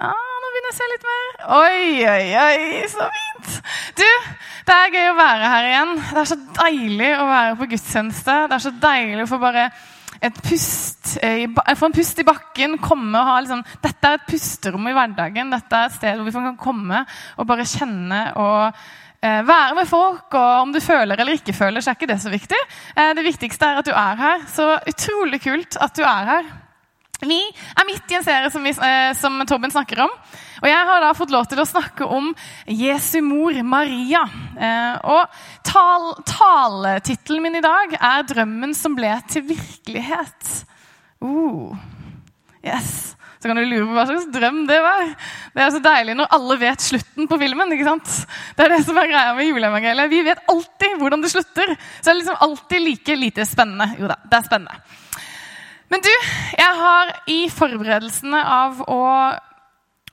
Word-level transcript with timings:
Ja, 0.00 0.12
nå 0.12 0.50
begynner 0.52 0.70
jeg 0.70 0.74
å 0.74 0.78
se 0.78 0.86
litt 0.90 1.08
mer. 1.08 1.32
Oi, 1.58 1.80
oi, 2.08 2.28
oi, 2.42 2.84
så 2.90 3.08
fint. 3.12 3.56
Du, 3.98 4.06
det 4.68 4.76
er 4.76 4.94
gøy 4.94 5.08
å 5.10 5.18
være 5.18 5.50
her 5.52 5.68
igjen. 5.68 5.92
Det 6.08 6.22
er 6.22 6.30
så 6.30 6.38
deilig 6.58 7.10
å 7.18 7.26
være 7.28 7.58
på 7.60 7.68
gudstjeneste. 7.74 8.36
Det 8.48 8.56
er 8.56 8.64
så 8.64 8.72
deilig 8.82 9.26
å 9.26 9.30
få 9.30 9.40
bare 9.42 9.66
et 10.22 10.40
pust 10.46 11.16
i, 11.18 11.46
få 11.50 11.88
en 11.88 11.94
pust 11.96 12.22
i 12.22 12.26
bakken. 12.26 12.78
komme 12.82 13.20
og 13.20 13.28
ha 13.28 13.36
liksom, 13.42 13.62
Dette 13.82 14.08
er 14.08 14.18
et 14.18 14.26
pusterom 14.30 14.88
i 14.88 14.96
hverdagen. 14.96 15.52
Dette 15.52 15.78
er 15.78 15.90
et 15.90 15.96
sted 15.98 16.18
hvor 16.18 16.28
vi 16.30 16.34
kan 16.38 16.58
komme 16.60 17.04
og 17.36 17.48
bare 17.50 17.68
kjenne 17.68 18.24
og 18.40 18.82
eh, 19.20 19.42
være 19.44 19.78
med 19.80 19.90
folk. 19.90 20.28
og 20.30 20.50
Om 20.64 20.74
du 20.74 20.80
føler 20.80 21.20
eller 21.20 21.36
ikke 21.36 21.56
føler, 21.56 21.82
så 21.82 21.92
er 21.92 22.00
ikke 22.00 22.10
det 22.14 22.20
så 22.22 22.32
viktig. 22.32 22.64
Eh, 22.96 23.12
det 23.18 23.28
viktigste 23.28 23.68
er 23.70 23.82
at 23.82 23.90
du 23.90 23.92
er 23.92 24.20
her. 24.24 24.46
Så 24.50 24.68
utrolig 24.94 25.42
kult 25.44 25.78
at 25.78 25.98
du 25.98 26.06
er 26.06 26.30
her. 26.36 26.52
Vi 27.22 27.38
er 27.78 27.86
midt 27.86 28.10
i 28.10 28.16
en 28.18 28.24
serie 28.26 28.50
som, 28.50 28.64
vi, 28.66 28.72
eh, 28.74 29.12
som, 29.14 29.38
Tobben 29.46 29.70
snakker 29.70 30.00
om. 30.02 30.10
Og 30.62 30.66
Jeg 30.66 30.88
har 30.88 31.02
da 31.02 31.12
fått 31.14 31.30
lov 31.30 31.46
til 31.50 31.60
å 31.62 31.66
snakke 31.68 32.06
om 32.06 32.32
Jesu 32.66 33.20
mor 33.22 33.54
Maria. 33.62 34.24
Eh, 34.58 34.96
og 35.06 35.38
tal, 35.66 36.12
Taletittelen 36.26 37.42
min 37.46 37.60
i 37.60 37.64
dag 37.64 37.94
er 37.94 38.26
'Drømmen 38.26 38.74
som 38.74 38.96
ble 38.98 39.14
til 39.30 39.46
virkelighet'. 39.52 40.64
Uh, 41.22 41.78
yes. 42.66 43.14
Så 43.38 43.48
kan 43.50 43.58
du 43.58 43.66
lure 43.66 43.86
på 43.86 43.94
hva 43.94 44.06
slags 44.06 44.26
drøm 44.30 44.66
det 44.66 44.78
var. 44.82 45.14
Det 45.54 45.62
er 45.62 45.70
så 45.74 45.82
deilig 45.82 46.14
når 46.18 46.34
alle 46.34 46.56
vet 46.58 46.82
slutten 46.82 47.26
på 47.30 47.38
filmen. 47.38 47.72
ikke 47.74 47.86
sant? 47.86 48.10
Det 48.54 48.66
er 48.66 48.74
det 48.76 48.84
som 48.86 48.98
er 48.98 49.10
greia 49.10 49.34
med 49.34 49.48
juleevangeliet. 49.48 50.10
Vi 50.10 50.22
vet 50.26 50.42
alltid 50.50 50.98
hvordan 50.98 51.22
det 51.22 51.30
slutter. 51.30 51.74
Så 51.74 52.04
det 52.06 52.12
er 52.12 52.20
liksom 52.20 52.42
alltid 52.46 52.82
like 52.82 53.16
lite 53.18 53.46
spennende. 53.46 53.96
Jo 53.98 54.10
da, 54.10 54.18
det 54.22 54.38
er 54.38 54.46
spennende. 54.46 54.78
Men 55.92 56.00
du, 56.00 56.12
jeg 56.56 56.76
har 56.78 57.10
i 57.28 57.40
forberedelsene 57.52 58.38
av 58.48 58.78
å, 58.88 59.00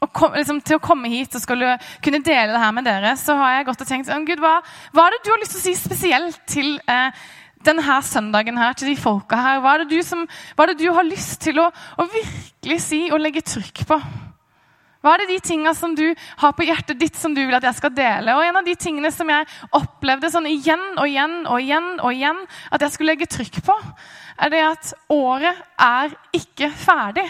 og 0.03 0.09
kom, 0.15 0.35
liksom, 0.35 0.59
til 0.67 0.75
å 0.75 0.83
komme 0.83 1.11
hit 1.11 1.37
og 1.37 1.43
skulle 1.43 1.77
kunne 2.03 2.19
dele 2.25 2.51
det 2.51 2.63
her 2.65 2.73
med 2.75 2.87
dere, 2.87 3.13
så 3.19 3.37
har 3.39 3.55
jeg 3.55 3.69
gått 3.69 3.85
og 3.85 3.91
tenkt 3.91 4.11
Gud, 4.27 4.43
hva, 4.43 4.57
hva 4.95 5.07
er 5.07 5.15
det 5.15 5.21
du 5.23 5.31
har 5.31 5.39
lyst 5.39 5.55
til 5.55 5.61
å 5.61 5.67
si 5.69 5.75
spesielt 5.79 6.41
til 6.51 6.73
eh, 6.91 7.15
denne 7.63 7.99
søndagen 8.03 8.59
her, 8.59 8.75
til 8.75 8.91
de 8.91 8.97
folka 8.99 9.39
her? 9.39 9.61
Hva 9.63 9.77
er 9.77 9.85
det 9.85 9.95
du, 9.95 10.03
som, 10.03 10.27
er 10.59 10.73
det 10.73 10.81
du 10.83 10.89
har 10.95 11.07
lyst 11.07 11.39
til 11.47 11.63
å, 11.63 11.69
å 11.71 12.09
virkelig 12.11 12.81
si 12.83 13.05
og 13.13 13.23
legge 13.23 13.47
trykk 13.47 13.85
på? 13.87 14.01
Hva 14.99 15.13
er 15.15 15.23
det 15.23 15.29
de 15.31 15.41
tingene 15.47 15.71
som 15.79 15.93
du 15.95 16.09
har 16.41 16.55
på 16.57 16.65
hjertet 16.67 16.99
ditt 16.99 17.15
som 17.15 17.31
du 17.31 17.39
vil 17.39 17.55
at 17.55 17.63
jeg 17.63 17.77
skal 17.77 17.93
dele? 17.95 18.35
Og 18.35 18.43
En 18.43 18.59
av 18.59 18.67
de 18.67 18.75
tingene 18.75 19.11
som 19.15 19.29
jeg 19.31 19.47
opplevde 19.79 20.31
sånn 20.33 20.49
igjen 20.51 20.89
og 20.97 21.05
igjen 21.07 21.37
og 21.45 21.61
igjen 21.63 21.93
og 22.01 22.11
igjen 22.11 22.41
at 22.67 22.83
jeg 22.83 22.97
skulle 22.97 23.15
legge 23.15 23.31
trykk 23.31 23.61
på, 23.63 23.77
er 24.39 24.53
det 24.53 24.63
at 24.65 24.93
året 25.11 25.61
er 25.79 26.15
ikke 26.35 26.71
ferdig. 26.71 27.27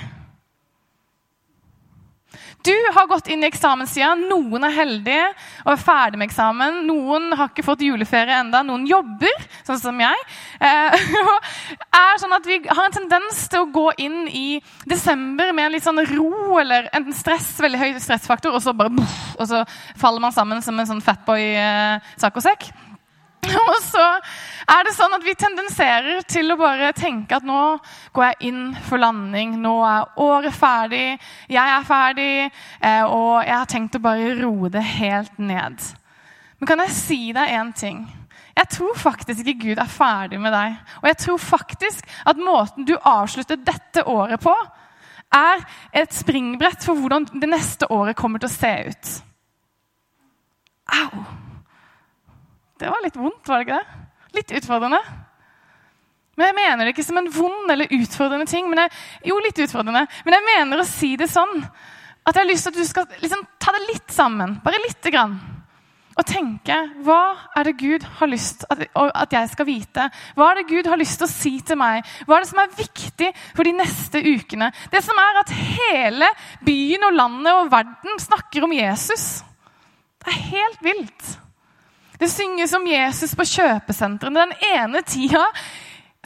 Du 2.63 2.75
har 2.93 3.07
gått 3.07 3.27
inn 3.31 3.43
i 3.43 3.47
eksamenssida. 3.47 4.11
Noen 4.19 4.65
er 4.67 4.73
heldige 4.75 5.27
og 5.63 5.71
er 5.71 5.79
ferdig 5.79 6.19
med 6.19 6.27
eksamen. 6.27 6.81
Noen 6.89 7.29
har 7.39 7.53
ikke 7.53 7.63
fått 7.63 7.85
juleferie 7.85 8.35
enda. 8.35 8.59
Noen 8.67 8.83
jobber, 8.89 9.45
sånn 9.67 9.79
som 9.79 10.01
jeg. 10.03 10.25
Eh, 10.59 11.07
er 12.01 12.19
sånn 12.19 12.35
at 12.35 12.49
Vi 12.49 12.59
har 12.67 12.83
en 12.83 12.97
tendens 12.97 13.45
til 13.51 13.63
å 13.63 13.71
gå 13.71 13.85
inn 14.03 14.27
i 14.27 14.59
desember 14.91 15.53
med 15.55 15.69
en 15.69 15.77
litt 15.77 15.87
sånn 15.87 16.03
ro 16.11 16.59
eller 16.59 16.91
enten 16.91 17.15
stress, 17.15 17.53
veldig 17.63 17.79
høy 17.79 17.89
stressfaktor, 18.03 18.51
og 18.51 18.63
så 18.65 18.75
bare 18.75 18.91
boff, 18.93 19.17
og 19.39 19.47
så 19.49 19.63
faller 19.99 20.23
man 20.23 20.35
sammen 20.35 20.63
som 20.65 20.77
en 20.79 20.89
sånn 20.89 21.03
fatboy-sak 21.05 22.41
eh, 22.43 22.87
og 23.71 23.77
så 23.83 24.05
er 24.69 24.85
det 24.85 24.93
sånn 24.95 25.15
at 25.15 25.23
vi 25.25 25.35
tendenserer 25.37 26.21
til 26.29 26.51
å 26.51 26.57
bare 26.59 26.91
tenke 26.97 27.37
at 27.39 27.45
nå 27.47 27.61
går 28.13 28.25
jeg 28.27 28.51
inn 28.51 28.63
for 28.85 29.01
landing. 29.01 29.55
Nå 29.61 29.73
er 29.87 30.19
året 30.21 30.55
ferdig, 30.55 31.17
jeg 31.49 31.75
er 31.75 31.87
ferdig, 31.87 32.33
eh, 32.81 33.03
og 33.05 33.39
jeg 33.45 33.55
har 33.55 33.71
tenkt 33.71 33.97
å 33.97 34.03
bare 34.03 34.35
roe 34.41 34.71
det 34.73 34.83
helt 34.99 35.39
ned. 35.41 35.79
Men 36.59 36.71
kan 36.71 36.83
jeg 36.83 36.97
si 36.97 37.21
deg 37.35 37.55
én 37.55 37.71
ting? 37.73 38.03
Jeg 38.59 38.67
tror 38.75 38.97
faktisk 38.99 39.39
ikke 39.39 39.69
Gud 39.69 39.79
er 39.79 39.91
ferdig 39.91 40.39
med 40.41 40.51
deg. 40.51 40.75
Og 40.99 41.07
jeg 41.07 41.19
tror 41.23 41.39
faktisk 41.39 42.09
at 42.27 42.41
måten 42.43 42.87
du 42.87 42.97
avslutter 42.97 43.61
dette 43.63 44.03
året 44.03 44.43
på, 44.43 44.55
er 45.31 45.61
et 45.93 46.13
springbrett 46.13 46.83
for 46.83 46.99
hvordan 46.99 47.29
det 47.39 47.49
neste 47.49 47.87
året 47.93 48.17
kommer 48.17 48.41
til 48.41 48.49
å 48.49 48.57
se 48.57 48.73
ut. 48.89 49.13
Au! 50.99 51.48
Det 52.79 52.87
var 52.91 53.03
litt 53.03 53.17
vondt, 53.19 53.43
var 53.47 53.59
det 53.59 53.67
ikke 53.67 53.79
det? 53.79 54.05
Litt 54.39 54.53
utfordrende. 54.61 55.01
Men 56.39 56.47
Jeg 56.47 56.55
mener 56.55 56.85
det 56.85 56.93
ikke 56.93 57.03
som 57.03 57.19
en 57.19 57.31
vond 57.35 57.71
eller 57.73 57.91
utfordrende 57.91 58.47
ting. 58.47 58.69
Jeg, 58.71 58.91
jo, 59.27 59.39
litt 59.43 59.59
utfordrende. 59.59 60.05
Men 60.23 60.37
jeg 60.37 60.47
mener 60.47 60.79
å 60.79 60.87
si 60.87 61.15
det 61.19 61.27
sånn 61.27 61.57
at 61.59 62.35
jeg 62.35 62.43
har 62.43 62.47
lyst 62.47 62.67
til 62.67 62.71
at 62.71 62.79
du 62.79 62.87
skal 62.87 63.07
liksom, 63.19 63.41
ta 63.59 63.73
det 63.75 63.87
litt 63.89 64.13
sammen. 64.13 64.59
Bare 64.63 64.79
lite 64.85 65.11
grann. 65.11 65.35
Og 66.19 66.27
tenke 66.27 66.75
hva 67.03 67.19
er 67.55 67.67
det 67.67 67.75
Gud 67.79 68.05
har 68.19 68.27
lyst 68.31 68.65
at, 68.71 68.85
at 68.91 69.35
jeg 69.35 69.51
skal 69.51 69.67
vite? 69.67 70.07
Hva 70.35 70.49
er 70.51 70.59
det 70.59 70.69
Gud 70.71 70.87
har 70.91 70.99
lyst 70.99 71.19
til 71.19 71.27
å 71.27 71.31
si 71.31 71.53
til 71.65 71.79
meg? 71.79 72.07
Hva 72.27 72.37
er 72.37 72.43
det 72.43 72.51
som 72.51 72.63
er 72.63 72.73
viktig 72.79 73.29
for 73.55 73.67
de 73.67 73.75
neste 73.75 74.23
ukene? 74.23 74.71
Det 74.91 75.03
som 75.03 75.19
er 75.19 75.43
at 75.43 75.53
hele 75.55 76.31
byen 76.67 77.07
og 77.07 77.19
landet 77.19 77.51
og 77.53 77.71
verden 77.71 78.19
snakker 78.23 78.67
om 78.67 78.75
Jesus. 78.75 79.29
Det 80.23 80.31
er 80.31 80.43
helt 80.55 80.83
vilt. 80.87 81.31
Det 82.19 82.27
synges 82.27 82.73
om 82.75 82.87
Jesus 82.87 83.35
på 83.37 83.45
kjøpesentrene 83.47 84.43
den 84.43 84.57
ene 84.73 85.01
tida 85.07 85.45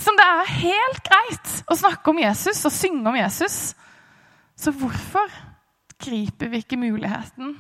som 0.02 0.18
det 0.18 0.26
er 0.26 0.54
helt 0.58 1.02
greit 1.06 1.52
å 1.70 1.78
snakke 1.78 2.10
om 2.10 2.22
Jesus 2.24 2.64
og 2.66 2.74
synge 2.74 3.06
om 3.12 3.18
Jesus. 3.18 3.58
Så 4.58 4.74
hvorfor 4.74 5.30
griper 6.02 6.50
vi 6.50 6.64
ikke 6.64 6.80
muligheten 6.82 7.54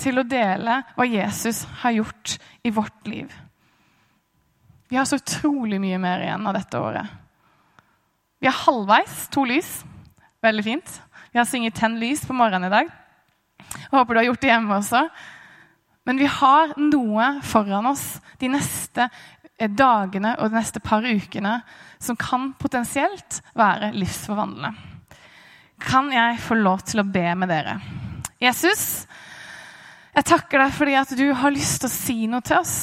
til 0.00 0.18
å 0.18 0.26
dele 0.26 0.80
hva 0.96 1.06
Jesus 1.06 1.64
har 1.82 1.92
gjort 1.98 2.38
i 2.64 2.72
vårt 2.72 3.10
liv? 3.10 3.28
Vi 4.88 4.96
har 4.96 5.04
så 5.08 5.20
utrolig 5.20 5.80
mye 5.82 6.00
mer 6.00 6.24
igjen 6.24 6.48
av 6.48 6.56
dette 6.56 6.80
året. 6.80 7.12
Vi 8.40 8.48
er 8.48 8.60
halvveis. 8.64 9.28
To 9.32 9.44
lys. 9.48 9.82
Veldig 10.44 10.64
fint. 10.64 10.90
Vi 11.32 11.38
har 11.40 11.46
sunget 11.48 11.74
'Tenn 11.74 11.98
lys 11.98 12.26
på 12.26 12.36
morgenen 12.36 12.68
i 12.68 12.74
dag. 12.74 12.90
Jeg 13.58 13.90
håper 13.90 14.14
du 14.14 14.18
har 14.20 14.26
gjort 14.28 14.40
det 14.40 14.50
hjemme 14.50 14.76
også. 14.76 15.08
Men 16.04 16.20
vi 16.20 16.28
har 16.28 16.74
noe 16.80 17.28
foran 17.44 17.88
oss 17.88 18.04
de 18.40 18.50
neste 18.52 19.06
eh, 19.08 19.70
dagene 19.70 20.34
og 20.38 20.50
de 20.50 20.58
neste 20.58 20.82
par 20.84 21.04
ukene 21.04 21.58
som 22.02 22.18
kan 22.20 22.50
potensielt 22.60 23.40
være 23.56 23.94
livsforvandlende. 23.96 24.74
Kan 25.84 26.12
jeg 26.12 26.40
få 26.44 26.56
lov 26.60 26.84
til 26.86 27.02
å 27.02 27.08
be 27.08 27.26
med 27.36 27.50
dere? 27.50 27.78
Jesus, 28.40 29.04
jeg 30.14 30.28
takker 30.28 30.60
deg 30.60 30.76
fordi 30.76 30.98
at 31.00 31.16
du 31.16 31.26
har 31.34 31.54
lyst 31.54 31.80
til 31.82 31.90
å 31.90 31.94
si 31.94 32.18
noe 32.30 32.44
til 32.44 32.60
oss. 32.60 32.76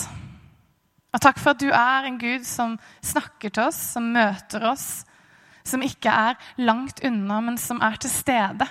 Og 1.11 1.21
takk 1.21 1.39
for 1.41 1.53
at 1.53 1.61
du 1.61 1.69
er 1.69 2.07
en 2.07 2.19
Gud 2.19 2.45
som 2.47 2.77
snakker 3.03 3.51
til 3.51 3.67
oss, 3.67 3.79
som 3.95 4.11
møter 4.15 4.65
oss, 4.69 5.03
som 5.67 5.83
ikke 5.85 6.11
er 6.11 6.39
langt 6.63 7.03
unna, 7.05 7.41
men 7.43 7.59
som 7.59 7.81
er 7.83 7.99
til 8.01 8.11
stede. 8.13 8.67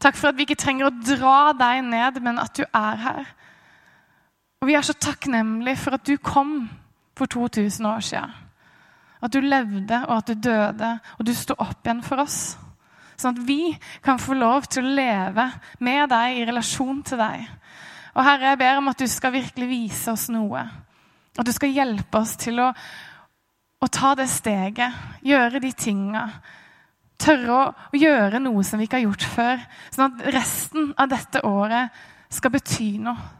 Takk 0.00 0.16
for 0.18 0.30
at 0.30 0.36
vi 0.36 0.44
ikke 0.44 0.58
trenger 0.60 0.88
å 0.88 0.96
dra 0.96 1.52
deg 1.56 1.84
ned, 1.86 2.20
men 2.24 2.40
at 2.42 2.56
du 2.58 2.64
er 2.66 3.00
her. 3.00 3.30
Og 4.60 4.68
vi 4.68 4.76
er 4.76 4.84
så 4.84 4.96
takknemlige 4.96 5.80
for 5.80 5.96
at 5.96 6.04
du 6.08 6.16
kom 6.20 6.58
for 7.16 7.30
2000 7.32 7.88
år 7.88 8.04
siden. 8.04 8.34
At 9.24 9.32
du 9.32 9.40
levde, 9.40 10.02
og 10.08 10.18
at 10.18 10.28
du 10.28 10.48
døde, 10.48 10.90
og 11.18 11.26
du 11.26 11.32
sto 11.34 11.56
opp 11.58 11.86
igjen 11.86 12.02
for 12.04 12.20
oss. 12.22 12.56
Sånn 13.16 13.38
at 13.38 13.46
vi 13.48 13.72
kan 14.04 14.20
få 14.20 14.36
lov 14.36 14.68
til 14.68 14.84
å 14.84 14.96
leve 14.98 15.46
med 15.80 16.10
deg 16.12 16.36
i 16.36 16.44
relasjon 16.48 17.00
til 17.06 17.20
deg. 17.20 17.46
Og 18.16 18.24
Herre, 18.24 18.52
jeg 18.52 18.60
ber 18.60 18.80
om 18.80 18.92
at 18.92 19.00
du 19.00 19.08
skal 19.08 19.32
virkelig 19.32 19.68
vise 19.70 20.12
oss 20.12 20.28
noe. 20.32 20.62
At 21.36 21.48
du 21.48 21.52
skal 21.52 21.72
hjelpe 21.72 22.20
oss 22.20 22.36
til 22.40 22.60
å, 22.60 22.68
å 23.80 23.88
ta 23.92 24.12
det 24.16 24.28
steget, 24.32 25.00
gjøre 25.24 25.60
de 25.64 25.72
tinga 25.76 26.26
Tørre 27.20 27.56
å, 27.56 27.64
gjøre 27.96 28.40
noe 28.42 28.64
som 28.66 28.80
vi 28.80 28.86
ikke 28.88 29.00
har 29.00 29.06
gjort 29.06 29.26
før. 29.36 29.64
Sånn 29.94 30.10
at 30.10 30.26
resten 30.34 30.92
av 31.00 31.10
dette 31.10 31.42
året 31.48 32.04
skal 32.32 32.52
bety 32.54 32.96
noe. 33.02 33.32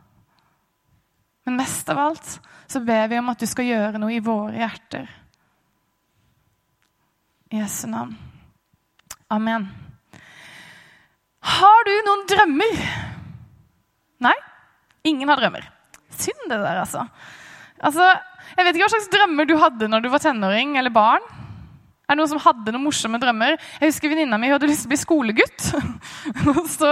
Men 1.46 1.60
mest 1.60 1.88
av 1.92 2.00
alt 2.02 2.30
så 2.66 2.80
ber 2.82 3.06
vi 3.12 3.20
om 3.20 3.28
at 3.30 3.42
du 3.42 3.46
skal 3.46 3.68
gjøre 3.68 4.00
noe 4.02 4.16
i 4.16 4.22
våre 4.24 4.58
hjerter. 4.58 5.06
I 7.54 7.60
Jesu 7.60 7.86
navn. 7.92 8.16
Amen. 9.30 9.68
Har 11.46 11.86
du 11.86 11.94
noen 12.08 12.24
drømmer? 12.30 12.80
Nei? 14.26 14.34
Ingen 15.06 15.30
har 15.30 15.38
drømmer. 15.38 15.68
Synd 16.16 16.48
det 16.48 16.58
der, 16.58 16.80
altså. 16.82 17.04
altså. 17.78 18.08
Jeg 18.56 18.66
vet 18.66 18.76
ikke 18.76 18.86
hva 18.86 18.94
slags 18.96 19.10
drømmer 19.12 19.46
du 19.46 19.54
hadde 19.60 19.88
når 19.90 20.02
du 20.02 20.10
var 20.10 20.22
tenåring 20.24 20.74
eller 20.80 20.94
barn. 20.94 21.22
Er 22.06 22.14
det 22.14 22.20
noen 22.20 22.30
som 22.30 22.38
hadde 22.38 22.70
noen 22.70 22.84
morsomme 22.86 23.18
drømmer? 23.18 23.56
Jeg 23.80 23.90
husker 23.90 24.12
Venninna 24.12 24.36
mi 24.38 24.46
hadde 24.52 24.68
lyst 24.70 24.84
til 24.84 24.86
å 24.86 24.92
bli 24.92 24.98
skolegutt. 25.00 25.64
så, 26.76 26.90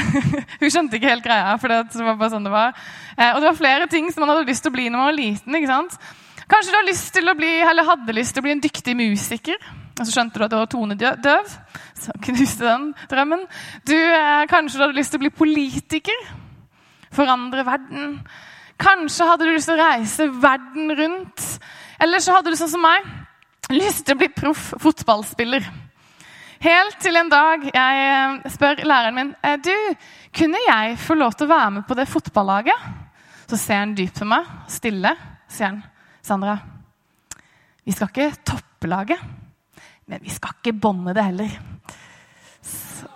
hun 0.60 0.70
skjønte 0.70 0.94
ikke 0.94 1.10
helt 1.10 1.24
greia, 1.24 1.56
for 1.58 1.74
det 1.74 2.04
var 2.06 2.20
bare 2.20 2.30
sånn 2.36 2.46
det 2.46 2.52
var. 2.52 2.76
Eh, 3.16 3.32
og 3.32 3.40
det 3.42 3.48
var 3.48 3.58
flere 3.58 3.88
ting 3.90 4.12
som 4.14 4.22
man 4.22 4.30
hadde 4.30 4.46
lyst 4.46 4.62
til 4.62 4.70
å 4.70 4.76
bli 4.76 4.84
når 4.86 5.00
man 5.00 5.10
var 5.10 5.16
liten. 5.18 5.56
ikke 5.58 5.72
sant? 5.72 5.98
Kanskje 6.44 6.70
du 6.70 6.76
hadde 6.76 6.90
lyst 6.92 7.10
til 7.16 7.32
å 7.32 7.34
bli, 7.40 7.50
eller 7.66 7.88
hadde 7.88 8.14
lyst 8.14 8.36
til 8.36 8.44
å 8.44 8.46
bli 8.46 8.54
en 8.54 8.62
dyktig 8.62 8.94
musiker. 9.00 9.66
Og 9.96 10.04
så 10.04 10.08
skjønte 10.14 10.38
du 10.38 10.46
at 10.46 10.54
du 10.54 10.58
var 10.60 10.70
tonedøv. 10.70 11.58
Så 12.04 12.14
knuste 12.28 12.70
den 12.70 12.88
drømmen. 13.10 13.44
Du, 13.82 13.98
eh, 13.98 14.46
kanskje 14.54 14.78
du 14.78 14.86
hadde 14.86 15.00
lyst 15.00 15.16
til 15.16 15.18
å 15.18 15.24
bli 15.26 15.34
politiker. 15.34 16.30
Forandre 17.10 17.66
verden. 17.66 18.20
Kanskje 18.78 19.32
hadde 19.32 19.50
du 19.50 19.56
lyst 19.56 19.66
til 19.72 19.82
å 19.82 19.82
reise 19.82 20.30
verden 20.30 20.94
rundt. 21.02 21.52
Eller 21.98 22.22
så 22.22 22.38
hadde 22.38 22.54
du 22.54 22.62
sånn 22.62 22.76
som 22.78 22.86
meg 22.86 23.02
lyst 23.72 24.04
til 24.06 24.16
å 24.16 24.20
bli 24.20 24.28
proff 24.34 24.72
fotballspiller. 24.82 25.66
Helt 26.64 27.00
til 27.02 27.16
en 27.20 27.30
dag 27.32 27.64
jeg 27.68 28.04
eh, 28.08 28.50
spør 28.52 28.84
læreren 28.88 29.16
min 29.18 29.32
eh, 29.44 29.58
du, 29.60 29.74
kunne 30.34 30.60
jeg 30.64 30.98
få 31.00 31.16
lov 31.18 31.34
til 31.36 31.48
å 31.48 31.52
være 31.52 31.72
med 31.78 31.86
på 31.88 31.96
det 31.98 32.08
fotballaget. 32.08 32.86
Så 33.44 33.58
ser 33.60 33.82
han 33.82 33.92
dypt 33.96 34.22
på 34.22 34.28
meg, 34.28 34.48
stille, 34.72 35.12
sier 35.52 35.74
han. 35.74 35.82
Sandra, 36.24 36.56
vi 37.84 37.92
skal 37.92 38.08
ikke 38.08 38.30
toppe 38.48 38.88
laget, 38.88 39.20
men 40.08 40.22
vi 40.24 40.32
skal 40.32 40.56
ikke 40.56 40.72
bånde 40.80 41.12
det 41.16 41.26
heller. 41.26 41.58
Så, 42.64 43.10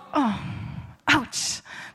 Ouch! 1.09 1.47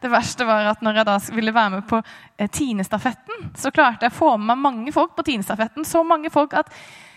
Det 0.02 0.10
verste 0.12 0.44
var 0.44 0.66
at 0.68 0.82
når 0.84 0.98
jeg 0.98 1.06
da 1.08 1.14
ville 1.32 1.54
være 1.54 1.70
med 1.78 1.86
på 1.88 1.96
eh, 2.36 2.50
Tinestafetten, 2.52 3.46
så 3.56 3.70
klarte 3.72 4.04
jeg 4.04 4.12
å 4.12 4.18
få 4.18 4.34
med 4.36 4.50
meg 4.50 4.60
mange 4.60 4.92
folk 4.92 5.14
på 5.16 5.24
Tinestafetten. 5.24 5.86
Så 5.88 6.02
mange 6.04 6.28
folk 6.34 6.52
at 6.58 6.68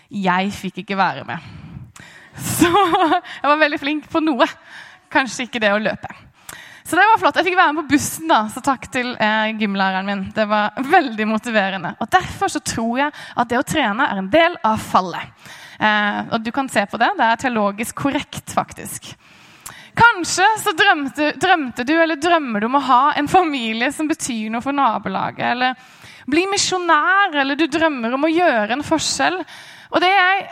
jeg 0.08 0.52
fikk 0.56 0.82
ikke 0.84 0.98
være 0.98 1.26
med. 1.28 1.50
Så 2.38 2.70
jeg 2.70 3.50
var 3.50 3.60
veldig 3.60 3.80
flink 3.82 4.08
på 4.10 4.22
noe. 4.22 4.46
Kanskje 5.12 5.48
ikke 5.48 5.62
det 5.62 5.72
å 5.74 5.82
løpe. 5.82 6.10
Så 6.88 6.96
det 6.96 7.04
var 7.04 7.20
flott. 7.20 7.36
Jeg 7.36 7.50
fikk 7.50 7.58
være 7.58 7.72
med 7.76 7.82
på 7.82 7.92
bussen, 7.92 8.28
da, 8.30 8.38
så 8.48 8.62
takk 8.64 8.86
til 8.92 9.10
eh, 9.20 9.50
gymlæreren 9.60 10.06
min. 10.08 10.22
Det 10.32 10.46
var 10.48 10.78
veldig 10.88 11.26
motiverende. 11.28 11.90
Og 12.00 12.08
Derfor 12.08 12.48
så 12.48 12.62
tror 12.64 13.02
jeg 13.02 13.12
at 13.12 13.50
det 13.50 13.58
å 13.60 13.66
trene 13.66 14.06
er 14.08 14.22
en 14.22 14.30
del 14.32 14.56
av 14.64 14.80
fallet. 14.80 15.34
Eh, 15.76 16.20
og 16.32 16.40
du 16.40 16.48
kan 16.54 16.70
se 16.72 16.86
på 16.88 17.00
det. 17.00 17.10
Det 17.18 17.26
er 17.26 17.42
teologisk 17.42 18.00
korrekt, 18.06 18.54
faktisk. 18.56 19.10
Kanskje 19.98 20.46
så 20.62 20.72
drømte, 20.78 21.32
drømte, 21.36 21.84
du 21.84 21.92
eller 21.98 22.16
drømmer 22.16 22.62
du 22.62 22.70
om 22.70 22.78
å 22.78 22.86
ha 22.86 23.02
en 23.20 23.28
familie 23.28 23.90
som 23.92 24.08
betyr 24.08 24.48
noe 24.54 24.64
for 24.64 24.72
nabolaget. 24.72 25.44
Eller 25.52 25.76
bli 26.28 26.46
misjonær, 26.48 27.36
eller 27.42 27.58
du 27.58 27.66
drømmer 27.68 28.16
om 28.16 28.24
å 28.24 28.32
gjøre 28.32 28.78
en 28.78 28.86
forskjell. 28.86 29.42
Og 29.92 30.02
det 30.04 30.10
jeg, 30.12 30.46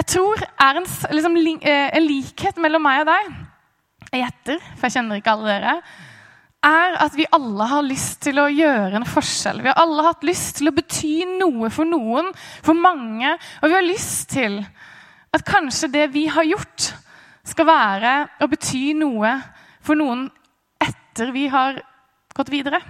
jeg 0.00 0.08
tror 0.14 0.42
er 0.44 0.80
en, 0.80 0.88
liksom, 1.16 1.38
eh, 1.58 1.90
en, 1.90 2.06
likhet 2.06 2.58
mellom 2.62 2.84
meg 2.86 3.02
og 3.02 3.10
deg 3.10 3.30
Jeg 4.12 4.24
gjetter, 4.24 4.66
for 4.74 4.86
jeg 4.86 4.96
kjenner 4.96 5.20
ikke 5.20 5.34
alle 5.34 5.50
dere. 5.50 5.76
Er 6.64 6.98
at 7.02 7.16
vi 7.18 7.26
alle 7.34 7.66
har 7.68 7.84
lyst 7.84 8.20
til 8.24 8.38
å 8.40 8.46
gjøre 8.48 9.00
en 9.00 9.08
forskjell. 9.08 9.60
Vi 9.64 9.72
har 9.72 9.80
alle 9.82 10.04
hatt 10.06 10.22
lyst 10.24 10.60
til 10.60 10.70
å 10.70 10.74
bety 10.76 11.16
noe 11.34 11.68
for 11.74 11.88
noen, 11.88 12.30
for 12.64 12.78
mange. 12.78 13.34
Og 13.60 13.68
vi 13.68 13.76
har 13.76 13.84
lyst 13.84 14.30
til 14.32 14.60
at 15.34 15.44
kanskje 15.44 15.90
det 15.92 16.06
vi 16.14 16.28
har 16.30 16.46
gjort, 16.46 16.92
skal 17.44 17.66
være 17.68 18.12
å 18.40 18.48
bety 18.48 18.94
noe 18.96 19.34
for 19.84 19.98
noen 19.98 20.30
etter 20.80 21.34
vi 21.34 21.48
har 21.52 21.82
gått 22.34 22.54
videre 22.54 22.80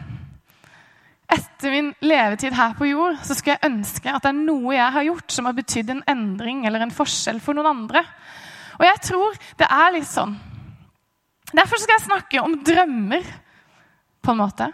etter 1.34 1.72
min 1.74 1.90
levetid 2.04 2.54
her 2.56 2.74
på 2.78 2.88
jord 2.88 3.18
så 3.26 3.36
skulle 3.36 3.56
jeg 3.56 3.70
ønske 3.70 4.10
at 4.12 4.24
det 4.24 4.32
er 4.32 4.40
noe 4.40 4.74
jeg 4.76 4.94
har 4.96 5.06
gjort 5.08 5.36
som 5.36 5.48
har 5.48 5.56
betydd 5.56 5.92
en 5.94 6.02
endring 6.10 6.64
eller 6.68 6.84
en 6.84 6.94
forskjell 6.94 7.40
for 7.44 7.56
noen 7.56 7.70
andre. 7.72 8.04
Og 8.78 8.86
jeg 8.86 9.02
tror 9.10 9.38
det 9.60 9.68
er 9.70 9.94
litt 9.94 10.10
sånn. 10.10 10.34
Derfor 11.54 11.78
skal 11.78 11.98
jeg 11.98 12.06
snakke 12.08 12.42
om 12.42 12.58
drømmer 12.66 13.26
på 14.24 14.32
en 14.32 14.40
måte 14.40 14.70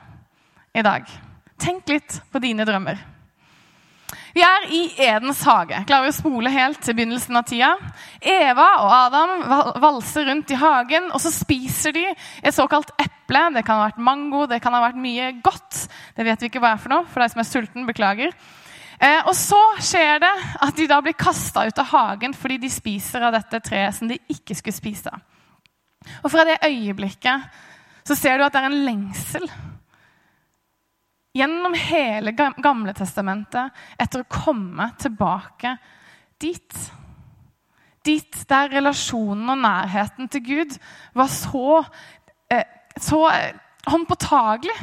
i 0.73 0.85
dag. 0.87 1.09
Tenk 1.61 1.89
litt 1.93 2.21
på 2.33 2.41
dine 2.43 2.65
drømmer. 2.69 3.01
Vi 4.35 4.43
er 4.47 4.67
i 4.71 4.81
Edens 5.03 5.43
hage. 5.47 5.83
Klarer 5.89 6.07
vi 6.07 6.13
å 6.13 6.17
spole 6.17 6.53
helt 6.55 6.81
til 6.85 6.95
begynnelsen 6.97 7.39
av 7.39 7.47
tida? 7.51 7.71
Eva 8.23 8.69
og 8.85 8.93
Adam 8.95 9.33
valser 9.83 10.29
rundt 10.31 10.53
i 10.55 10.59
hagen, 10.61 11.11
og 11.11 11.23
så 11.23 11.33
spiser 11.35 11.95
de 11.97 12.07
et 12.11 12.55
såkalt 12.55 12.93
eple. 12.97 13.20
Det 13.31 13.63
kan 13.67 13.79
ha 13.79 13.87
vært 13.89 14.03
mango, 14.03 14.47
det 14.51 14.61
kan 14.63 14.75
ha 14.75 14.83
vært 14.83 14.99
mye 14.99 15.31
godt. 15.45 15.85
Det 16.17 16.27
vet 16.27 16.43
vi 16.43 16.51
ikke 16.51 16.63
hva 16.63 16.75
er 16.75 16.83
for 16.83 16.93
noe. 16.93 17.07
For 17.07 17.23
deg 17.23 17.33
som 17.33 17.43
er 17.43 17.49
sulten, 17.49 17.87
beklager. 17.87 18.35
Eh, 19.01 19.23
og 19.25 19.33
så 19.39 19.59
skjer 19.81 20.21
det 20.21 20.33
at 20.67 20.77
de 20.77 20.89
da 20.91 20.99
blir 21.01 21.17
kasta 21.17 21.65
ut 21.65 21.79
av 21.81 21.89
hagen 21.95 22.35
fordi 22.37 22.59
de 22.61 22.69
spiser 22.69 23.25
av 23.25 23.33
dette 23.33 23.63
treet 23.65 23.97
som 23.97 24.11
de 24.11 24.19
ikke 24.29 24.57
skulle 24.59 24.77
spise. 24.77 25.13
Og 26.21 26.29
fra 26.33 26.45
det 26.49 26.59
øyeblikket 26.67 27.49
så 28.05 28.17
ser 28.19 28.37
du 28.37 28.45
at 28.45 28.53
det 28.53 28.61
er 28.61 28.69
en 28.69 28.85
lengsel 28.85 29.47
gjennom 31.37 31.77
hele 31.79 32.33
Gamle 32.35 32.95
testamentet 32.97 33.71
etter 34.01 34.25
å 34.25 34.31
komme 34.31 34.91
tilbake 35.01 35.77
dit. 36.43 36.81
Dit 38.05 38.37
der 38.49 38.73
relasjonen 38.73 39.53
og 39.53 39.61
nærheten 39.61 40.29
til 40.33 40.45
Gud 40.45 40.77
var 41.17 41.29
så, 41.33 41.83
så 42.97 43.21
eh, 43.31 43.55
håndpåtagelig. 43.91 44.77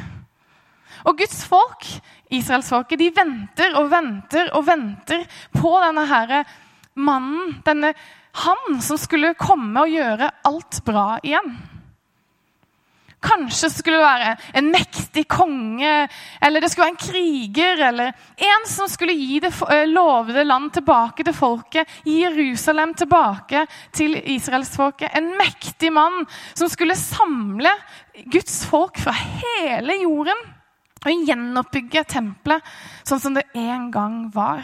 Og 1.06 1.18
Guds 1.18 1.44
folk, 1.46 1.86
israelsfolket, 2.34 2.98
de 2.98 3.10
venter 3.14 3.76
og 3.78 3.90
venter 3.92 4.50
og 4.56 4.66
venter 4.66 5.24
på 5.54 5.72
denne 5.84 6.04
her 6.10 6.32
mannen, 6.98 7.58
denne 7.66 7.92
han 8.38 8.80
som 8.84 8.98
skulle 9.00 9.36
komme 9.38 9.82
og 9.82 9.92
gjøre 9.92 10.30
alt 10.46 10.80
bra 10.86 11.06
igjen. 11.22 11.54
Kanskje 13.18 13.70
skulle 13.72 13.98
være 13.98 14.34
en 14.60 14.68
mektig 14.70 15.24
konge, 15.30 15.94
eller 16.44 16.62
det 16.62 16.70
skulle 16.70 16.86
være 16.86 16.94
en 16.94 17.00
kriger, 17.02 17.80
eller 17.88 18.12
en 18.46 18.68
som 18.70 18.86
skulle 18.90 19.16
gi 19.18 19.40
det 19.42 19.50
eh, 19.74 19.88
lovede 19.90 20.44
land 20.46 20.70
tilbake 20.76 21.26
til 21.26 21.34
folket, 21.34 21.90
gi 22.06 22.20
Jerusalem 22.22 22.94
tilbake 22.94 23.64
til 23.92 24.14
israelsfolket. 24.36 25.10
En 25.18 25.32
mektig 25.40 25.90
mann 25.92 26.22
som 26.54 26.70
skulle 26.70 26.94
samle 26.98 27.72
Guds 28.30 28.62
folk 28.70 29.02
fra 29.02 29.14
hele 29.14 29.98
jorden 30.04 30.46
og 31.06 31.26
gjenoppbygge 31.26 32.04
tempelet 32.10 32.74
sånn 33.06 33.22
som 33.22 33.34
det 33.34 33.48
en 33.58 33.90
gang 33.94 34.22
var. 34.34 34.62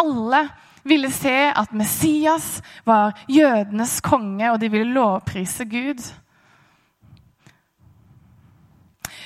Alle 0.00 0.46
ville 0.88 1.12
se 1.14 1.36
at 1.52 1.72
Messias 1.76 2.62
var 2.88 3.14
jødenes 3.30 4.00
konge, 4.04 4.48
og 4.50 4.58
de 4.60 4.70
ville 4.72 4.96
lovprise 4.96 5.68
Gud. 5.70 6.00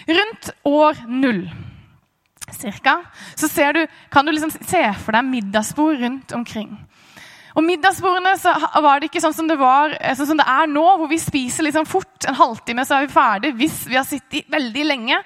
Rundt 0.07 0.51
år 0.69 1.01
null 1.11 1.47
cirka, 2.55 3.01
så 3.35 3.49
du, 3.75 3.87
kan 4.11 4.27
du 4.27 4.33
liksom 4.33 4.53
se 4.55 4.83
for 5.03 5.17
deg 5.17 5.27
middagsbord 5.27 5.99
rundt 6.01 6.33
omkring. 6.33 6.77
Og 7.57 7.65
middagsbordene 7.65 8.35
så 8.39 8.53
var 8.85 9.01
det 9.01 9.09
ikke 9.09 9.23
sånn 9.25 9.35
som 9.35 9.49
det, 9.49 9.57
var, 9.59 9.97
eh, 9.99 10.15
sånn 10.17 10.29
som 10.31 10.41
det 10.41 10.47
er 10.47 10.69
nå, 10.69 10.85
hvor 11.01 11.09
vi 11.09 11.19
spiser 11.21 11.65
liksom 11.65 11.89
fort. 11.89 12.27
En 12.29 12.37
halvtime 12.37 12.85
så 12.85 12.99
er 12.99 13.07
vi 13.07 13.15
ferdig 13.17 13.55
hvis 13.57 13.79
vi 13.89 13.97
har 13.97 14.07
sittet 14.07 14.51
veldig 14.53 14.85
lenge. 14.85 15.21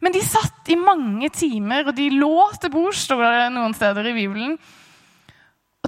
Men 0.00 0.14
de 0.14 0.22
satt 0.22 0.70
i 0.70 0.78
mange 0.78 1.28
timer, 1.34 1.88
og 1.88 1.96
de 1.98 2.08
lå 2.14 2.46
til 2.62 2.70
bords, 2.70 3.02
står 3.08 3.24
det 3.26 3.48
noen 3.56 3.74
steder 3.74 4.06
i 4.06 4.14
Bibelen. 4.14 4.54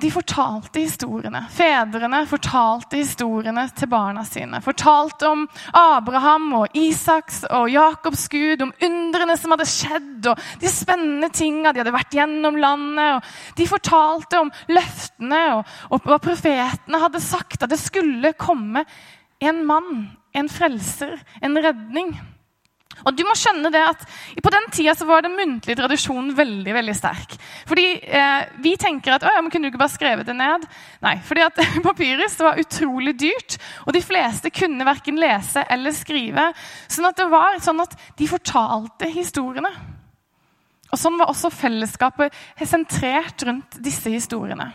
Og 0.00 0.04
de 0.06 0.14
fortalte 0.14 0.80
historiene. 0.80 1.42
Fedrene 1.52 2.22
fortalte 2.24 2.96
historiene 3.02 3.66
til 3.76 3.90
barna 3.92 4.22
sine. 4.24 4.62
Fortalte 4.64 5.28
om 5.28 5.42
Abraham 5.76 6.46
og 6.56 6.78
Isaks 6.80 7.42
og 7.52 7.68
Jakobs 7.68 8.22
Gud, 8.32 8.64
om 8.64 8.72
undrene 8.80 9.36
som 9.36 9.52
hadde 9.52 9.68
skjedd, 9.68 10.30
og 10.32 10.40
de 10.62 10.72
spennende 10.72 11.28
tinga 11.36 11.74
de 11.76 11.82
hadde 11.82 11.92
vært 11.92 12.16
gjennom 12.16 12.56
landet. 12.56 13.28
De 13.60 13.68
fortalte 13.68 14.40
om 14.40 14.48
løftene 14.72 15.42
og, 15.58 15.76
og 15.92 16.08
hva 16.08 16.16
profetene 16.24 17.04
hadde 17.04 17.20
sagt, 17.20 17.60
at 17.60 17.68
det 17.68 17.82
skulle 17.84 18.32
komme 18.40 18.86
en 19.44 19.64
mann, 19.68 20.06
en 20.32 20.48
frelser, 20.48 21.18
en 21.44 21.60
redning. 21.60 22.16
Og 23.00 23.16
du 23.16 23.22
må 23.24 23.34
skjønne 23.38 23.70
det 23.72 23.80
at 23.80 24.02
På 24.44 24.52
den 24.52 24.66
tida 24.74 24.94
så 24.98 25.06
var 25.08 25.22
den 25.24 25.36
muntlige 25.38 25.78
tradisjonen 25.78 26.34
veldig 26.36 26.74
veldig 26.74 26.94
sterk. 26.96 27.36
Fordi 27.68 27.86
eh, 28.02 28.50
Vi 28.64 28.74
tenker 28.80 29.16
at 29.16 29.24
ja, 29.24 29.40
men 29.40 29.50
kunne 29.52 29.68
du 29.68 29.72
ikke 29.72 29.82
bare 29.82 29.94
skrevet 29.94 30.28
det 30.28 30.36
ned? 30.36 30.66
Nei, 31.04 31.14
fordi 31.24 31.46
at 31.46 31.62
papyrus 31.88 32.36
var 32.42 32.60
utrolig 32.60 33.14
dyrt, 33.20 33.56
og 33.86 33.94
de 33.96 34.04
fleste 34.04 34.52
kunne 34.52 34.86
verken 34.88 35.20
lese 35.20 35.64
eller 35.70 35.96
skrive. 35.96 36.50
Sånn 36.90 37.08
at 37.08 37.18
det 37.20 37.30
var 37.32 37.58
sånn 37.64 37.80
at 37.84 37.96
de 38.18 38.28
fortalte 38.28 39.08
historiene. 39.14 39.72
Og 40.90 40.98
Sånn 40.98 41.18
var 41.20 41.30
også 41.30 41.52
fellesskapet 41.54 42.34
sentrert 42.66 43.46
rundt 43.46 43.78
disse 43.82 44.10
historiene. 44.10 44.72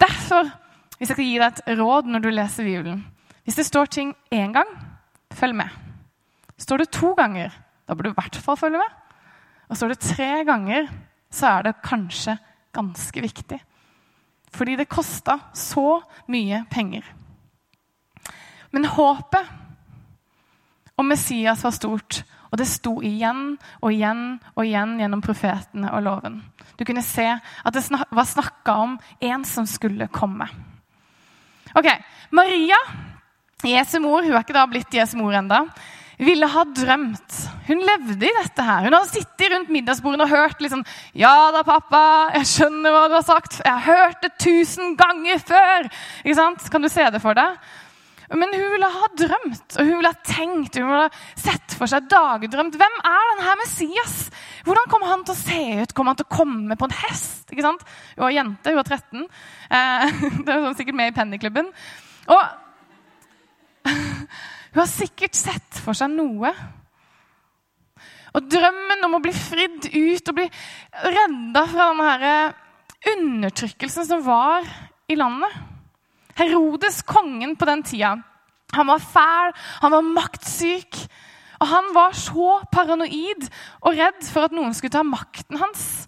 Derfor, 0.00 0.50
hvis 0.98 1.12
jeg 1.12 1.14
skal 1.14 1.28
gi 1.28 1.36
deg 1.38 1.60
et 1.62 1.78
råd 1.78 2.10
når 2.10 2.24
du 2.24 2.32
leser 2.34 2.66
Bibelen 2.66 3.04
Hvis 3.46 3.56
det 3.60 3.68
står 3.68 3.86
ting 3.94 4.16
én 4.34 4.52
gang, 4.52 4.68
følg 5.32 5.56
med. 5.56 5.87
Står 6.58 6.82
det 6.82 6.90
to 6.94 7.12
ganger, 7.18 7.52
da 7.86 7.94
bør 7.94 8.08
du 8.08 8.10
i 8.12 8.18
hvert 8.18 8.40
fall 8.42 8.58
følge 8.58 8.80
med. 8.82 8.96
Og 9.68 9.76
står 9.76 9.94
det 9.94 10.02
tre 10.02 10.30
ganger, 10.48 10.88
så 11.30 11.58
er 11.58 11.68
det 11.68 11.80
kanskje 11.84 12.38
ganske 12.74 13.22
viktig. 13.22 13.60
Fordi 14.54 14.76
det 14.80 14.88
kosta 14.90 15.38
så 15.56 16.00
mye 16.32 16.64
penger. 16.70 17.04
Men 18.72 18.88
håpet 18.88 19.48
om 20.98 21.06
Messias 21.08 21.62
var 21.64 21.72
stort, 21.76 22.22
og 22.48 22.58
det 22.58 22.66
sto 22.68 22.96
igjen 23.04 23.58
og 23.82 23.92
igjen 23.92 24.22
og 24.54 24.64
igjen 24.64 24.96
gjennom 25.00 25.22
profetene 25.24 25.92
og 25.94 26.02
loven. 26.04 26.40
Du 26.78 26.84
kunne 26.88 27.04
se 27.04 27.26
at 27.28 27.76
det 27.76 27.84
var 27.92 28.26
snakka 28.26 28.74
om 28.84 28.96
en 29.20 29.44
som 29.44 29.66
skulle 29.68 30.08
komme. 30.12 30.48
Ok, 31.76 31.86
Maria, 32.32 32.78
Jesu 33.66 33.98
mor, 34.00 34.24
hun 34.24 34.32
er 34.32 34.44
ikke 34.44 34.56
da 34.56 34.64
blitt 34.70 34.94
Jesu 34.94 35.18
mor 35.20 35.36
enda, 35.36 35.66
ville 36.26 36.46
ha 36.50 36.64
drømt. 36.74 37.34
Hun 37.68 37.82
levde 37.86 38.26
i 38.26 38.36
dette 38.40 38.64
her. 38.64 38.86
Hun 38.86 38.96
hadde 38.96 39.10
sittet 39.12 39.52
rundt 39.52 39.70
middagsbordet 39.70 40.24
og 40.24 40.32
hørt 40.32 40.62
liksom, 40.62 40.84
'Ja 41.14 41.50
da, 41.54 41.62
pappa, 41.62 42.30
jeg 42.34 42.46
skjønner 42.46 42.90
hva 42.90 43.08
du 43.08 43.14
har 43.14 43.26
sagt. 43.26 43.60
Jeg 43.64 43.72
har 43.72 43.86
hørt 43.86 44.22
det 44.22 44.32
tusen 44.38 44.96
ganger 44.96 45.38
før.' 45.38 45.90
Ikke 46.24 46.34
sant? 46.34 46.70
Kan 46.70 46.82
du 46.82 46.88
se 46.88 47.06
det 47.10 47.22
for 47.22 47.34
deg? 47.38 47.58
Men 48.28 48.52
hun 48.52 48.72
ville 48.74 48.88
ha 48.92 49.06
drømt, 49.16 49.76
og 49.78 49.86
hun 49.86 49.96
ville 49.96 50.10
ha 50.12 50.26
tenkt, 50.26 50.76
hun 50.76 50.84
ville 50.84 51.06
ha 51.06 51.10
sett 51.38 51.72
for 51.78 51.88
seg 51.88 52.10
dagdrømt. 52.12 52.76
Hvem 52.76 52.98
er 53.08 53.30
denne 53.30 53.54
Messias? 53.62 54.16
Hvordan 54.66 54.90
kommer 54.92 55.08
han 55.08 55.24
til 55.24 55.32
å 55.32 55.38
se 55.38 55.62
ut? 55.80 55.94
Kommer 55.96 56.12
han 56.12 56.20
til 56.20 56.28
å 56.28 56.36
komme 56.36 56.76
på 56.76 56.84
en 56.90 56.98
hest? 57.06 57.46
Ikke 57.48 57.64
sant? 57.64 57.86
Hun 58.18 58.26
var 58.26 58.34
jente, 58.34 58.68
hun 58.68 58.76
var 58.76 58.84
13. 58.84 59.24
Eh, 59.70 60.20
det 60.44 60.58
var 60.60 60.76
sikkert 60.76 60.98
med 61.00 61.08
i 61.08 61.16
Pennyklubben. 61.16 61.72
Og 62.28 62.44
hun 64.72 64.82
har 64.82 64.90
sikkert 64.90 65.36
sett 65.38 65.80
for 65.82 65.96
seg 65.96 66.12
noe. 66.12 66.52
Og 68.36 68.48
drømmen 68.52 69.04
om 69.06 69.16
å 69.16 69.22
bli 69.24 69.32
fridd 69.32 69.88
ut 69.88 70.30
og 70.30 70.36
bli 70.36 70.48
redda 71.16 71.64
fra 71.70 71.88
denne 71.92 72.34
undertrykkelsen 73.14 74.08
som 74.08 74.24
var 74.26 74.66
i 75.08 75.16
landet. 75.16 75.54
Herodes, 76.38 77.00
kongen 77.02 77.56
på 77.58 77.66
den 77.66 77.82
tida, 77.82 78.12
han 78.76 78.90
var 78.90 79.02
fæl, 79.02 79.54
han 79.80 79.94
var 79.96 80.06
maktsyk. 80.06 81.00
Og 81.58 81.66
han 81.66 81.88
var 81.94 82.14
så 82.14 82.60
paranoid 82.70 83.48
og 83.82 83.96
redd 83.98 84.22
for 84.30 84.46
at 84.46 84.54
noen 84.54 84.76
skulle 84.76 84.94
ta 84.94 85.02
makten 85.02 85.58
hans, 85.58 86.06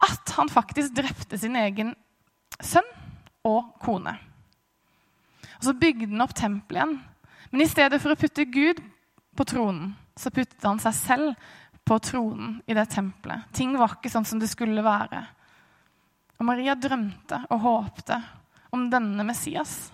at 0.00 0.32
han 0.38 0.48
faktisk 0.48 0.94
drepte 0.96 1.36
sin 1.36 1.58
egen 1.60 1.92
sønn 2.64 2.88
og 3.44 3.74
kone. 3.82 4.14
Og 5.58 5.66
Så 5.68 5.76
bygde 5.76 6.08
han 6.08 6.24
opp 6.24 6.32
tempelet 6.36 6.80
igjen. 6.80 6.96
Men 7.50 7.64
i 7.64 7.68
stedet 7.68 7.98
for 8.02 8.14
å 8.14 8.18
putte 8.18 8.46
Gud 8.46 8.80
på 9.36 9.46
tronen, 9.48 9.94
så 10.16 10.30
puttet 10.30 10.62
han 10.66 10.80
seg 10.82 10.94
selv 10.94 11.50
på 11.86 11.98
tronen 11.98 12.60
i 12.70 12.74
det 12.76 12.86
tempelet. 12.92 13.48
Ting 13.56 13.74
var 13.78 13.96
ikke 13.96 14.12
sånn 14.12 14.26
som 14.28 14.40
det 14.42 14.50
skulle 14.50 14.84
være. 14.84 15.22
Og 16.38 16.46
Maria 16.46 16.76
drømte 16.78 17.42
og 17.50 17.64
håpte 17.64 18.20
om 18.74 18.86
denne 18.92 19.26
Messias. 19.26 19.90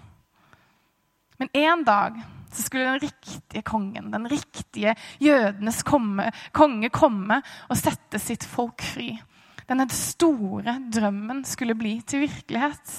Men 1.40 1.48
en 1.56 1.84
dag 1.86 2.18
så 2.52 2.62
skulle 2.62 2.90
den 2.90 3.00
riktige 3.02 3.62
kongen, 3.66 4.10
den 4.12 4.28
riktige 4.28 4.94
jødenes 5.20 5.82
komme, 5.84 6.30
konge, 6.56 6.90
komme 6.94 7.40
og 7.68 7.80
sette 7.80 8.20
sitt 8.22 8.44
folk 8.46 8.84
fri. 8.84 9.10
Denne 9.66 9.88
store 9.90 10.76
drømmen 10.92 11.42
skulle 11.48 11.74
bli 11.76 11.98
til 12.06 12.22
virkelighet. 12.24 12.92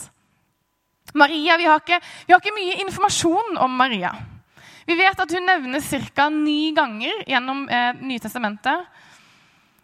Maria, 1.15 1.57
Vi 1.57 1.65
har 1.65 1.79
ikke, 1.79 2.01
vi 2.27 2.33
har 2.33 2.41
ikke 2.41 2.57
mye 2.57 2.81
informasjon 2.83 3.57
om 3.63 3.77
Maria. 3.79 4.11
Vi 4.87 4.95
vet 4.95 5.19
at 5.19 5.33
hun 5.35 5.43
nevnes 5.43 5.89
ca. 6.15 6.29
ni 6.31 6.71
ganger 6.75 7.23
gjennom 7.27 7.65
eh, 7.69 7.89
Nytestamentet. 8.07 8.85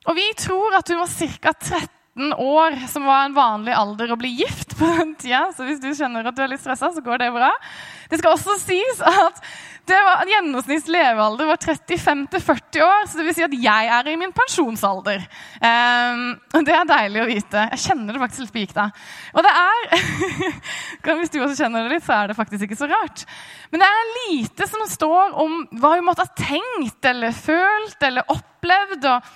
Og 0.08 0.16
vi 0.16 0.30
tror 0.40 0.78
at 0.80 0.88
hun 0.92 1.02
var 1.02 1.12
ca. 1.12 1.52
13 1.52 2.03
19 2.16 2.34
år, 2.34 2.88
som 2.88 3.06
var 3.06 3.26
en 3.26 3.34
vanlig 3.34 3.74
alder 3.74 4.12
å 4.14 4.18
bli 4.18 4.30
gift 4.38 4.78
på 4.78 4.86
den 4.86 5.16
tida. 5.16 5.48
Så 5.56 5.66
hvis 5.66 5.82
du 5.82 5.90
kjenner 5.96 6.26
at 6.26 6.36
du 6.36 6.44
er 6.44 6.52
litt 6.52 6.62
stressa, 6.62 6.92
så 6.94 7.02
går 7.02 7.24
det 7.24 7.32
bra. 7.34 7.50
Det 8.10 8.20
skal 8.20 8.36
også 8.36 8.58
sies 8.62 9.02
at 9.02 9.40
det 9.90 9.98
var, 10.00 10.22
gjennomsnitts 10.30 10.88
levealder 10.88 11.50
var 11.50 11.58
35-40 11.58 12.84
år. 12.86 13.08
Så 13.10 13.18
det 13.18 13.26
vil 13.26 13.36
si 13.36 13.46
at 13.46 13.56
jeg 13.66 13.90
er 13.98 14.10
i 14.12 14.16
min 14.20 14.34
pensjonsalder. 14.36 15.26
Um, 15.58 16.22
det 16.64 16.76
er 16.78 16.92
deilig 16.92 17.24
å 17.24 17.30
vite. 17.32 17.66
Jeg 17.74 17.84
kjenner 17.88 18.14
det 18.14 18.22
faktisk 18.22 18.46
litt 18.46 18.54
på 18.54 18.62
gikta. 18.62 18.86
Og 19.34 19.48
det 19.48 19.56
er 19.64 19.82
Hvis 21.24 21.34
du 21.34 21.40
også 21.42 21.64
kjenner 21.64 21.88
det 21.88 21.98
litt, 21.98 22.06
så 22.06 22.20
er 22.20 22.30
det 22.30 22.38
faktisk 22.38 22.68
ikke 22.68 22.78
så 22.78 22.92
rart. 22.92 23.26
Men 23.74 23.82
det 23.82 23.90
er 23.90 24.14
lite 24.20 24.70
som 24.70 24.86
står 24.88 25.34
om 25.42 25.64
hva 25.82 25.96
hun 25.98 26.06
måtte 26.08 26.28
ha 26.28 26.38
tenkt 26.38 27.10
eller 27.10 27.34
følt 27.36 28.06
eller 28.06 28.30
opplevd. 28.32 29.10
og 29.10 29.34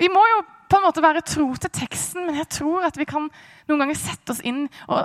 vi 0.00 0.08
må 0.10 0.22
jo 0.26 0.42
på 0.74 0.80
en 0.80 0.88
måte 0.88 1.02
være 1.04 1.22
tro 1.22 1.44
til 1.54 1.70
teksten, 1.70 2.24
men 2.26 2.40
jeg 2.40 2.48
tror 2.50 2.82
at 2.88 2.96
vi 2.98 3.06
kan 3.06 3.28
noen 3.68 3.82
ganger 3.84 3.98
sette 3.98 4.34
oss 4.34 4.40
inn, 4.42 4.64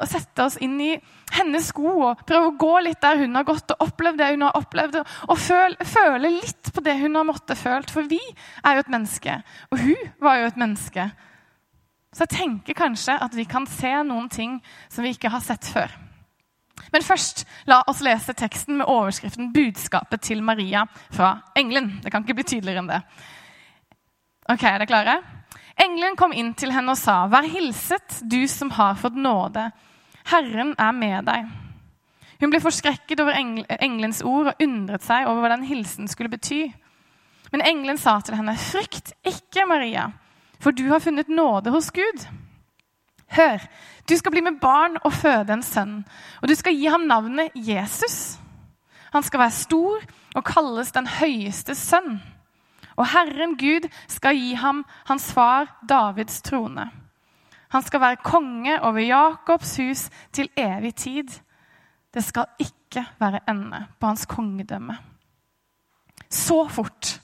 sette 0.09 0.41
oss 0.47 0.57
inn 0.65 0.79
i 0.81 0.95
hennes 1.35 1.69
sko 1.69 1.91
og 2.07 2.23
prøve 2.25 2.49
å 2.49 2.55
gå 2.57 2.71
litt 2.87 3.01
der 3.03 3.21
hun 3.21 3.37
har 3.37 3.45
gått, 3.45 3.75
og 3.75 3.85
oppleve 3.85 4.17
det 4.17 4.31
hun 4.31 4.47
har 4.47 4.57
opplevd, 4.57 4.97
og 5.29 5.37
føle, 5.37 5.77
føle 5.85 6.33
litt 6.39 6.73
på 6.73 6.81
det 6.85 6.97
hun 7.03 7.21
har 7.21 7.29
måttet 7.29 7.61
følt. 7.61 7.93
For 7.93 8.09
vi 8.09 8.17
er 8.65 8.79
jo 8.79 8.81
et 8.81 8.91
menneske, 8.97 9.37
og 9.69 9.85
hun 9.85 10.11
var 10.25 10.41
jo 10.41 10.49
et 10.49 10.59
menneske. 10.65 11.09
Så 12.17 12.25
jeg 12.25 12.33
tenker 12.39 12.81
kanskje 12.81 13.21
at 13.21 13.37
vi 13.37 13.45
kan 13.45 13.69
se 13.69 13.93
noen 14.09 14.29
ting 14.33 14.57
som 14.89 15.05
vi 15.05 15.13
ikke 15.13 15.29
har 15.29 15.45
sett 15.45 15.69
før. 15.69 15.93
Men 16.89 17.05
først, 17.05 17.45
la 17.69 17.83
oss 17.91 18.01
lese 18.01 18.33
teksten 18.33 18.79
med 18.79 18.89
overskriften 18.89 19.53
'Budskapet 19.53 20.25
til 20.25 20.41
Maria 20.41 20.87
fra 21.11 21.43
engelen'. 21.53 21.99
Det 22.01 22.09
kan 22.11 22.25
ikke 22.25 22.41
bli 22.41 22.53
tydeligere 22.55 22.81
enn 22.81 22.89
det. 22.89 23.03
Ok, 24.49 24.63
er 24.63 24.79
dere 24.79 24.89
klare? 24.89 25.21
Engelen 25.79 26.15
kom 26.15 26.33
inn 26.35 26.53
til 26.53 26.71
henne 26.71 26.91
og 26.91 26.97
sa, 26.97 27.27
'Vær 27.27 27.47
hilset, 27.47 28.21
du 28.31 28.47
som 28.47 28.71
har 28.71 28.95
fått 28.95 29.15
nåde. 29.15 29.71
Herren 30.25 30.75
er 30.77 30.91
med 30.91 31.25
deg.' 31.25 31.47
Hun 32.39 32.49
ble 32.49 32.59
forskrekket 32.59 33.19
over 33.19 33.35
engelens 33.81 34.21
ord 34.23 34.47
og 34.47 34.61
undret 34.63 35.03
seg 35.03 35.27
over 35.27 35.41
hva 35.41 35.55
den 35.55 35.65
hilsen 35.67 36.07
skulle 36.07 36.31
bety. 36.31 36.71
Men 37.51 37.61
engelen 37.61 37.97
sa 37.97 38.19
til 38.19 38.35
henne, 38.35 38.55
'Frykt 38.55 39.13
ikke, 39.25 39.65
Maria, 39.67 40.11
for 40.59 40.71
du 40.71 40.87
har 40.89 40.99
funnet 40.99 41.29
nåde 41.29 41.71
hos 41.71 41.91
Gud.' 41.91 42.27
Hør, 43.29 43.61
du 44.09 44.17
skal 44.17 44.31
bli 44.31 44.41
med 44.41 44.59
barn 44.61 44.97
og 45.03 45.13
føde 45.13 45.53
en 45.53 45.63
sønn, 45.63 46.05
og 46.41 46.49
du 46.49 46.55
skal 46.55 46.73
gi 46.73 46.87
ham 46.89 47.01
navnet 47.05 47.51
Jesus. 47.55 48.39
Han 49.13 49.23
skal 49.23 49.39
være 49.39 49.51
stor 49.51 50.01
og 50.35 50.45
kalles 50.45 50.91
den 50.91 51.07
høyeste 51.07 51.75
sønn. 51.75 52.19
Og 52.99 53.07
Herren 53.07 53.55
Gud 53.59 53.87
skal 54.11 54.35
gi 54.35 54.55
ham 54.59 54.83
hans 55.07 55.29
far 55.33 55.69
Davids 55.87 56.41
trone. 56.43 56.89
Han 57.69 57.85
skal 57.85 58.01
være 58.01 58.23
konge 58.25 58.75
over 58.81 58.99
Jakobs 58.99 59.77
hus 59.79 60.09
til 60.33 60.49
evig 60.57 60.95
tid. 60.95 61.29
Det 62.13 62.23
skal 62.25 62.49
ikke 62.59 63.05
være 63.21 63.43
ende 63.49 63.85
på 63.99 64.09
hans 64.09 64.25
kongedømme. 64.25 64.97
Så 66.29 66.65
fort 66.67 67.19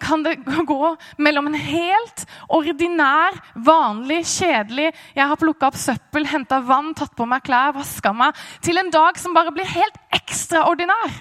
kan 0.00 0.22
det 0.22 0.36
gå 0.66 0.96
mellom 1.18 1.48
en 1.50 1.58
helt 1.58 2.24
ordinær, 2.48 3.34
vanlig, 3.54 4.20
kjedelig 4.30 4.92
Jeg 5.16 5.26
har 5.26 5.40
plukka 5.40 5.68
opp 5.68 5.78
søppel, 5.78 6.26
henta 6.30 6.60
vann, 6.62 6.94
tatt 6.94 7.16
på 7.18 7.26
meg 7.26 7.42
klær, 7.46 7.74
vaska 7.76 8.12
meg 8.14 8.36
til 8.64 8.78
en 8.78 8.92
dag 8.94 9.18
som 9.18 9.34
bare 9.34 9.52
blir 9.54 9.66
helt 9.66 9.98
ekstraordinær. 10.14 11.18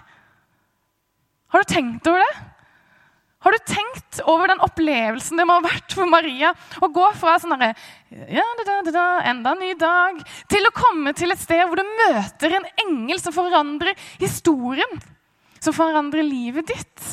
Har 1.47 1.63
du 1.63 1.73
tenkt 1.73 2.07
over 2.07 2.21
det? 2.21 2.56
Har 3.47 3.55
du 3.55 3.63
tenkt 3.63 4.17
over 4.27 4.51
den 4.51 4.59
opplevelsen 4.59 5.39
det 5.39 5.45
må 5.47 5.55
ha 5.55 5.63
vært 5.63 5.93
for 5.95 6.09
Maria 6.11 6.49
å 6.83 6.89
gå 6.91 7.05
fra 7.15 7.37
sånn 7.39 7.53
herre 7.55 7.69
ja, 8.27 8.43
da, 8.59 8.65
da, 8.67 8.91
da, 8.91 9.05
enda 9.29 9.53
en 9.53 9.61
ny 9.63 9.69
dag, 9.79 10.19
til 10.51 10.67
å 10.67 10.73
komme 10.75 11.13
til 11.15 11.31
et 11.31 11.39
sted 11.39 11.63
hvor 11.63 11.79
du 11.79 11.87
møter 11.87 12.57
en 12.57 12.67
engel 12.83 13.21
som 13.23 13.35
forandrer 13.35 13.95
historien, 14.19 14.99
som 15.63 15.75
forandrer 15.75 16.27
livet 16.27 16.67
ditt? 16.73 17.07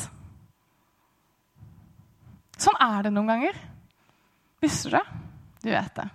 Sånn 2.59 2.75
er 2.83 3.07
det 3.07 3.15
noen 3.15 3.31
ganger. 3.31 3.63
Visste 4.63 4.91
du 4.91 4.97
det? 4.99 5.05
Du 5.63 5.71
vet 5.71 6.03
det. 6.03 6.07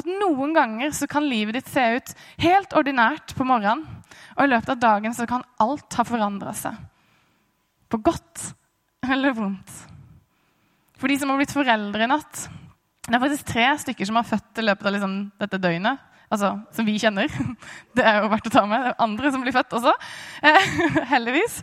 At 0.00 0.08
noen 0.08 0.56
ganger 0.56 0.96
så 0.96 1.08
kan 1.12 1.28
livet 1.28 1.60
ditt 1.60 1.72
se 1.72 1.90
ut 2.00 2.16
helt 2.40 2.72
ordinært 2.76 3.36
på 3.36 3.44
morgenen, 3.48 3.84
og 4.36 4.44
i 4.44 4.52
løpet 4.54 4.78
av 4.78 4.84
dagen 4.88 5.16
så 5.16 5.28
kan 5.28 5.44
alt 5.60 6.00
ha 6.00 6.08
forandra 6.08 6.56
seg. 6.56 6.76
På 7.90 8.00
godt 8.02 8.50
eller 9.06 9.34
vondt. 9.36 9.72
For 10.96 11.10
de 11.10 11.18
som 11.20 11.30
har 11.30 11.38
blitt 11.38 11.54
foreldre 11.54 12.06
i 12.06 12.08
natt 12.08 12.46
Det 13.06 13.14
er 13.14 13.22
faktisk 13.22 13.48
tre 13.50 13.66
stykker 13.78 14.08
som 14.08 14.16
har 14.18 14.26
født 14.26 14.60
i 14.62 14.64
løpet 14.64 14.88
av 14.88 14.94
liksom 14.96 15.16
dette 15.38 15.60
døgnet. 15.62 16.00
Altså, 16.32 16.56
Som 16.74 16.88
vi 16.88 16.96
kjenner. 16.98 17.30
Det 17.96 18.02
er 18.02 18.22
jo 18.22 18.30
verdt 18.32 18.48
å 18.50 18.54
ta 18.56 18.64
med. 18.66 18.82
Det 18.82 18.90
er 18.90 19.04
andre 19.04 19.30
som 19.30 19.44
blir 19.44 19.54
født 19.54 19.76
også. 19.78 19.92
Eh, 20.42 20.70
heldigvis. 21.14 21.60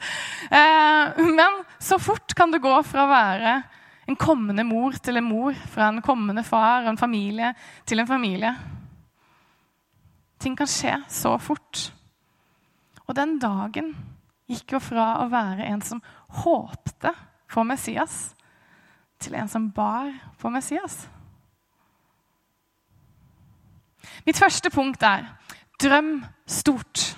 Eh, 0.47 1.23
men 1.35 1.63
så 1.83 1.99
fort 1.99 2.35
kan 2.37 2.53
det 2.53 2.63
gå 2.63 2.75
fra 2.87 3.03
å 3.03 3.11
være 3.11 3.57
en 4.07 4.19
kommende 4.19 4.63
mor 4.67 4.95
til 5.03 5.19
en 5.19 5.27
mor, 5.27 5.55
fra 5.71 5.89
en 5.91 6.01
kommende 6.03 6.43
far 6.47 6.83
og 6.83 6.93
en 6.93 6.99
familie 6.99 7.53
til 7.87 8.03
en 8.03 8.07
familie. 8.07 8.53
Ting 10.43 10.55
kan 10.59 10.67
skje 10.67 10.97
så 11.11 11.35
fort. 11.39 11.85
Og 13.07 13.15
den 13.15 13.37
dagen 13.39 13.93
gikk 14.53 14.75
jo 14.77 14.81
fra 14.83 15.07
å 15.23 15.29
være 15.31 15.67
en 15.67 15.81
som 15.85 16.01
håpte 16.43 17.13
på 17.53 17.65
Messias, 17.67 18.33
til 19.21 19.35
en 19.39 19.49
som 19.49 19.69
bar 19.71 20.11
på 20.41 20.51
Messias. 20.51 21.03
Mitt 24.25 24.39
første 24.39 24.69
punkt 24.71 25.03
er 25.03 25.27
drøm 25.81 26.17
stort. 26.47 27.13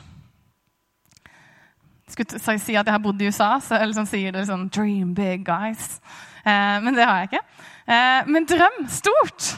Jeg 2.06 2.14
skulle 2.14 2.60
si 2.62 2.76
at 2.78 2.86
jeg 2.86 2.94
har 2.94 3.02
bodd 3.02 3.22
i 3.22 3.28
USA, 3.28 3.56
så 3.60 3.80
jeg 3.80 3.90
liksom 3.92 4.08
sier 4.10 4.34
det 4.36 4.46
sånn 4.48 4.68
Dream 4.74 5.16
big, 5.18 5.46
guys. 5.46 6.00
Eh, 6.46 6.78
men 6.86 6.96
det 6.96 7.06
har 7.06 7.24
jeg 7.24 7.32
ikke. 7.32 7.46
Eh, 7.86 8.28
men 8.30 8.50
drøm 8.50 8.84
stort! 8.90 9.56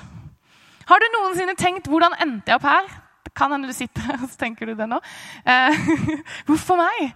Har 0.88 1.04
du 1.04 1.08
noensinne 1.12 1.56
tenkt 1.60 1.88
'hvordan 1.88 2.16
endte 2.24 2.52
jeg 2.52 2.56
opp 2.56 2.64
her'? 2.64 2.94
Det 3.24 3.34
kan 3.36 3.52
hende 3.52 3.68
du 3.68 3.74
sitter 3.74 4.02
her 4.02 4.24
og 4.24 4.30
så 4.30 4.38
tenker 4.38 4.66
du 4.66 4.74
det 4.74 4.88
nå. 4.88 5.00
Eh, 5.46 5.76
hvorfor 6.48 6.80
meg? 6.80 7.12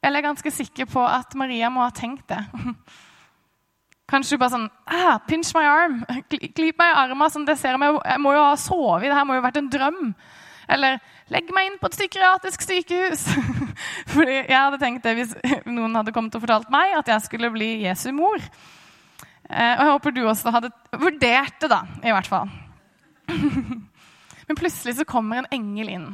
Eller 0.00 0.20
jeg 0.20 0.24
er 0.24 0.30
ganske 0.30 0.52
sikker 0.56 0.88
på 0.88 1.02
at 1.04 1.34
Maria 1.36 1.68
må 1.72 1.84
ha 1.84 1.92
tenkt 1.92 2.24
det. 2.32 2.40
Kanskje 4.10 4.40
bare 4.40 4.54
sånn 4.56 4.68
ah, 4.90 5.20
'Pinch 5.26 5.52
my 5.54 5.64
arm'. 5.68 6.00
Klyp 6.32 6.80
meg 6.80 6.88
i 6.88 6.98
armen. 7.04 7.30
Sånn, 7.30 7.46
det 7.46 7.58
ser 7.60 7.76
jeg, 7.76 7.98
jeg 8.00 8.22
må 8.22 8.32
jo 8.34 8.42
ha 8.42 8.56
sovet. 8.58 9.06
Det 9.06 9.18
her 9.18 9.26
må 9.28 9.36
jo 9.36 9.42
ha 9.42 9.46
vært 9.46 9.60
en 9.60 9.70
drøm. 9.70 10.00
Eller 10.70 10.98
'legg 11.30 11.52
meg 11.54 11.68
inn 11.68 11.78
på 11.78 11.90
et 11.90 11.98
psykiatrisk 11.98 12.64
sykehus'. 12.64 13.28
Fordi 14.14 14.40
jeg 14.40 14.56
hadde 14.56 14.80
tenkt 14.82 15.04
det 15.06 15.14
hvis 15.18 15.36
noen 15.76 15.94
hadde 16.00 16.14
kommet 16.16 16.34
og 16.34 16.42
fortalt 16.46 16.72
meg 16.72 16.96
at 16.98 17.12
jeg 17.12 17.26
skulle 17.28 17.52
bli 17.54 17.70
Jesu 17.84 18.08
mor. 18.16 18.40
Eh, 19.50 19.74
og 19.76 19.84
jeg 19.84 19.92
håper 19.92 20.16
du 20.16 20.24
også 20.24 20.54
hadde 20.54 20.72
vurdert 20.96 21.60
det, 21.60 21.70
da. 21.70 21.84
I 22.02 22.16
hvert 22.16 22.30
fall. 22.30 22.50
Men 23.30 24.58
plutselig 24.58 24.96
så 24.98 25.06
kommer 25.06 25.38
en 25.38 25.52
engel 25.54 25.92
inn 25.92 26.10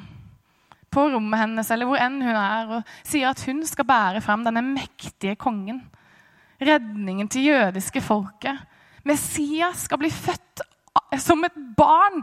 på 0.93 1.09
rommet 1.13 1.41
hennes 1.43 1.71
eller 1.73 1.89
hvor 1.89 2.01
enn 2.01 2.21
hun 2.23 2.39
er, 2.39 2.73
og 2.79 2.97
sier 3.07 3.31
at 3.31 3.43
hun 3.49 3.63
skal 3.69 3.89
bære 3.89 4.23
frem 4.25 4.45
denne 4.47 4.63
mektige 4.65 5.37
kongen. 5.41 5.83
Redningen 6.63 7.29
til 7.29 7.51
jødiske 7.51 8.01
folket. 8.05 8.57
Messias 9.07 9.87
skal 9.87 10.01
bli 10.01 10.11
født 10.11 10.65
som 11.21 11.45
et 11.45 11.57
barn, 11.77 12.23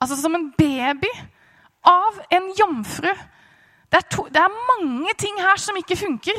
altså 0.00 0.16
som 0.20 0.36
en 0.38 0.50
baby, 0.56 1.10
av 1.82 2.20
en 2.30 2.50
jomfru. 2.58 3.10
Det 3.92 3.98
er, 3.98 4.06
to, 4.08 4.24
det 4.32 4.40
er 4.40 4.60
mange 4.68 5.12
ting 5.18 5.40
her 5.42 5.58
som 5.60 5.76
ikke 5.76 5.98
funker. 5.98 6.38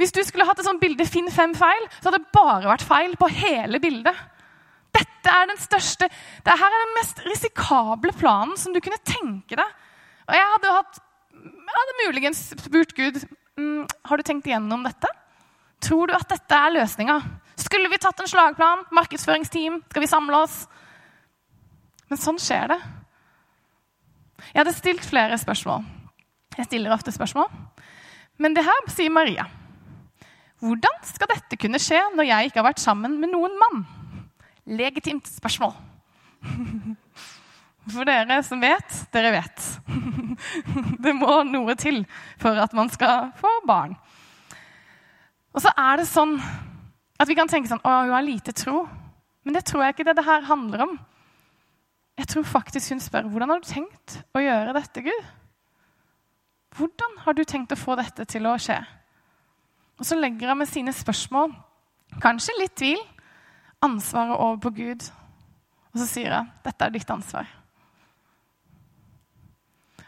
Hvis 0.00 0.14
du 0.16 0.22
skulle 0.24 0.46
hatt 0.48 0.62
et 0.62 0.64
sånt 0.64 0.80
bilde 0.80 1.04
'finn 1.04 1.28
fem 1.28 1.52
feil', 1.52 1.88
så 2.00 2.08
hadde 2.08 2.22
det 2.22 2.32
bare 2.32 2.70
vært 2.70 2.86
feil 2.86 3.16
på 3.20 3.28
hele 3.28 3.80
bildet. 3.82 4.16
Dette 4.94 5.28
er 5.28 5.50
den 5.50 5.60
største, 5.60 6.08
dette 6.40 6.56
er 6.56 6.78
den 6.84 6.94
mest 6.96 7.20
risikable 7.26 8.14
planen 8.16 8.56
som 8.56 8.72
du 8.72 8.80
kunne 8.80 9.02
tenke 9.04 9.58
deg. 9.60 9.74
Og 10.30 10.36
jeg 10.38 10.50
hadde, 10.54 10.74
hatt, 10.76 11.00
jeg 11.34 11.76
hadde 11.76 11.98
muligens 12.04 12.42
spurt 12.62 12.94
Gud 12.94 13.18
mm, 13.58 13.82
har 14.06 14.20
du 14.20 14.26
tenkt 14.26 14.46
igjennom 14.46 14.84
dette. 14.86 15.10
Tror 15.82 16.10
du 16.10 16.14
at 16.14 16.28
dette 16.30 16.54
er 16.56 16.74
løsninga? 16.76 17.16
Skulle 17.58 17.90
vi 17.90 17.98
tatt 18.00 18.20
en 18.22 18.30
slagplan? 18.30 18.84
Markedsføringsteam? 18.94 19.80
Skal 19.90 20.04
vi 20.04 20.10
samle 20.10 20.42
oss? 20.44 20.62
Men 22.10 22.20
sånn 22.20 22.38
skjer 22.42 22.70
det. 22.72 22.78
Jeg 24.52 24.60
hadde 24.62 24.76
stilt 24.76 25.06
flere 25.06 25.38
spørsmål. 25.40 25.84
Jeg 26.56 26.68
stiller 26.68 26.94
ofte 26.94 27.12
spørsmål. 27.14 27.50
Men 28.40 28.54
det 28.56 28.64
her 28.66 28.86
sier 28.92 29.12
Maria. 29.12 29.48
Hvordan 30.60 31.04
skal 31.08 31.30
dette 31.32 31.58
kunne 31.60 31.80
skje 31.80 32.00
når 32.14 32.28
jeg 32.28 32.50
ikke 32.50 32.60
har 32.60 32.70
vært 32.70 32.82
sammen 32.82 33.18
med 33.20 33.32
noen 33.32 33.56
mann? 33.60 33.84
Legitimt 34.78 35.28
spørsmål. 35.30 35.74
For 37.88 38.06
dere 38.06 38.40
som 38.44 38.60
vet, 38.62 38.96
dere 39.14 39.32
vet. 39.34 39.66
Det 41.04 41.12
må 41.16 41.40
noe 41.48 41.74
til 41.80 42.02
for 42.40 42.58
at 42.60 42.74
man 42.76 42.90
skal 42.92 43.30
få 43.40 43.50
barn. 43.68 43.96
Og 45.50 45.64
så 45.64 45.72
er 45.74 46.00
det 46.00 46.08
sånn 46.10 46.36
at 47.20 47.28
vi 47.28 47.36
kan 47.36 47.50
tenke 47.50 47.68
sånn 47.68 47.82
Å, 47.84 48.04
hun 48.06 48.14
har 48.14 48.24
lite 48.24 48.54
tro. 48.56 48.84
Men 49.44 49.56
det 49.56 49.64
tror 49.68 49.84
jeg 49.84 49.96
ikke 49.96 50.06
det 50.08 50.16
det 50.18 50.26
her 50.26 50.46
handler 50.48 50.84
om. 50.86 50.94
Jeg 52.20 52.28
tror 52.28 52.46
faktisk 52.48 52.92
hun 52.92 53.00
spør 53.02 53.28
hvordan 53.32 53.52
har 53.52 53.62
du 53.62 53.68
tenkt 53.68 54.18
å 54.36 54.42
gjøre 54.44 54.74
dette, 54.76 55.04
Gud? 55.06 55.28
Hvordan 56.76 57.16
har 57.24 57.36
du 57.36 57.42
tenkt 57.48 57.72
å 57.72 57.80
få 57.80 57.96
dette 57.98 58.26
til 58.28 58.46
å 58.46 58.58
skje? 58.60 58.78
Og 60.00 60.06
så 60.08 60.16
legger 60.16 60.52
han 60.52 60.60
med 60.60 60.68
sine 60.68 60.92
spørsmål, 60.96 61.52
kanskje 62.22 62.56
litt 62.60 62.76
tvil, 62.78 63.00
ansvaret 63.84 64.36
over 64.36 64.60
på 64.64 64.74
Gud. 64.78 65.08
Og 65.90 66.00
så 66.00 66.06
sier 66.08 66.36
han 66.36 66.52
dette 66.64 66.86
er 66.86 66.94
ditt 66.94 67.10
ansvar. 67.12 67.48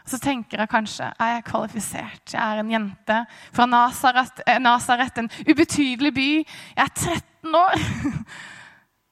Og 0.03 0.11
så 0.11 0.19
tenker 0.19 0.59
jeg 0.59 0.71
kanskje 0.71 1.09
er 1.11 1.37
jeg 1.37 1.45
kvalifisert. 1.47 2.33
Jeg 2.33 2.41
er 2.41 2.59
en 2.59 2.71
jente 2.71 3.19
fra 3.55 3.65
Nazaret, 3.65 4.41
eh, 4.47 4.59
en 4.59 5.29
ubetydelig 5.47 6.13
by. 6.13 6.29
Jeg 6.75 6.83
er 6.83 6.93
13 6.95 7.55
år. 7.55 7.79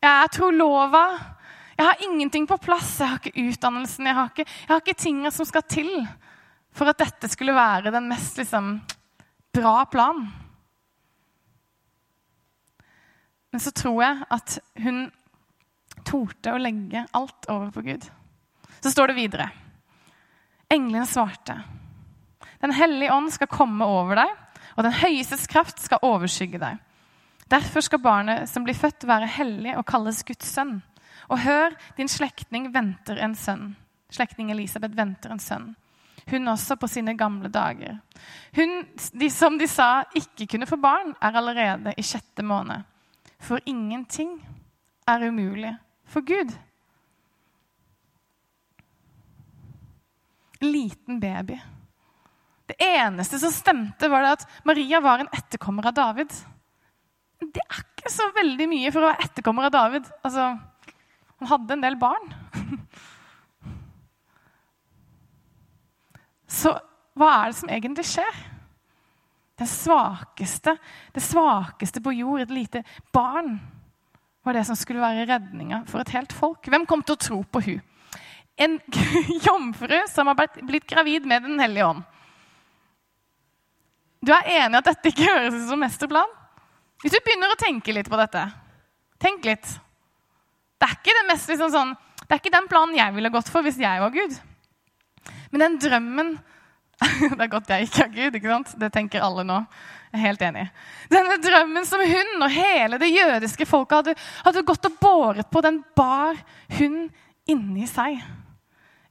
Jeg 0.02 0.10
er 0.10 0.30
trolova. 0.34 1.04
Jeg 1.78 1.86
har 1.86 2.00
ingenting 2.02 2.48
på 2.50 2.58
plass. 2.58 2.96
Jeg 3.00 3.08
har 3.08 3.20
ikke 3.20 3.44
utdannelsen. 3.52 4.08
Jeg 4.08 4.16
har 4.18 4.32
ikke, 4.32 4.46
jeg 4.50 4.70
har 4.72 4.82
ikke 4.82 4.98
tingene 4.98 5.32
som 5.32 5.46
skal 5.46 5.62
til 5.70 5.92
for 6.74 6.90
at 6.90 6.98
dette 6.98 7.30
skulle 7.30 7.54
være 7.54 7.92
den 7.94 8.08
mest 8.10 8.40
liksom, 8.42 8.80
bra 9.54 9.84
planen. 9.86 10.32
Men 13.52 13.60
så 13.60 13.72
tror 13.76 14.02
jeg 14.02 14.26
at 14.32 14.60
hun 14.82 15.02
torde 16.08 16.54
å 16.56 16.62
legge 16.62 17.06
alt 17.14 17.50
over 17.52 17.70
på 17.76 17.84
Gud. 17.86 18.08
Så 18.82 18.94
står 18.94 19.12
det 19.12 19.20
videre. 19.20 19.52
Englene 20.72 21.06
svarte. 21.06 21.58
Den 22.62 22.72
hellige 22.72 23.14
ånd 23.14 23.34
skal 23.34 23.50
komme 23.52 23.86
over 23.86 24.22
deg, 24.22 24.32
og 24.78 24.86
den 24.86 24.96
høyestes 24.96 25.44
kraft 25.52 25.82
skal 25.84 26.04
overskygge 26.06 26.62
deg. 26.62 26.80
Derfor 27.52 27.84
skal 27.84 28.00
barnet 28.00 28.48
som 28.48 28.64
blir 28.64 28.78
født, 28.78 29.04
være 29.08 29.28
hellig 29.28 29.76
og 29.76 29.84
kalles 29.90 30.22
Guds 30.24 30.48
sønn. 30.48 30.78
Og 31.28 31.42
hør, 31.44 31.76
din 31.98 32.08
slektning 32.12 32.70
venter 32.72 33.20
en 33.20 33.36
sønn. 33.36 33.74
Slektning 34.12 34.52
Elisabeth 34.54 34.96
venter 34.96 35.34
en 35.34 35.44
sønn. 35.44 35.70
Hun 36.32 36.48
også 36.48 36.78
på 36.80 36.88
sine 36.88 37.18
gamle 37.18 37.50
dager. 37.52 37.98
Hun 38.56 38.86
de, 39.20 39.30
som 39.34 39.58
de 39.60 39.68
sa 39.68 40.06
ikke 40.16 40.48
kunne 40.54 40.70
få 40.70 40.78
barn, 40.80 41.16
er 41.20 41.36
allerede 41.36 41.96
i 41.98 42.06
sjette 42.06 42.46
måned. 42.46 42.86
For 43.42 43.60
ingenting 43.66 44.38
er 45.10 45.28
umulig 45.28 45.74
for 46.06 46.24
Gud. 46.24 46.54
Liten 50.62 51.20
baby. 51.20 51.60
Det 52.72 52.78
eneste 52.80 53.40
som 53.40 53.52
stemte, 53.52 54.08
var 54.10 54.24
at 54.32 54.46
Maria 54.64 55.02
var 55.04 55.20
en 55.20 55.32
etterkommer 55.34 55.90
av 55.90 55.96
David. 55.98 56.32
Det 57.42 57.64
er 57.64 57.82
ikke 57.82 58.12
så 58.14 58.30
veldig 58.36 58.68
mye 58.70 58.92
for 58.94 59.04
å 59.04 59.10
være 59.10 59.26
etterkommer 59.26 59.68
av 59.68 59.74
David. 59.76 60.08
Altså, 60.22 60.46
han 61.42 61.50
hadde 61.50 61.74
en 61.76 61.84
del 61.84 61.98
barn. 62.00 62.34
Så 66.52 66.74
hva 67.18 67.30
er 67.34 67.52
det 67.52 67.58
som 67.58 67.70
egentlig 67.72 68.06
skjer? 68.10 68.40
Den 69.62 69.70
svakeste, 69.70 70.76
det 71.14 71.24
svakeste 71.24 72.02
på 72.04 72.14
jord, 72.18 72.42
et 72.44 72.54
lite 72.54 72.84
barn, 73.14 73.60
var 74.44 74.58
det 74.58 74.66
som 74.68 74.78
skulle 74.78 75.04
være 75.04 75.28
redninga 75.30 75.84
for 75.90 76.02
et 76.02 76.14
helt 76.16 76.34
folk. 76.34 76.66
Hvem 76.66 76.88
kom 76.90 77.04
til 77.06 77.18
å 77.18 77.22
tro 77.22 77.40
på 77.46 77.62
hun? 77.68 77.82
En 78.62 78.78
jomfru 79.46 80.00
som 80.12 80.30
har 80.30 80.38
blitt 80.62 80.88
gravid 80.90 81.26
med 81.26 81.48
Den 81.48 81.62
hellige 81.62 81.88
ånd. 81.88 82.04
Du 84.22 84.30
er 84.36 84.50
enig 84.62 84.78
at 84.78 84.92
dette 84.92 85.10
ikke 85.10 85.26
høres 85.26 85.56
ut 85.58 85.70
som 85.72 85.82
mesterplan? 85.82 86.38
Hvis 87.02 87.16
du 87.16 87.22
begynner 87.26 87.50
å 87.50 87.58
tenke 87.58 87.94
litt 87.96 88.10
på 88.10 88.20
dette 88.20 88.44
Tenk 89.22 89.46
litt. 89.46 89.68
Det 90.82 90.88
er 90.88 90.94
ikke, 90.98 91.14
det 91.14 91.28
mest, 91.30 91.50
liksom 91.50 91.70
sånn, 91.74 91.92
det 92.22 92.34
er 92.34 92.40
ikke 92.40 92.54
den 92.56 92.70
planen 92.70 92.98
jeg 92.98 93.14
ville 93.14 93.30
gått 93.34 93.52
for 93.54 93.62
hvis 93.66 93.78
jeg 93.78 94.02
var 94.02 94.14
Gud. 94.14 94.34
Men 95.54 95.66
den 95.66 95.76
drømmen 95.84 96.32
Det 97.36 97.38
er 97.38 97.50
godt 97.50 97.70
jeg 97.74 97.88
ikke 97.88 98.04
er 98.04 98.12
Gud. 98.14 98.36
ikke 98.38 98.50
sant? 98.50 98.74
Det 98.82 98.92
tenker 98.94 99.24
alle 99.26 99.46
nå. 99.46 99.58
Jeg 100.12 100.20
er 100.20 100.26
helt 100.26 100.44
enig. 100.46 100.66
Denne 101.10 101.38
drømmen 101.42 101.86
som 101.88 102.02
hun 102.06 102.46
og 102.46 102.54
hele 102.54 103.00
det 103.02 103.10
jødiske 103.10 103.66
folket 103.70 104.02
hadde, 104.02 104.16
hadde 104.46 104.66
gått 104.68 104.90
og 104.90 104.98
båret 105.02 105.50
på, 105.50 105.64
den 105.66 105.80
bar 105.98 106.38
hun 106.78 107.04
inni 107.50 107.88
seg. 107.90 108.20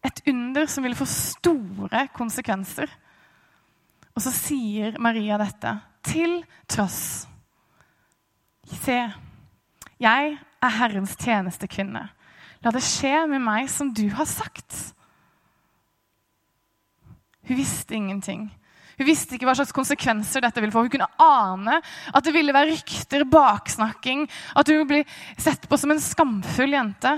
Et 0.07 0.23
under 0.33 0.67
som 0.71 0.85
ville 0.85 0.97
få 0.97 1.07
store 1.09 2.07
konsekvenser. 2.17 2.91
Og 4.17 4.25
så 4.25 4.33
sier 4.35 4.97
Maria 5.03 5.39
dette 5.41 5.75
til 6.07 6.41
tross. 6.71 7.27
Se, 8.71 8.97
jeg 10.01 10.39
er 10.39 10.79
Herrens 10.79 11.17
tjenestekvinne. 11.21 12.07
La 12.61 12.73
det 12.75 12.83
skje 12.85 13.27
med 13.31 13.43
meg 13.45 13.69
som 13.73 13.93
du 13.97 14.07
har 14.13 14.29
sagt. 14.29 14.77
Hun 17.49 17.59
visste 17.59 17.97
ingenting. 17.97 18.49
Hun 19.01 19.09
visste 19.09 19.37
ikke 19.37 19.49
hva 19.49 19.55
slags 19.57 19.73
konsekvenser 19.73 20.45
dette 20.45 20.61
ville 20.61 20.75
få. 20.75 20.85
Hun 20.85 20.93
kunne 20.93 21.09
ane 21.25 21.79
at 21.81 22.27
det 22.27 22.35
ville 22.37 22.53
være 22.53 22.75
rykter, 22.75 23.25
baksnakking, 23.33 24.27
at 24.53 24.69
hun 24.69 24.83
ville 24.83 24.91
bli 24.91 25.41
sett 25.41 25.65
på 25.69 25.79
som 25.81 25.95
en 25.95 26.03
skamfull 26.05 26.77
jente. 26.77 27.15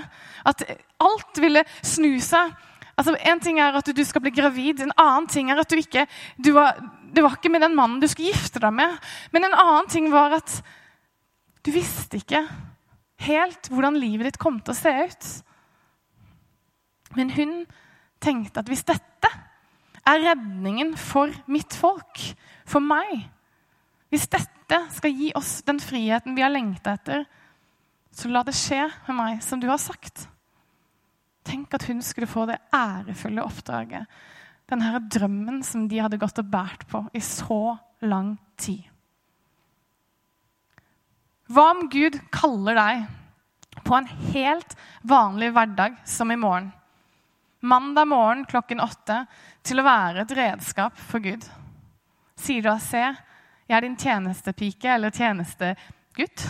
At 0.46 0.62
alt 1.02 1.42
ville 1.42 1.64
snu 1.82 2.14
seg. 2.22 2.54
Altså, 3.02 3.16
En 3.26 3.40
ting 3.42 3.58
er 3.58 3.74
at 3.74 3.88
du 3.90 4.04
skal 4.06 4.22
bli 4.22 4.30
gravid, 4.30 4.80
en 4.80 4.94
annen 4.94 5.26
ting 5.26 5.50
er 5.50 5.58
at 5.58 5.70
du 5.70 5.74
ikke 5.80 6.06
du 6.38 6.52
var, 6.54 6.78
Det 7.12 7.22
var 7.24 7.34
ikke 7.34 7.50
med 7.50 7.60
den 7.60 7.74
mannen 7.76 8.00
du 8.00 8.06
skulle 8.08 8.30
gifte 8.30 8.62
deg 8.62 8.72
med. 8.72 8.94
Men 9.34 9.44
en 9.44 9.58
annen 9.58 9.88
ting 9.90 10.06
var 10.12 10.38
at 10.38 10.62
du 11.66 11.70
visste 11.74 12.16
ikke 12.22 12.46
helt 13.26 13.68
hvordan 13.68 13.98
livet 14.00 14.30
ditt 14.30 14.38
kom 14.40 14.62
til 14.62 14.72
å 14.72 14.78
se 14.78 14.92
ut. 15.02 15.28
Men 17.18 17.34
hun 17.34 17.52
tenkte 18.22 18.62
at 18.62 18.70
hvis 18.70 18.86
dette 18.88 19.28
er 20.08 20.24
redningen 20.24 20.94
for 20.96 21.34
mitt 21.50 21.74
folk, 21.74 22.22
for 22.64 22.80
meg 22.80 23.28
Hvis 24.12 24.28
dette 24.28 24.76
skal 24.92 25.14
gi 25.16 25.30
oss 25.34 25.62
den 25.64 25.78
friheten 25.80 26.34
vi 26.36 26.42
har 26.44 26.52
lengta 26.52 26.92
etter, 26.98 27.22
så 28.12 28.28
la 28.28 28.42
det 28.44 28.52
skje 28.52 28.82
med 29.06 29.16
meg 29.16 29.38
som 29.40 29.60
du 29.60 29.64
har 29.70 29.80
sagt. 29.80 30.26
Tenk 31.42 31.74
at 31.74 31.86
hun 31.88 32.02
skulle 32.02 32.30
få 32.30 32.46
det 32.46 32.60
ærefulle 32.74 33.42
oppdraget. 33.44 34.06
Denne 34.70 35.00
drømmen 35.10 35.62
som 35.66 35.88
de 35.90 36.00
hadde 36.00 36.20
gått 36.20 36.38
og 36.40 36.50
båret 36.52 36.86
på 36.88 37.02
i 37.12 37.20
så 37.24 37.76
lang 38.06 38.36
tid. 38.56 38.84
Hva 41.52 41.72
om 41.74 41.88
Gud 41.92 42.16
kaller 42.32 42.78
deg 42.78 43.82
på 43.82 43.96
en 43.96 44.06
helt 44.32 44.76
vanlig 45.02 45.50
hverdag 45.52 45.98
som 46.08 46.30
i 46.32 46.38
morgen? 46.38 46.70
Mandag 47.62 48.08
morgen 48.10 48.46
klokken 48.48 48.80
åtte 48.82 49.24
til 49.66 49.78
å 49.78 49.86
være 49.86 50.24
et 50.24 50.32
redskap 50.38 50.96
for 50.98 51.22
Gud. 51.22 51.44
Sier 52.36 52.62
du 52.62 52.70
at 52.72 52.82
'se, 52.82 53.02
jeg 53.68 53.76
er 53.76 53.80
din 53.80 53.96
tjenestepike' 53.96 54.94
eller 54.94 55.10
'tjenestegutt'? 55.10 56.48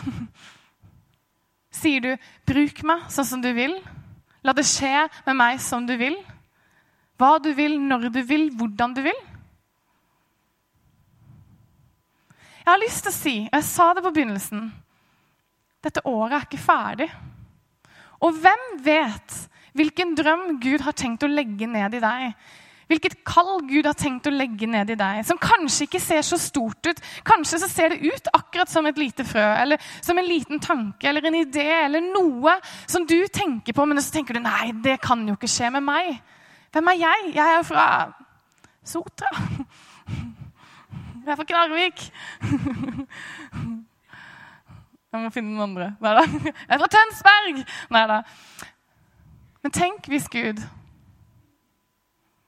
Sier 1.81 2.00
du 2.00 2.16
'bruk 2.46 2.83
meg 2.85 3.11
sånn 3.11 3.26
som 3.26 3.42
du 3.42 3.52
vil'? 3.52 3.83
La 4.42 4.55
det 4.57 4.64
skje 4.66 5.07
med 5.26 5.38
meg 5.38 5.61
som 5.62 5.87
du 5.87 5.94
vil. 5.98 6.16
Hva 7.20 7.37
du 7.42 7.52
vil, 7.55 7.76
når 7.78 8.09
du 8.11 8.22
vil, 8.26 8.48
hvordan 8.59 8.96
du 8.96 9.02
vil. 9.05 9.20
Jeg 12.62 12.70
har 12.70 12.83
lyst 12.83 13.02
til 13.05 13.11
å 13.11 13.16
si, 13.16 13.37
og 13.48 13.57
jeg 13.59 13.66
sa 13.66 13.88
det 13.94 14.05
på 14.05 14.12
begynnelsen 14.14 14.68
Dette 15.83 16.05
året 16.07 16.37
er 16.37 16.44
ikke 16.46 16.62
ferdig. 16.62 17.09
Og 18.22 18.37
hvem 18.38 18.68
vet 18.85 19.38
hvilken 19.74 20.12
drøm 20.14 20.44
Gud 20.62 20.85
har 20.85 20.94
tenkt 20.94 21.24
å 21.26 21.31
legge 21.31 21.66
ned 21.66 21.96
i 21.98 22.02
deg? 22.02 22.37
Hvilket 22.92 23.14
kall 23.24 23.62
Gud 23.64 23.87
har 23.88 23.96
tenkt 23.96 24.26
å 24.28 24.35
legge 24.35 24.66
ned 24.68 24.90
i 24.92 24.96
deg, 25.00 25.22
som 25.24 25.38
kanskje 25.40 25.87
ikke 25.87 26.00
ser 26.02 26.20
så 26.26 26.37
stort 26.37 26.85
ut. 26.85 26.98
Kanskje 27.24 27.62
så 27.62 27.68
ser 27.72 27.94
det 27.94 28.02
ut 28.05 28.26
akkurat 28.37 28.68
som 28.68 28.85
et 28.88 28.98
lite 29.00 29.24
frø, 29.24 29.44
eller 29.62 29.81
som 30.05 30.18
en 30.20 30.28
liten 30.28 30.61
tanke 30.61 31.09
eller 31.09 31.24
en 31.24 31.38
idé 31.40 31.64
eller 31.87 32.05
noe 32.05 32.59
som 32.85 33.07
du 33.09 33.16
tenker 33.33 33.72
på, 33.72 33.87
men 33.88 34.02
så 34.05 34.12
tenker 34.12 34.37
du 34.37 34.42
nei, 34.44 34.74
det 34.85 34.98
kan 35.00 35.24
jo 35.24 35.38
ikke 35.38 35.48
skje 35.48 35.70
med 35.72 35.87
meg. 35.87 36.18
Hvem 36.72 36.92
er 36.92 37.00
jeg? 37.00 37.33
Jeg 37.38 37.57
er 37.57 37.64
fra 37.64 37.87
Sotra. 38.85 39.33
Jeg 41.22 41.33
er 41.33 41.37
fra 41.38 41.48
Knarvik. 41.48 42.05
Jeg 45.12 45.20
må 45.20 45.33
finne 45.33 45.52
noen 45.52 45.64
andre. 45.70 45.88
Nei 46.02 46.14
da. 46.18 46.22
Jeg 46.44 46.76
er 46.76 46.81
fra 46.83 46.92
Tønsberg! 46.98 47.64
Nei 47.94 48.05
da. 48.11 48.20
Men 49.62 49.76
tenk 49.76 50.09
hvis 50.11 50.28
Gud 50.33 50.61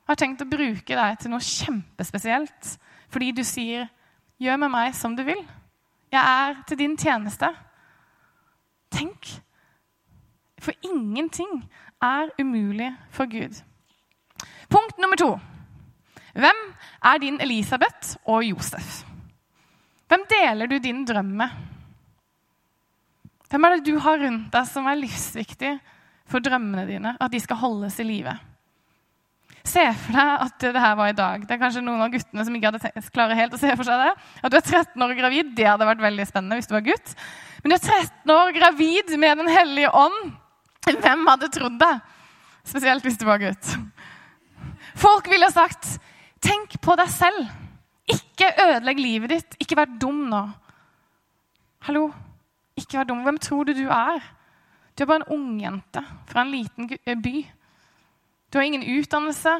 har 0.08 0.18
tenkt 0.20 0.42
å 0.44 0.48
bruke 0.48 0.96
deg 0.96 1.20
til 1.20 1.32
noe 1.32 1.44
kjempespesielt 1.44 2.74
fordi 3.12 3.32
du 3.32 3.44
sier 3.46 3.88
'Gjør 4.42 4.58
med 4.58 4.70
meg 4.70 4.94
som 4.94 5.14
du 5.16 5.22
vil'. 5.22 5.46
Jeg 6.12 6.20
er 6.20 6.56
til 6.66 6.78
din 6.78 6.96
tjeneste. 6.98 7.48
Tenk. 8.90 9.40
For 10.58 10.72
ingenting 10.82 11.64
er 12.02 12.30
umulig 12.38 12.90
for 13.10 13.30
Gud. 13.30 13.62
Punkt 14.68 14.98
nummer 14.98 15.16
to. 15.16 15.40
Hvem 16.34 16.60
er 17.04 17.18
din 17.18 17.40
Elisabeth 17.40 18.16
og 18.26 18.44
Josef? 18.44 19.04
Hvem 20.08 20.24
deler 20.30 20.66
du 20.66 20.78
din 20.78 21.04
drøm 21.04 21.24
med? 21.24 21.50
Hvem 23.50 23.64
er 23.64 23.76
det 23.76 23.86
du 23.86 23.98
har 23.98 24.18
rundt 24.18 24.52
deg 24.52 24.66
som 24.66 24.86
er 24.86 24.98
livsviktig 24.98 25.78
for 26.26 26.42
drømmene 26.42 26.86
dine? 26.86 27.16
At 27.20 27.32
de 27.32 27.40
skal 27.40 27.56
holdes 27.56 28.00
i 28.00 28.06
live? 28.06 28.34
Se 29.64 29.84
for 29.96 30.12
deg 30.12 30.42
at 30.44 30.64
det 30.66 30.80
her 30.82 30.96
var 30.98 31.10
i 31.10 31.16
dag. 31.16 31.44
Det 31.46 31.54
er 31.54 31.60
kanskje 31.60 31.82
noen 31.84 32.02
av 32.04 32.12
guttene 32.12 32.44
som 32.44 32.56
ikke 32.56 32.70
hadde 32.70 33.10
klarer 33.14 33.38
helt 33.38 33.54
å 33.56 33.60
se 33.60 33.70
for 33.72 33.88
seg 33.88 34.02
det. 34.02 34.10
At 34.44 34.52
du 34.52 34.58
er 34.58 34.66
13 34.66 35.04
år 35.06 35.14
gravid, 35.16 35.54
det 35.56 35.66
hadde 35.66 35.88
vært 35.88 36.04
veldig 36.04 36.26
spennende 36.28 36.58
hvis 36.58 36.68
du 36.68 36.74
var 36.76 36.84
gutt. 36.84 37.14
Men 37.62 37.72
du 37.72 37.76
er 37.78 37.86
13 37.86 38.34
år 38.34 38.52
gravid 38.58 39.14
med 39.22 39.40
Den 39.40 39.48
hellige 39.48 39.92
ånd. 39.96 40.34
Hvem 40.84 41.24
hadde 41.30 41.48
trodd 41.52 41.78
det? 41.80 41.94
Spesielt 42.68 43.04
hvis 43.04 43.16
du 43.20 43.24
var 43.28 43.40
gutt. 43.40 43.72
Folk 45.00 45.28
ville 45.32 45.48
sagt, 45.50 45.98
'Tenk 46.44 46.76
på 46.80 46.96
deg 47.00 47.08
selv. 47.08 47.48
Ikke 48.04 48.52
ødelegg 48.66 49.00
livet 49.00 49.30
ditt. 49.32 49.56
Ikke 49.60 49.76
vær 49.80 49.88
dum 50.00 50.26
nå.' 50.28 50.52
Hallo? 51.88 52.10
Ikke 52.76 52.98
vær 52.98 53.08
dum. 53.08 53.22
Hvem 53.24 53.38
tror 53.38 53.64
du 53.64 53.72
du 53.72 53.88
er? 53.88 54.20
Du 54.92 55.02
er 55.02 55.06
bare 55.06 55.24
en 55.24 55.32
ungjente 55.38 56.04
fra 56.28 56.44
en 56.44 56.52
liten 56.52 56.88
by 57.22 57.34
du 58.54 58.58
har 58.58 58.64
ingen 58.64 58.82
utdannelse. 58.82 59.50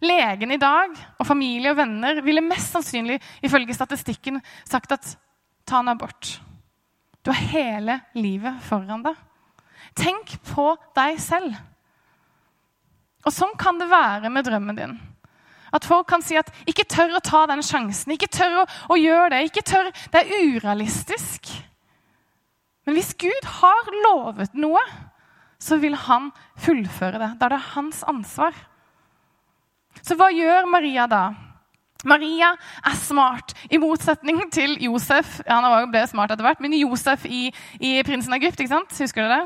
Legen 0.00 0.52
i 0.54 0.56
dag 0.56 0.94
og 1.18 1.26
familie 1.28 1.74
og 1.74 1.76
venner 1.76 2.22
ville 2.24 2.40
mest 2.40 2.72
sannsynlig 2.72 3.18
ifølge 3.44 3.74
statistikken 3.76 4.38
sagt 4.64 4.94
at 4.96 5.10
ta 5.68 5.82
en 5.82 5.90
abort. 5.92 6.38
Du 7.20 7.28
har 7.34 7.50
hele 7.50 7.98
livet 8.16 8.62
foran 8.64 9.04
deg. 9.04 9.18
Tenk 9.98 10.38
på 10.54 10.70
deg 10.96 11.18
selv. 11.20 11.52
Og 13.28 13.34
sånn 13.34 13.52
kan 13.60 13.76
det 13.76 13.90
være 13.90 14.32
med 14.32 14.48
drømmen 14.48 14.80
din. 14.80 14.96
At 15.74 15.84
folk 15.84 16.08
kan 16.08 16.24
si 16.24 16.38
at 16.40 16.48
'ikke 16.64 16.88
tør 16.88 17.18
å 17.18 17.20
ta 17.20 17.44
den 17.46 17.60
sjansen', 17.60 18.12
'ikke 18.12 18.32
tør 18.32 18.62
å, 18.62 18.66
å 18.88 18.96
gjøre 18.96 19.30
det', 19.36 19.50
ikke 19.50 19.68
tør, 19.68 19.92
'det 19.92 20.24
er 20.24 20.56
urealistisk'. 20.56 21.50
Men 22.86 22.94
hvis 22.94 23.12
Gud 23.20 23.44
har 23.44 23.92
lovet 24.08 24.54
noe, 24.54 24.80
så 25.58 25.78
vil 25.82 25.96
han 26.06 26.30
fullføre 26.62 27.18
det. 27.18 27.32
Da 27.40 27.48
er 27.48 27.56
det 27.56 27.66
hans 27.74 28.04
ansvar. 28.08 28.56
Så 30.02 30.14
hva 30.18 30.30
gjør 30.30 30.68
Maria 30.70 31.06
da? 31.10 31.22
Maria 32.06 32.52
er 32.86 32.94
smart, 32.94 33.56
i 33.74 33.78
motsetning 33.82 34.44
til 34.54 34.76
Josef. 34.84 35.40
Han 35.48 35.90
ble 35.90 36.04
smart 36.06 36.30
etter 36.30 36.46
hvert, 36.46 36.60
men 36.62 36.76
Josef 36.78 37.26
i, 37.26 37.48
i 37.80 37.98
'Prinsen 38.06 38.32
av 38.32 38.38
Egypt'. 38.38 38.60
ikke 38.62 38.76
sant? 38.76 38.94
Husker 39.02 39.26
du 39.26 39.34
det? 39.34 39.42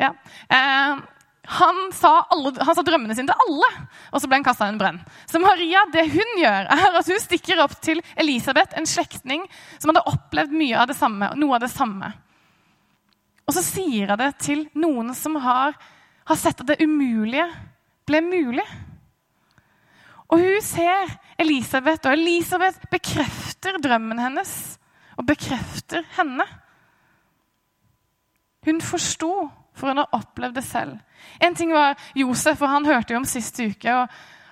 Ja. 0.00 0.14
Eh, 0.48 1.04
han, 1.46 1.76
sa 1.92 2.24
alle, 2.32 2.54
han 2.58 2.74
sa, 2.74 2.82
drømmene 2.82 3.14
sine 3.14 3.28
til 3.28 3.44
alle, 3.44 3.68
og 4.10 4.22
så 4.22 4.26
ble 4.26 4.40
han 4.40 4.46
kasta 4.46 4.66
i 4.66 4.72
en 4.72 4.80
brenn. 4.80 5.02
Så 5.28 5.38
Maria, 5.42 5.84
det 5.92 6.08
hun 6.10 6.32
gjør, 6.40 6.70
er 6.74 6.98
at 7.02 7.10
hun 7.12 7.20
stikker 7.22 7.60
opp 7.62 7.76
til 7.84 8.00
Elisabeth, 8.16 8.72
en 8.74 8.88
slektning 8.88 9.44
som 9.76 9.92
hadde 9.92 10.06
opplevd 10.10 10.56
av 10.80 10.96
samme, 10.96 11.30
noe 11.36 11.58
av 11.58 11.66
det 11.66 11.70
samme. 11.70 12.14
Og 13.46 13.54
så 13.54 13.62
sier 13.62 14.10
jeg 14.10 14.18
det 14.18 14.32
til 14.42 14.64
noen 14.74 15.14
som 15.14 15.38
har, 15.42 15.76
har 16.26 16.38
sett 16.38 16.60
at 16.62 16.70
det 16.72 16.82
umulige 16.82 17.46
ble 18.06 18.22
mulig. 18.26 18.66
Og 20.26 20.42
hun 20.42 20.62
ser 20.64 21.12
Elisabeth, 21.38 22.08
og 22.08 22.16
Elisabeth 22.16 22.88
bekrefter 22.90 23.78
drømmen 23.82 24.18
hennes. 24.18 24.52
Og 25.16 25.26
bekrefter 25.28 26.02
henne. 26.16 26.44
Hun 28.66 28.82
forsto, 28.82 29.30
for 29.76 29.92
hun 29.92 30.02
har 30.02 30.16
opplevd 30.16 30.58
det 30.58 30.64
selv. 30.66 30.98
En 31.38 31.54
ting 31.54 31.70
var 31.72 31.94
Josef, 32.18 32.60
og 32.62 32.72
han 32.72 32.88
hørte 32.88 33.14
jo 33.14 33.20
om 33.22 33.28
sist 33.28 33.60
uke. 33.62 33.94
og 33.94 34.08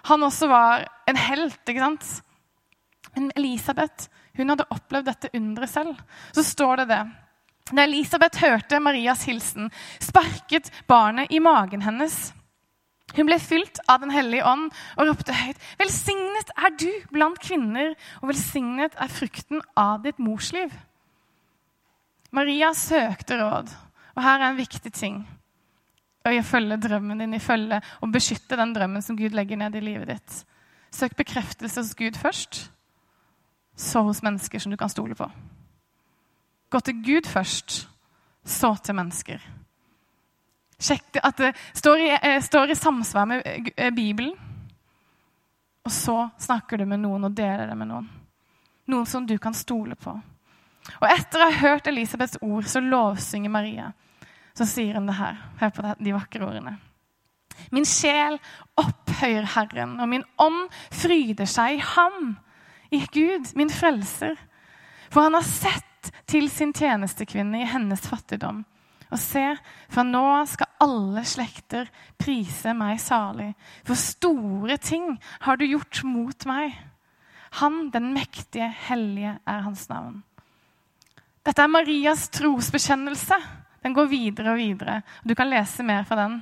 Han 0.07 0.23
også 0.23 0.49
var 0.49 0.87
en 1.11 1.19
helt. 1.19 1.59
ikke 1.67 1.83
sant? 1.83 2.23
Men 3.17 3.33
Elisabeth 3.37 4.09
hun 4.37 4.51
hadde 4.51 4.71
opplevd 4.71 5.11
dette 5.11 5.31
underet 5.35 5.71
selv. 5.71 5.99
Så 6.33 6.43
står 6.47 6.83
det 6.83 6.89
det 6.95 7.03
da 7.73 7.85
Elisabeth 7.87 8.43
hørte 8.45 8.81
Marias 8.81 9.25
hilsen, 9.25 9.71
sparket 10.03 10.71
barnet 10.89 11.33
i 11.33 11.41
magen 11.41 11.85
hennes. 11.85 12.35
Hun 13.15 13.29
ble 13.29 13.39
fylt 13.41 13.79
av 13.89 14.03
Den 14.03 14.13
hellige 14.13 14.45
ånd 14.45 14.73
og 14.99 15.09
ropte 15.09 15.33
høyt.: 15.33 15.61
Velsignet 15.79 16.51
er 16.57 16.75
du 16.77 16.91
blant 17.15 17.39
kvinner, 17.41 17.95
og 18.21 18.33
velsignet 18.33 18.97
er 19.01 19.09
frukten 19.13 19.63
av 19.77 20.03
ditt 20.03 20.19
morsliv. 20.19 20.75
Maria 22.35 22.73
søkte 22.75 23.39
råd, 23.39 23.71
og 24.17 24.23
her 24.23 24.41
er 24.41 24.51
en 24.51 24.59
viktig 24.59 24.93
ting. 24.93 25.23
Å 26.25 26.33
følge 26.43 26.81
drømmen 26.81 27.21
din, 27.21 27.35
i 27.37 27.41
følge 27.41 27.81
og 28.03 28.13
beskytte 28.13 28.57
den 28.57 28.73
drømmen 28.75 29.03
som 29.05 29.17
Gud 29.17 29.37
legger 29.37 29.61
ned 29.61 29.77
i 29.77 29.85
livet 29.85 30.09
ditt. 30.09 30.45
Søk 30.91 31.17
bekreftelse 31.17 31.81
hos 31.81 31.95
Gud 31.95 32.17
først, 32.17 32.71
så 33.77 34.03
hos 34.03 34.23
mennesker 34.23 34.59
som 34.59 34.73
du 34.73 34.77
kan 34.81 34.89
stole 34.89 35.15
på. 35.15 35.29
Gå 36.75 36.81
til 36.81 37.03
Gud 37.07 37.27
først, 37.31 37.85
så 38.45 38.73
til 38.83 38.97
mennesker. 38.99 39.43
Sjekk 40.83 41.21
at 41.23 41.39
det 41.39 41.53
står 41.71 42.01
i, 42.03 42.09
eh, 42.19 42.41
står 42.43 42.73
i 42.73 42.75
samsvar 42.75 43.29
med 43.31 43.47
eh, 43.77 43.93
Bibelen. 43.95 44.35
Og 45.85 45.93
så 45.93 46.17
snakker 46.39 46.83
du 46.83 46.85
med 46.85 46.99
noen 47.05 47.29
og 47.29 47.37
deler 47.37 47.71
det 47.71 47.77
med 47.79 47.93
noen. 47.93 48.09
Noen 48.91 49.07
som 49.07 49.27
du 49.27 49.37
kan 49.39 49.55
stole 49.55 49.95
på. 49.95 50.17
Og 50.99 51.07
etter 51.07 51.45
å 51.45 51.47
ha 51.47 51.61
hørt 51.61 51.87
Elisabeths 51.87 52.43
ord, 52.43 52.67
så 52.67 52.83
lovsynger 52.83 53.55
Maria. 53.55 53.93
Så 54.59 54.67
sier 54.67 54.99
hun 54.99 55.07
det 55.07 55.19
her. 55.21 55.39
Hør 55.61 55.71
på 55.71 55.95
de 56.01 56.19
vakre 56.19 56.49
ordene. 56.49 56.77
Min 57.71 57.87
sjel 57.87 58.41
opphøyer 58.75 59.47
Herren, 59.55 60.01
og 60.01 60.11
min 60.11 60.27
ånd 60.43 60.67
fryder 60.91 61.47
seg 61.47 61.79
i 61.79 61.87
Ham, 61.95 62.35
i 62.91 63.05
Gud, 63.15 63.55
min 63.55 63.71
frelser. 63.71 64.35
For 65.13 65.23
han 65.23 65.39
har 65.39 65.47
sett 65.47 65.94
til 66.31 66.49
sin 66.53 66.73
tjenestekvinne 66.77 67.63
i 67.63 67.69
hennes 67.69 68.05
fattigdom. 68.09 68.63
Og 69.13 69.21
se, 69.21 69.45
fra 69.93 70.03
nå 70.07 70.25
skal 70.51 70.73
alle 70.83 71.23
slekter 71.29 71.91
prise 72.19 72.73
meg 72.75 72.99
salig. 73.03 73.53
For 73.87 73.99
store 73.99 74.79
ting 74.83 75.15
har 75.45 75.61
du 75.61 75.67
gjort 75.69 76.03
mot 76.09 76.47
meg. 76.51 76.75
Han, 77.61 77.89
den 77.95 78.11
mektige, 78.17 78.73
hellige, 78.89 79.37
er 79.47 79.67
hans 79.67 79.87
navn. 79.91 80.23
Dette 81.45 81.63
er 81.63 81.71
Marias 81.71 82.27
trosbekjennelse. 82.35 83.39
Den 83.85 83.95
går 83.95 84.09
videre 84.11 84.55
og 84.55 84.59
videre. 84.59 85.03
Du 85.23 85.37
kan 85.37 85.51
lese 85.53 85.85
mer 85.87 86.07
fra 86.09 86.19
den 86.25 86.41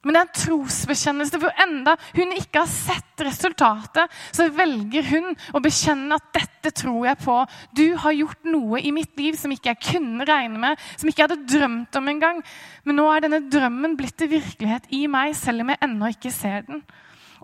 men 0.00 0.16
det 0.16 0.20
er 0.20 0.28
en 0.28 0.38
trosbekjennelse, 0.38 1.38
for 1.42 1.60
enda 1.60 1.92
hun 2.16 2.30
ikke 2.32 2.62
har 2.62 2.70
sett 2.72 3.20
resultatet, 3.20 4.08
så 4.32 4.46
velger 4.56 5.04
hun 5.10 5.34
å 5.52 5.60
bekjenne 5.60 6.16
at 6.16 6.30
'dette 6.32 6.72
tror 6.80 7.04
jeg 7.04 7.20
på'. 7.20 7.42
Du 7.76 7.84
har 8.00 8.16
gjort 8.16 8.48
noe 8.48 8.80
i 8.80 8.94
mitt 8.96 9.12
liv 9.20 9.36
som 9.36 9.52
ikke 9.52 9.74
jeg 9.74 9.82
kunne 9.90 10.24
regne 10.24 10.56
med, 10.56 10.80
som 10.96 11.08
ikke 11.08 11.20
jeg 11.20 11.28
hadde 11.28 11.52
drømt 11.52 12.00
om 12.00 12.08
engang. 12.08 12.40
Men 12.84 12.96
nå 12.96 13.10
er 13.12 13.26
denne 13.26 13.42
drømmen 13.52 13.98
blitt 13.98 14.16
til 14.16 14.32
virkelighet 14.32 14.88
i 14.88 15.04
meg, 15.06 15.36
selv 15.36 15.60
om 15.60 15.68
jeg 15.68 15.82
ennå 15.84 16.10
ikke 16.16 16.32
ser 16.32 16.64
den. 16.64 16.80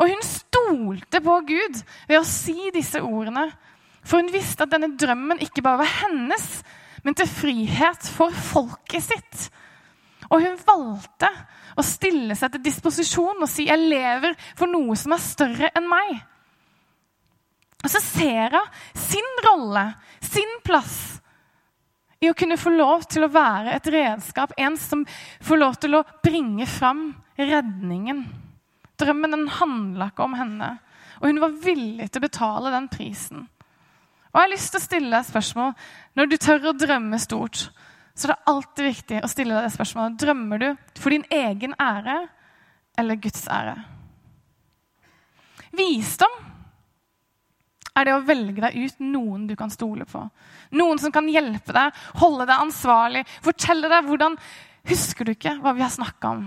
Og 0.01 0.09
hun 0.09 0.25
stolte 0.25 1.21
på 1.21 1.37
Gud 1.49 1.85
ved 2.09 2.19
å 2.21 2.25
si 2.25 2.71
disse 2.73 3.05
ordene. 3.05 3.51
For 4.01 4.23
hun 4.23 4.33
visste 4.33 4.65
at 4.65 4.73
denne 4.73 4.97
drømmen 4.97 5.45
ikke 5.45 5.65
bare 5.65 5.85
var 5.85 5.93
hennes, 6.07 6.63
men 7.05 7.15
til 7.15 7.29
frihet 7.29 8.09
for 8.17 8.33
folket 8.33 9.05
sitt. 9.11 9.49
Og 10.31 10.43
hun 10.43 10.57
valgte 10.67 11.31
å 11.77 11.85
stille 11.87 12.35
seg 12.39 12.55
til 12.55 12.65
disposisjon 12.65 13.43
og 13.43 13.49
si 13.49 13.67
'jeg 13.67 13.79
lever 13.79 14.35
for 14.57 14.67
noe 14.67 14.97
som 14.97 15.13
er 15.13 15.23
større 15.23 15.71
enn 15.75 15.89
meg'. 15.89 16.23
Og 17.85 17.91
så 17.91 18.01
ser 18.01 18.51
hun 18.51 18.73
sin 18.95 19.29
rolle, 19.45 19.95
sin 20.21 20.59
plass, 20.65 21.21
i 22.21 22.31
å 22.31 22.35
kunne 22.35 22.57
få 22.57 22.73
lov 22.73 23.05
til 23.05 23.27
å 23.27 23.33
være 23.33 23.77
et 23.77 23.87
redskap. 23.93 24.53
En 24.57 24.77
som 24.77 25.05
får 25.45 25.61
lov 25.61 25.77
til 25.77 25.95
å 25.99 26.05
bringe 26.25 26.67
fram 26.67 27.15
redningen. 27.39 28.25
Drømmen 28.97 29.31
den 29.37 29.49
handla 29.49 30.09
ikke 30.11 30.25
om 30.25 30.35
henne, 30.35 30.79
og 31.21 31.29
hun 31.29 31.41
var 31.41 31.59
villig 31.61 32.09
til 32.11 32.23
å 32.23 32.27
betale 32.27 32.73
den 32.73 32.89
prisen. 32.89 33.45
Og 34.33 34.41
jeg 34.41 34.49
har 34.49 34.53
lyst 34.53 34.73
til 34.73 34.81
å 34.81 34.85
stille 34.85 35.11
deg 35.13 35.21
et 35.21 35.31
spørsmål. 35.31 35.75
Når 36.17 36.27
du 36.29 36.37
tør 36.37 36.71
å 36.71 36.77
drømme 36.77 37.21
stort, 37.21 37.71
så 38.17 38.31
det 38.31 38.35
er 38.37 38.51
alltid 38.51 38.87
viktig 38.89 39.21
å 39.21 39.29
stille 39.29 39.53
deg 39.53 39.67
det 39.67 39.75
spørsmålet. 39.75 40.19
Drømmer 40.23 40.63
du 40.63 40.69
for 40.97 41.13
din 41.13 41.27
egen 41.37 41.77
ære 41.77 42.17
eller 42.97 43.19
Guds 43.21 43.45
ære? 43.53 43.77
Visdom 45.77 46.39
er 47.97 48.09
det 48.09 48.15
å 48.17 48.23
velge 48.25 48.63
deg 48.65 48.77
ut 48.77 49.03
noen 49.05 49.45
du 49.49 49.53
kan 49.57 49.73
stole 49.73 50.07
på. 50.09 50.23
Noen 50.77 51.01
som 51.01 51.13
kan 51.13 51.29
hjelpe 51.29 51.77
deg, 51.77 52.01
holde 52.21 52.49
deg 52.49 52.65
ansvarlig, 52.67 53.25
fortelle 53.45 53.93
deg 53.93 54.09
hvordan 54.09 54.41
Husker 54.87 55.27
du 55.27 55.33
ikke 55.33 55.57
hva 55.59 55.73
vi 55.75 55.83
har 55.83 55.91
snakka 55.91 56.29
om? 56.37 56.45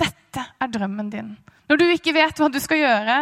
Dette 0.00 0.40
er 0.40 0.70
drømmen 0.72 1.10
din. 1.12 1.34
Når 1.68 1.80
du 1.80 1.84
ikke 1.92 2.14
vet 2.16 2.38
hva 2.40 2.48
du 2.48 2.56
skal 2.62 2.80
gjøre, 2.80 3.16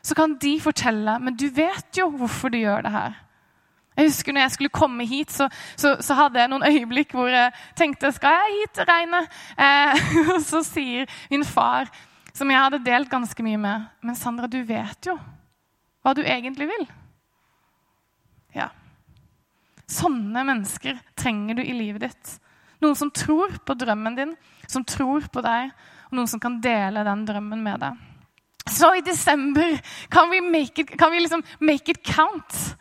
så 0.00 0.16
kan 0.16 0.36
de 0.40 0.54
fortelle, 0.62 1.18
men 1.20 1.36
du 1.36 1.50
vet 1.52 1.98
jo 2.00 2.08
hvorfor 2.14 2.52
du 2.52 2.56
gjør 2.62 2.86
det 2.86 2.94
her. 2.94 3.18
Jeg 3.96 4.10
husker 4.10 4.34
når 4.34 4.44
jeg 4.44 4.54
skulle 4.56 4.76
komme 4.76 5.06
hit, 5.08 5.32
så, 5.32 5.48
så, 5.76 5.94
så, 6.04 6.16
hadde 6.18 6.42
jeg 6.42 6.52
noen 6.52 6.66
øyeblikk 6.68 7.14
hvor 7.16 7.30
jeg 7.32 7.52
tenkte 7.78 8.12
skal 8.12 8.36
jeg 8.36 8.58
hit, 8.58 8.82
Reine? 8.88 9.22
Eh, 9.56 10.10
og 10.34 10.42
så 10.44 10.60
sier 10.66 11.08
min 11.32 11.46
far, 11.48 11.88
som 12.36 12.50
jeg 12.52 12.60
hadde 12.60 12.84
delt 12.84 13.10
ganske 13.10 13.46
mye 13.46 13.60
med, 13.60 13.86
men 14.04 14.18
Sandra, 14.18 14.50
du 14.50 14.60
vet 14.68 15.08
jo 15.08 15.16
hva 16.04 16.12
du 16.14 16.20
egentlig 16.22 16.68
vil. 16.70 16.84
Ja. 18.54 18.68
Sånne 19.90 20.44
mennesker 20.46 21.00
trenger 21.18 21.58
du 21.58 21.64
i 21.64 21.74
livet 21.74 22.04
ditt. 22.04 22.34
Noen 22.84 22.98
som 22.98 23.10
tror 23.10 23.56
på 23.64 23.74
drømmen 23.80 24.18
din, 24.18 24.34
som 24.68 24.84
tror 24.84 25.26
på 25.32 25.42
deg, 25.42 25.72
og 26.10 26.18
noen 26.18 26.30
som 26.30 26.42
kan 26.42 26.60
dele 26.62 27.02
den 27.06 27.24
drømmen 27.26 27.64
med 27.64 27.82
deg. 27.82 28.04
Så 28.66 28.90
i 28.98 29.04
desember 29.06 29.76
kan 30.10 30.28
vi 30.30 30.42
it, 30.60 30.98
kan 30.98 31.12
vi 31.12 31.20
liksom 31.20 31.42
make 31.60 31.90
it 31.90 32.02
count. 32.04 32.76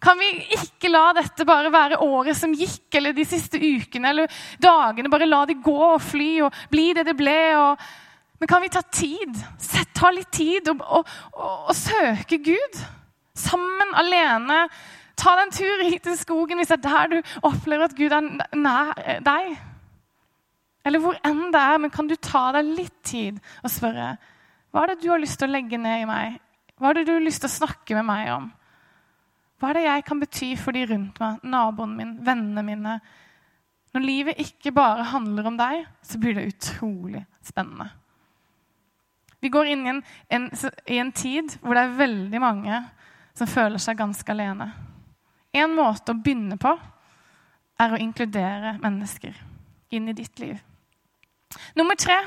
Kan 0.00 0.20
vi 0.20 0.30
ikke 0.56 0.88
la 0.88 1.10
dette 1.16 1.44
bare 1.44 1.70
være 1.72 1.98
året 2.00 2.36
som 2.38 2.54
gikk, 2.56 2.88
eller 2.96 3.12
de 3.12 3.24
siste 3.28 3.60
ukene 3.60 4.14
eller 4.14 4.38
dagene? 4.62 5.10
Bare 5.12 5.28
la 5.28 5.42
det 5.48 5.58
gå 5.60 5.76
og 5.76 6.00
fly 6.00 6.30
og 6.46 6.62
bli 6.72 6.86
det 6.96 7.04
det 7.10 7.16
ble. 7.18 7.40
Og... 7.60 7.82
Men 8.40 8.48
kan 8.48 8.64
vi 8.64 8.72
ta 8.72 8.80
tid? 8.80 9.36
Ta 9.96 10.08
litt 10.16 10.30
tid 10.32 10.70
og, 10.72 10.80
og, 10.80 11.10
og, 11.36 11.74
søke 11.76 12.38
Gud? 12.40 12.80
Sammen, 13.36 13.92
alene. 14.00 14.62
Ta 15.20 15.34
deg 15.36 15.46
en 15.46 15.52
tur 15.52 15.82
hit 15.84 16.06
til 16.06 16.16
skogen 16.16 16.60
hvis 16.60 16.72
det 16.72 16.78
er 16.80 16.86
der 16.86 17.10
du 17.12 17.34
opplever 17.44 17.90
at 17.90 17.96
Gud 17.98 18.14
er 18.16 18.30
nær 18.56 18.94
deg. 19.26 19.50
Eller 20.88 21.02
hvor 21.04 21.18
enn 21.28 21.50
det 21.52 21.60
er, 21.60 21.76
men 21.82 21.92
kan 21.92 22.08
du 22.08 22.16
ta 22.16 22.46
deg 22.56 22.72
litt 22.72 22.96
tid 23.04 23.36
og 23.60 23.68
spørre 23.72 24.14
hva 24.70 24.84
er 24.84 24.92
det 24.92 25.02
du 25.02 25.10
har 25.10 25.18
lyst 25.18 25.40
til 25.40 25.50
å 25.50 25.52
legge 25.52 25.76
ned 25.82 26.04
i 26.04 26.08
meg? 26.08 26.38
Hva 26.78 26.92
er 26.92 27.00
det 27.00 27.08
du 27.08 27.16
har 27.16 27.24
lyst 27.24 27.42
til 27.42 27.50
å 27.50 27.56
snakke 27.58 27.96
med 27.98 28.06
meg 28.06 28.28
om? 28.32 28.44
Hva 29.60 29.70
er 29.70 29.76
det 29.76 29.86
jeg 29.86 30.04
kan 30.08 30.20
bety 30.22 30.50
for 30.56 30.76
de 30.76 30.86
rundt 30.88 31.18
meg, 31.20 31.42
naboen 31.44 31.96
min, 31.98 32.14
vennene 32.24 32.64
mine? 32.64 32.94
Når 33.92 34.04
livet 34.04 34.40
ikke 34.40 34.72
bare 34.72 35.04
handler 35.10 35.50
om 35.50 35.58
deg, 35.58 35.82
så 36.06 36.20
blir 36.22 36.38
det 36.38 36.46
utrolig 36.48 37.24
spennende. 37.44 37.90
Vi 39.40 39.48
går 39.52 39.72
inn 39.72 39.84
i 39.84 39.90
en, 39.94 40.00
en, 40.28 40.48
i 40.86 41.00
en 41.00 41.12
tid 41.16 41.56
hvor 41.60 41.76
det 41.76 41.84
er 41.84 41.98
veldig 41.98 42.40
mange 42.42 42.80
som 43.36 43.48
føler 43.48 43.80
seg 43.80 43.98
ganske 44.00 44.32
alene. 44.32 44.68
En 45.56 45.72
måte 45.74 46.12
å 46.12 46.18
begynne 46.18 46.56
på 46.60 46.72
er 47.80 47.94
å 47.94 48.00
inkludere 48.00 48.76
mennesker 48.82 49.36
inn 49.96 50.08
i 50.08 50.16
ditt 50.16 50.38
liv. 50.42 50.60
Nummer 51.74 51.98
tre 51.98 52.18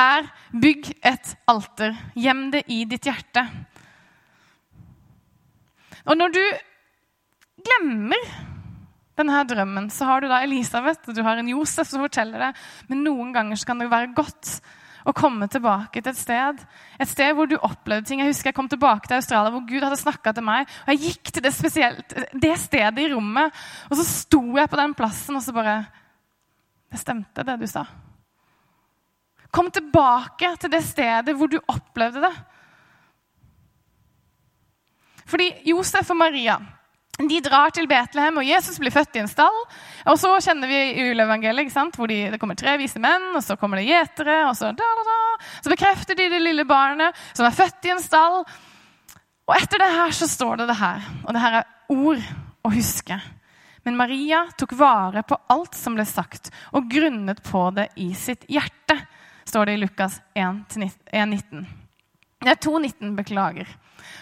er 0.00 0.30
bygg 0.50 0.92
et 1.06 1.34
alter. 1.50 1.94
Gjem 2.18 2.48
det 2.54 2.64
i 2.72 2.82
ditt 2.88 3.06
hjerte. 3.06 3.44
Og 6.10 6.18
når 6.18 6.34
du 6.34 6.42
glemmer 7.62 8.30
denne 9.20 9.44
drømmen, 9.46 9.88
så 9.92 10.08
har 10.08 10.22
du 10.22 10.30
da 10.30 10.40
Elisabeth 10.42 11.06
og 11.06 11.14
du 11.16 11.22
har 11.22 11.38
en 11.38 11.50
Josef 11.52 11.86
som 11.86 12.02
forteller 12.02 12.48
det. 12.48 12.52
Men 12.90 13.04
noen 13.06 13.30
ganger 13.36 13.62
kan 13.68 13.78
det 13.78 13.90
være 13.92 14.14
godt 14.16 14.56
å 15.08 15.14
komme 15.16 15.46
tilbake 15.48 16.02
til 16.02 16.12
et 16.12 16.18
sted 16.18 16.58
et 17.00 17.08
sted 17.08 17.32
hvor 17.36 17.48
du 17.48 17.56
opplevde 17.56 18.08
ting. 18.08 18.20
Jeg 18.20 18.34
husker 18.34 18.50
jeg 18.50 18.58
kom 18.58 18.68
tilbake 18.68 19.08
til 19.08 19.20
Australia 19.20 19.52
hvor 19.54 19.64
Gud 19.68 19.86
hadde 19.86 20.00
snakka 20.00 20.34
til 20.36 20.46
meg. 20.46 20.68
og 20.84 20.92
Jeg 20.92 21.02
gikk 21.06 21.32
til 21.32 21.46
det, 21.46 21.54
spesielt, 21.56 22.14
det 22.34 22.52
stedet 22.60 23.04
i 23.04 23.08
rommet, 23.14 23.62
og 23.88 23.96
så 24.00 24.06
sto 24.08 24.42
jeg 24.58 24.70
på 24.70 24.80
den 24.80 24.96
plassen 24.98 25.38
og 25.38 25.44
så 25.44 25.56
bare 25.56 25.80
Det 26.90 26.98
stemte, 26.98 27.44
det 27.46 27.54
du 27.60 27.68
sa. 27.70 27.84
Kom 29.54 29.68
tilbake 29.70 30.56
til 30.58 30.72
det 30.72 30.82
stedet 30.82 31.36
hvor 31.38 31.46
du 31.46 31.60
opplevde 31.70 32.24
det. 32.24 32.32
Fordi 35.30 35.52
Josef 35.70 36.10
og 36.10 36.18
Maria 36.20 36.58
de 37.28 37.40
drar 37.44 37.72
til 37.74 37.88
Betlehem, 37.90 38.38
og 38.40 38.46
Jesus 38.46 38.78
blir 38.80 38.92
født 38.94 39.18
i 39.18 39.22
en 39.22 39.28
stall. 39.28 39.56
Og 40.08 40.18
så 40.20 40.30
kjenner 40.40 40.70
vi 40.70 40.78
juleevangeliet, 41.02 41.96
hvor 41.96 42.08
de, 42.08 42.20
det 42.32 42.38
kommer 42.40 42.56
tre 42.56 42.78
vise 42.80 43.00
menn, 43.02 43.30
og 43.36 43.44
så 43.44 43.58
kommer 43.60 43.80
det 43.80 43.88
gjetere. 43.90 44.38
og 44.48 44.54
så, 44.56 44.70
da, 44.76 44.86
da, 44.96 45.04
da. 45.08 45.50
så 45.60 45.72
bekrefter 45.72 46.16
de 46.16 46.30
det 46.32 46.40
lille 46.40 46.64
barnet 46.68 47.16
som 47.34 47.44
er 47.44 47.56
født 47.56 47.88
i 47.88 47.92
en 47.92 48.00
stall. 48.00 48.40
Og 49.50 49.56
etter 49.56 49.82
det 49.82 49.90
her 49.96 50.16
så 50.16 50.30
står 50.30 50.62
det 50.62 50.70
det 50.70 50.78
her, 50.80 51.04
og 51.26 51.34
det 51.34 51.42
her 51.42 51.58
er 51.60 51.68
ord 51.90 52.24
å 52.64 52.72
huske. 52.72 53.18
Men 53.84 53.96
Maria 53.98 54.44
tok 54.60 54.74
vare 54.78 55.24
på 55.26 55.38
alt 55.50 55.76
som 55.76 55.96
ble 55.96 56.04
sagt, 56.08 56.52
og 56.76 56.88
grunnet 56.92 57.40
på 57.42 57.64
det 57.74 57.88
i 58.00 58.12
sitt 58.14 58.44
hjerte, 58.48 58.96
står 59.48 59.66
det 59.66 59.76
i 59.76 59.80
Lukas 59.82 60.20
1,19. 60.38 61.64
Det 62.40 62.52
er 62.52 62.60
2,19, 62.60 63.16
beklager. 63.18 63.68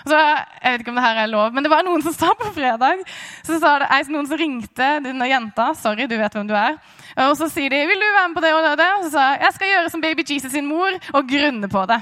Så, 0.04 0.18
jeg 0.18 0.74
vet 0.74 0.84
ikke 0.84 0.94
om 0.94 1.00
det 1.00 1.06
her 1.06 1.22
er 1.24 1.32
lov, 1.32 1.52
men 1.54 1.66
det 1.66 1.72
var 1.72 1.84
noen 1.86 2.04
som 2.04 2.14
sa 2.16 2.32
på 2.38 2.52
fredag 2.56 3.02
så 3.46 3.58
sa 3.60 3.74
det 3.82 4.00
noen 4.12 4.28
som 4.28 4.40
ringte 4.40 4.88
denne 5.04 5.28
jenta. 5.30 5.72
Sorry, 5.78 6.06
du 6.08 6.16
vet 6.18 6.34
hvem 6.34 6.48
du 6.48 6.54
er. 6.58 6.78
Og 7.26 7.34
så 7.38 7.48
sier 7.50 7.72
de 7.72 7.82
vil 7.88 8.00
du 8.00 8.06
være 8.06 8.30
med 8.30 8.38
på 8.38 8.44
det 8.44 8.54
og 8.54 8.64
det. 8.78 8.88
Og 8.98 9.04
så 9.06 9.12
sa 9.16 9.28
jeg 9.32 9.44
jeg 9.48 9.56
skal 9.56 9.72
gjøre 9.74 9.92
som 9.92 10.02
baby 10.04 10.24
Jesus 10.28 10.52
sin 10.52 10.68
mor 10.68 10.98
og 11.14 11.30
grunne 11.30 11.70
på 11.72 11.84
det. 11.90 12.00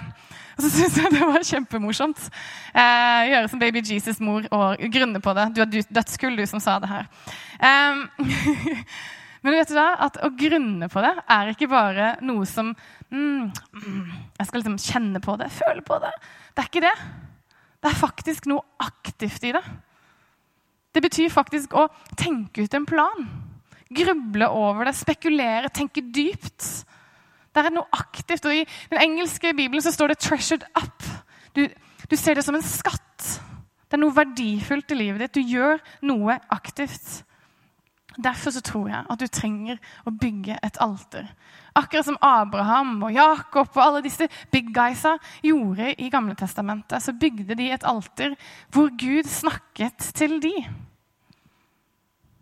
Og 0.57 0.65
så 0.65 0.71
syns 0.77 0.97
jeg 1.01 1.13
det 1.13 1.27
var 1.27 1.45
kjempemorsomt. 1.45 2.31
Eh, 2.73 3.27
gjøre 3.33 3.51
som 3.53 3.61
baby 3.61 3.83
Jesus 3.85 4.23
mor 4.25 4.47
og 4.51 4.89
grunne 4.93 5.21
på 5.23 5.37
det. 5.37 5.51
Du 5.57 5.63
er 5.65 5.93
dødskull, 6.01 6.39
du 6.39 6.47
som 6.49 6.63
sa 6.63 6.79
det 6.83 6.91
her. 6.93 7.07
Eh, 7.61 8.03
Men 9.47 9.55
vet 9.55 9.71
du 9.71 9.77
da, 9.77 9.91
at 10.03 10.17
å 10.27 10.33
grunne 10.35 10.89
på 10.91 11.03
det 11.05 11.13
er 11.31 11.53
ikke 11.53 11.69
bare 11.71 12.17
noe 12.27 12.43
som 12.51 12.73
mm, 13.13 13.45
mm, 13.53 14.09
Jeg 14.41 14.49
skal 14.49 14.59
liksom 14.59 14.79
kjenne 14.83 15.23
på 15.23 15.37
det, 15.39 15.53
føle 15.55 15.85
på 15.87 16.01
det. 16.03 16.11
Det 16.51 16.65
er 16.65 16.71
ikke 16.73 16.83
det. 16.83 16.95
Det 17.87 17.93
er 17.93 18.01
faktisk 18.03 18.49
noe 18.51 18.65
aktivt 18.83 19.45
i 19.47 19.53
det. 19.55 19.63
Det 20.91 21.03
betyr 21.05 21.31
faktisk 21.31 21.77
å 21.79 21.85
tenke 22.19 22.65
ut 22.67 22.73
en 22.75 22.87
plan. 22.89 23.29
Gruble 23.95 24.49
over 24.51 24.89
det, 24.89 24.97
spekulere, 24.99 25.71
tenke 25.71 26.03
dypt. 26.03 26.67
Det 27.55 27.63
er 27.63 27.71
noe 27.71 27.87
aktivt. 27.95 28.49
Og 28.51 28.57
i 28.59 28.65
den 28.91 28.99
engelske 29.05 29.53
bibelen 29.55 29.85
så 29.85 29.93
står 29.95 30.17
det 30.17 30.19
'treasured 30.19 30.67
up'. 30.75 31.07
Du, 31.55 31.69
du 32.11 32.17
ser 32.17 32.35
det 32.35 32.43
som 32.43 32.59
en 32.59 32.67
skatt. 32.67 33.39
Det 33.87 33.95
er 33.95 34.03
noe 34.03 34.19
verdifullt 34.19 34.91
i 34.91 34.99
livet 34.99 35.23
ditt. 35.23 35.39
Du 35.39 35.47
gjør 35.47 35.79
noe 36.03 36.41
aktivt. 36.51 37.23
Derfor 38.17 38.51
så 38.51 38.63
tror 38.65 38.89
jeg 38.89 39.05
at 39.13 39.21
du 39.21 39.27
trenger 39.29 39.81
å 40.09 40.13
bygge 40.15 40.57
et 40.65 40.79
alter. 40.81 41.29
Akkurat 41.77 42.07
som 42.09 42.19
Abraham 42.25 42.95
og 43.05 43.13
Jakob 43.13 43.69
og 43.77 43.83
alle 43.83 44.03
disse 44.07 44.29
big 44.53 44.73
guysa 44.75 45.17
gjorde 45.45 45.93
i 46.01 46.09
Gamle 46.13 46.37
Testamentet, 46.39 47.03
så 47.05 47.13
bygde 47.13 47.59
de 47.59 47.69
et 47.75 47.85
alter 47.85 48.37
hvor 48.73 48.89
Gud 48.97 49.29
snakket 49.29 50.13
til 50.17 50.39
de. 50.41 50.55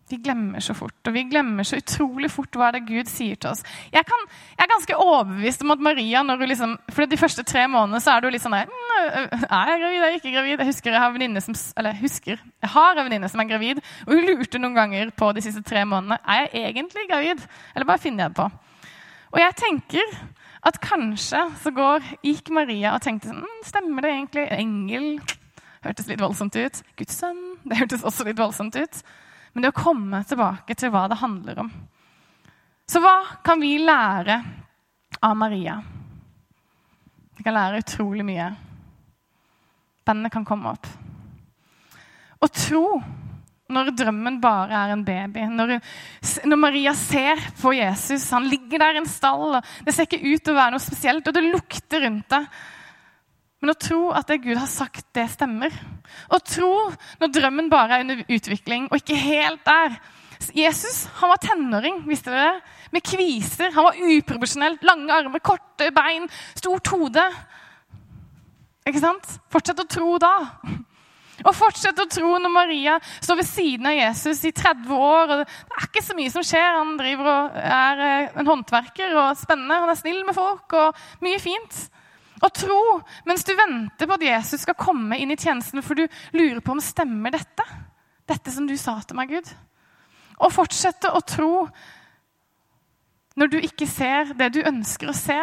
Vi 0.05 0.19
glemmer 0.21 0.61
så 0.61 0.75
fort, 0.77 0.93
og 1.09 1.15
vi 1.15 1.23
glemmer 1.25 1.65
så 1.65 1.79
utrolig 1.81 2.27
fort 2.29 2.53
hva 2.53 2.67
det 2.73 2.83
er 2.83 2.89
Gud 2.91 3.07
sier 3.09 3.39
til 3.41 3.49
oss. 3.49 3.63
Jeg, 3.89 4.05
kan, 4.05 4.27
jeg 4.53 4.61
er 4.61 4.69
ganske 4.69 4.97
overbevist 5.01 5.63
om 5.65 5.73
at 5.73 5.81
Maria 5.81 6.21
når 6.21 6.43
hun 6.43 6.51
liksom, 6.51 6.75
For 6.93 7.09
de 7.09 7.17
første 7.17 7.45
tre 7.47 7.63
månedene 7.65 8.03
så 8.05 8.13
er 8.13 8.21
du 8.21 8.27
litt 8.29 8.43
sånn 8.43 8.53
der 8.53 8.69
«Mm, 8.69 9.47
Er 9.49 9.71
jeg 9.71 9.81
gravid? 9.81 9.97
Er 9.97 10.13
jeg 10.13 10.19
ikke 10.19 10.35
gravid? 10.35 10.61
Jeg 10.61 10.69
husker 10.69 10.93
jeg 10.93 11.01
har 11.01 11.17
en 11.25 11.41
som, 11.41 11.57
eller 11.81 11.97
husker, 12.03 12.45
jeg 12.45 12.73
har 12.75 13.01
en 13.01 13.09
venninne 13.09 13.31
som 13.33 13.41
er 13.41 13.49
gravid, 13.49 13.81
og 14.05 14.13
hun 14.13 14.29
lurte 14.29 14.61
noen 14.61 14.77
ganger 14.77 15.15
på 15.17 15.31
de 15.33 15.45
siste 15.47 15.65
tre 15.65 15.81
månedene 15.89 16.21
er 16.21 16.45
jeg 16.53 16.75
egentlig 16.75 17.07
gravid. 17.09 17.41
Eller 17.73 17.89
bare 17.89 18.05
finner 18.05 18.27
jeg 18.27 18.35
det 18.35 18.43
på? 18.43 18.47
Og 19.33 19.41
jeg 19.41 19.59
tenker 19.65 20.15
at 20.69 20.81
kanskje 20.85 21.41
så 21.65 21.73
går, 21.73 22.05
gikk 22.21 22.53
Maria 22.53 22.93
og 22.93 23.01
tenkte 23.01 23.33
sånn 23.33 23.41
«Mm, 23.41 23.59
Stemmer 23.65 24.05
det 24.05 24.13
egentlig? 24.19 24.47
Engel 24.53 25.11
hørtes 25.81 26.13
litt 26.13 26.21
voldsomt 26.21 26.61
ut. 26.61 26.83
Guds 26.93 27.17
sønn 27.25 27.45
det 27.65 27.81
hørtes 27.81 28.05
også 28.05 28.29
litt 28.29 28.37
voldsomt 28.37 28.77
ut 28.77 29.05
men 29.55 29.63
det 29.63 29.71
å 29.71 29.77
komme 29.77 30.19
tilbake 30.27 30.75
til 30.75 30.91
hva 30.91 31.05
det 31.07 31.21
handler 31.21 31.61
om. 31.63 31.69
Så 32.85 32.99
hva 32.99 33.39
kan 33.39 33.61
vi 33.63 33.77
lære 33.79 34.35
av 35.23 35.35
Maria? 35.39 35.77
Vi 37.37 37.43
kan 37.43 37.55
lære 37.55 37.79
utrolig 37.79 38.25
mye. 38.27 38.49
Bandet 40.05 40.33
kan 40.35 40.43
komme 40.45 40.75
opp. 40.75 40.89
Å 42.43 42.49
tro 42.51 42.83
når 43.71 43.95
drømmen 43.97 44.41
bare 44.43 44.75
er 44.75 44.93
en 44.93 45.05
baby. 45.07 45.47
Når, 45.49 45.77
når, 46.45 46.59
Maria 46.59 46.93
ser 46.99 47.39
på 47.61 47.73
Jesus, 47.73 48.27
han 48.35 48.51
ligger 48.51 48.83
der 48.83 48.99
i 48.99 49.01
en 49.01 49.09
stall, 49.09 49.55
og 49.57 49.87
det 49.87 49.95
ser 49.95 50.09
ikke 50.09 50.21
ut 50.21 50.43
til 50.43 50.53
å 50.53 50.59
være 50.59 50.75
noe 50.75 50.83
spesielt, 50.83 51.25
og 51.25 51.33
det 51.33 51.47
lukter 51.47 52.05
rundt 52.05 52.27
det. 52.35 52.43
Men 53.63 53.71
å 53.71 53.79
tro 53.79 54.01
at 54.13 54.27
det 54.29 54.41
Gud 54.43 54.57
har 54.59 54.69
sagt, 54.69 55.07
det 55.15 55.25
stemmer. 55.31 55.73
Å 56.29 56.39
tro 56.43 56.71
når 57.21 57.33
drømmen 57.33 57.71
bare 57.71 57.97
er 57.97 58.05
under 58.05 58.23
utvikling 58.27 58.89
og 58.89 58.99
ikke 58.99 59.17
helt 59.19 59.63
der. 59.65 59.97
Jesus 60.55 61.05
han 61.19 61.31
var 61.31 61.39
tenåring, 61.41 62.01
visste 62.09 62.33
dere 62.33 62.55
det? 62.57 62.73
Med 62.93 63.05
kviser. 63.07 63.71
Han 63.75 63.87
var 63.87 64.01
uproporsjonelt. 64.17 64.83
Lange 64.85 65.13
armer, 65.15 65.41
korte 65.43 65.89
bein, 65.95 66.27
stort 66.55 66.91
hode. 66.93 67.23
Ikke 68.85 69.01
sant? 69.01 69.31
Fortsett 69.51 69.81
å 69.81 69.87
tro 69.89 70.17
da. 70.21 70.35
Og 71.43 71.51
fortsett 71.55 71.97
å 71.99 72.07
tro 72.07 72.37
når 72.39 72.51
Maria 72.53 72.95
står 73.17 73.41
ved 73.41 73.47
siden 73.49 73.89
av 73.89 73.97
Jesus 73.97 74.43
i 74.47 74.53
30 74.55 74.93
år. 74.93 75.33
og 75.33 75.41
Det 75.41 75.79
er 75.79 75.89
ikke 75.89 76.05
så 76.05 76.15
mye 76.17 76.31
som 76.31 76.45
skjer. 76.45 76.77
Han 76.77 76.95
driver 76.99 77.31
og 77.31 77.57
er 77.59 78.03
eh, 78.05 78.39
en 78.39 78.51
håndverker 78.51 79.17
og 79.19 79.39
spennende. 79.39 79.81
Han 79.83 79.91
er 79.91 79.99
snill 79.99 80.21
med 80.27 80.37
folk 80.37 80.77
og 80.79 81.05
mye 81.25 81.41
fint. 81.43 81.81
Og 82.43 82.51
tro 82.55 82.79
mens 83.27 83.45
du 83.47 83.53
venter 83.55 84.07
på 84.07 84.17
at 84.17 84.25
Jesus 84.25 84.65
skal 84.65 84.77
komme 84.79 85.17
inn 85.21 85.31
i 85.31 85.39
tjenesten, 85.39 85.83
for 85.85 85.95
du 85.95 86.03
lurer 86.35 86.59
på 86.63 86.75
om 86.75 86.83
stemmer 86.83 87.35
dette? 87.35 87.65
Dette 88.27 88.51
som 88.51 88.67
du 88.67 88.75
sa 88.79 88.97
til 89.05 89.17
meg, 89.19 89.31
Gud? 89.31 89.51
Og 90.43 90.51
fortsette 90.51 91.13
å 91.15 91.21
tro 91.23 91.67
når 93.39 93.51
du 93.51 93.57
ikke 93.59 93.87
ser 93.87 94.33
det 94.39 94.51
du 94.55 94.61
ønsker 94.63 95.11
å 95.11 95.15
se. 95.15 95.37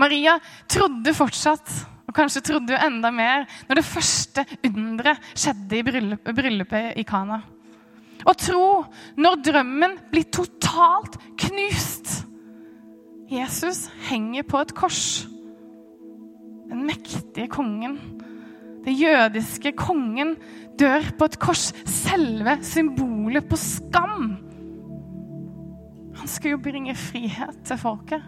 Maria 0.00 0.36
trodde 0.70 1.12
fortsatt, 1.16 1.72
og 2.08 2.16
kanskje 2.16 2.42
trodde 2.48 2.76
hun 2.76 2.86
enda 2.86 3.10
mer, 3.14 3.44
når 3.68 3.80
det 3.80 3.88
første 3.88 4.44
underet 4.66 5.32
skjedde 5.34 5.78
i 5.78 5.84
bryllupet 5.84 7.00
i 7.00 7.04
Kana. 7.08 7.42
Og 8.24 8.36
tro 8.36 8.64
når 9.20 9.44
drømmen 9.46 9.96
blir 10.10 10.28
totalt 10.32 11.16
knust. 11.40 12.29
Jesus 13.30 13.86
henger 14.10 14.42
på 14.42 14.58
et 14.58 14.72
kors. 14.74 15.26
Den 16.70 16.82
mektige 16.86 17.46
kongen, 17.50 17.98
den 18.84 18.96
jødiske 18.98 19.72
kongen, 19.78 20.34
dør 20.78 21.06
på 21.18 21.28
et 21.30 21.38
kors. 21.38 21.70
Selve 21.86 22.58
symbolet 22.66 23.46
på 23.48 23.56
skam. 23.56 24.36
Han 26.18 26.28
skulle 26.28 26.56
jo 26.56 26.62
bringe 26.62 26.94
frihet 26.98 27.62
til 27.64 27.78
folket. 27.78 28.22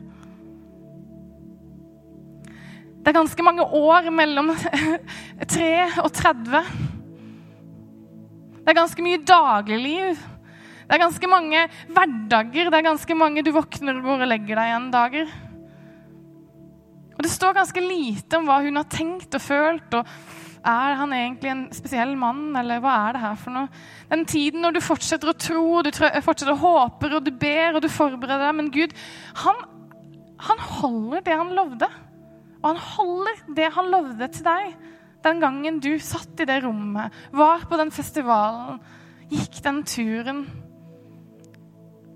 Det 3.03 3.11
er 3.11 3.19
ganske 3.19 3.43
mange 3.43 3.65
år 3.67 4.11
mellom 4.15 4.53
3 5.49 5.71
og 6.05 6.13
30. 6.13 6.63
Det 8.63 8.71
er 8.71 8.79
ganske 8.79 9.03
mye 9.03 9.19
dagligliv 9.27 10.21
det 10.93 10.99
er 10.99 11.07
ganske 11.07 11.29
mange 11.33 11.61
hverdager, 11.89 12.69
det 12.69 12.77
er 12.77 12.85
ganske 12.85 13.15
mange 13.17 13.41
du 13.41 13.49
våkner 13.57 13.97
og 13.97 14.05
går 14.05 14.25
og 14.27 14.29
legger 14.29 14.59
deg 14.59 14.67
igjen-dager. 14.69 15.31
Og 17.17 17.23
Det 17.25 17.31
står 17.33 17.55
ganske 17.57 17.81
lite 17.81 18.37
om 18.37 18.45
hva 18.45 18.59
hun 18.61 18.77
har 18.77 18.91
tenkt 18.93 19.33
og 19.33 19.41
følt. 19.41 19.95
og 19.97 20.05
Er 20.61 20.99
han 21.01 21.15
egentlig 21.17 21.49
en 21.49 21.63
spesiell 21.73 22.13
mann, 22.21 22.51
eller 22.61 22.83
hva 22.85 22.93
er 23.07 23.17
det 23.17 23.23
her 23.23 23.39
for 23.41 23.57
noe? 23.57 23.71
Den 24.11 24.27
tiden 24.29 24.61
når 24.61 24.77
du 24.77 24.81
fortsetter 24.85 25.33
å 25.33 25.39
tro, 25.41 25.65
du 25.81 25.89
fortsetter 25.97 26.53
å 26.53 26.61
håpe, 26.61 27.09
og 27.09 27.25
du 27.25 27.31
ber 27.41 27.79
og 27.79 27.81
du 27.81 27.89
forbereder 27.89 28.45
deg. 28.45 28.59
Men 28.59 28.69
Gud, 28.75 28.93
han, 29.47 29.63
han 30.45 30.61
holder 30.75 31.25
det 31.25 31.39
han 31.41 31.55
lovde. 31.57 31.89
Og 32.61 32.67
han 32.69 32.83
holder 32.91 33.41
det 33.57 33.71
han 33.79 33.89
lovde 33.95 34.29
til 34.29 34.45
deg 34.45 34.77
den 35.25 35.41
gangen 35.41 35.81
du 35.81 35.95
satt 36.03 36.37
i 36.43 36.49
det 36.51 36.61
rommet, 36.67 37.17
var 37.33 37.65
på 37.71 37.81
den 37.81 37.95
festivalen, 37.95 38.83
gikk 39.33 39.63
den 39.65 39.81
turen 39.89 40.45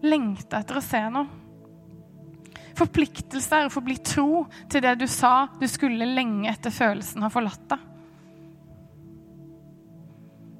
lengta 0.07 0.63
etter 0.63 0.79
å 0.79 0.85
se 0.85 1.03
noe. 1.13 1.43
Forpliktelse 2.77 3.57
er 3.57 3.69
å 3.69 3.73
få 3.73 3.81
bli 3.85 3.97
tro 4.05 4.45
til 4.69 4.83
det 4.85 4.99
du 5.01 5.07
sa 5.09 5.47
du 5.57 5.65
skulle 5.71 6.09
lenge 6.09 6.51
etter 6.51 6.75
følelsen 6.75 7.25
har 7.25 7.33
forlatt 7.33 7.65
deg. 7.73 7.85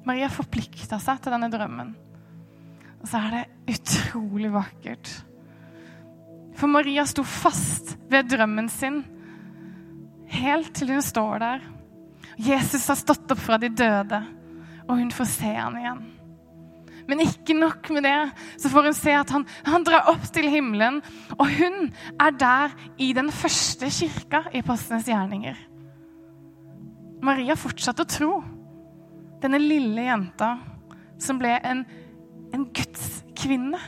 Maria 0.07 0.29
forplikta 0.31 0.97
seg 1.03 1.19
til 1.21 1.35
denne 1.35 1.51
drømmen. 1.51 1.91
Og 3.03 3.09
så 3.11 3.21
er 3.21 3.35
det 3.35 3.75
utrolig 3.75 4.49
vakkert. 4.53 5.11
For 6.57 6.71
Maria 6.71 7.03
sto 7.05 7.21
fast 7.27 7.93
ved 8.09 8.31
drømmen 8.31 8.71
sin 8.71 9.03
helt 10.31 10.73
til 10.75 10.95
hun 10.95 11.03
står 11.05 11.43
der. 11.43 11.67
Jesus 12.37 12.87
har 12.89 12.97
stått 12.97 13.31
opp 13.33 13.41
fra 13.41 13.59
de 13.61 13.69
døde, 13.69 14.23
og 14.87 14.97
hun 14.97 15.11
får 15.13 15.29
se 15.29 15.53
han 15.53 15.77
igjen. 15.77 16.05
Men 17.07 17.23
ikke 17.23 17.55
nok 17.55 17.87
med 17.95 18.03
det, 18.03 18.17
så 18.59 18.69
får 18.71 18.89
hun 18.89 18.95
se 18.97 19.13
at 19.15 19.31
han, 19.31 19.45
han 19.63 19.85
drar 19.87 20.09
opp 20.11 20.25
til 20.35 20.49
himmelen. 20.51 20.99
Og 21.37 21.47
hun 21.59 21.87
er 22.19 22.35
der 22.35 22.75
i 22.99 23.13
den 23.15 23.31
første 23.31 23.87
kirka 23.93 24.43
i 24.51 24.63
Postenes 24.65 25.07
gjerninger. 25.07 25.55
Maria 27.23 27.55
fortsatte 27.57 28.03
å 28.03 28.11
tro. 28.11 28.33
Denne 29.41 29.59
lille 29.61 30.07
jenta 30.09 30.57
som 31.21 31.39
ble 31.39 31.55
en, 31.63 31.85
en 32.53 32.67
gudskvinne. 32.75 33.79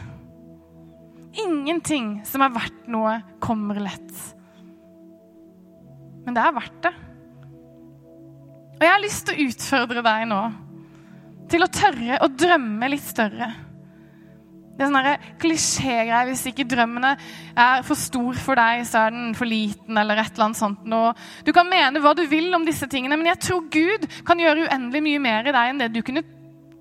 Ingenting 1.43 2.19
som 2.25 2.41
er 2.45 2.55
verdt 2.55 2.87
noe, 2.89 3.19
kommer 3.43 3.81
lett. 3.83 4.15
Men 6.25 6.35
det 6.37 6.41
er 6.45 6.55
verdt 6.55 6.81
det. 6.87 6.95
Og 8.79 8.85
jeg 8.87 8.93
har 8.95 9.03
lyst 9.03 9.27
til 9.27 9.35
å 9.35 9.47
utfordre 9.49 10.03
deg 10.05 10.25
nå 10.31 10.41
til 11.49 11.65
å 11.65 11.71
tørre 11.73 12.21
å 12.23 12.29
drømme 12.31 12.91
litt 12.93 13.05
større. 13.05 13.49
Det 14.79 14.85
er 14.85 14.91
sånne 14.93 15.13
klisjégreier. 15.41 16.29
Hvis 16.29 16.45
ikke 16.53 16.63
drømmen 16.71 17.03
er 17.09 17.81
for 17.83 17.99
stor 17.99 18.37
for 18.39 18.55
deg, 18.55 18.85
så 18.87 19.03
er 19.03 19.15
den 19.15 19.33
for 19.35 19.49
liten. 19.49 19.97
eller 19.97 20.21
et 20.21 20.31
eller 20.31 20.45
annet 20.45 20.57
sånt. 20.57 20.79
du 21.43 21.51
kan 21.51 21.67
mene 21.67 21.99
hva 21.99 22.15
du 22.15 22.25
vil 22.25 22.53
om 22.55 22.63
disse 22.65 22.87
tingene, 22.87 23.17
men 23.17 23.27
jeg 23.27 23.39
tror 23.39 23.67
Gud 23.69 24.07
kan 24.23 24.39
gjøre 24.39 24.69
uendelig 24.69 25.03
mye 25.03 25.19
mer 25.19 25.47
i 25.47 25.51
deg 25.51 25.69
enn 25.69 25.79
det 25.83 25.91
du 25.91 26.01
kunne 26.01 26.23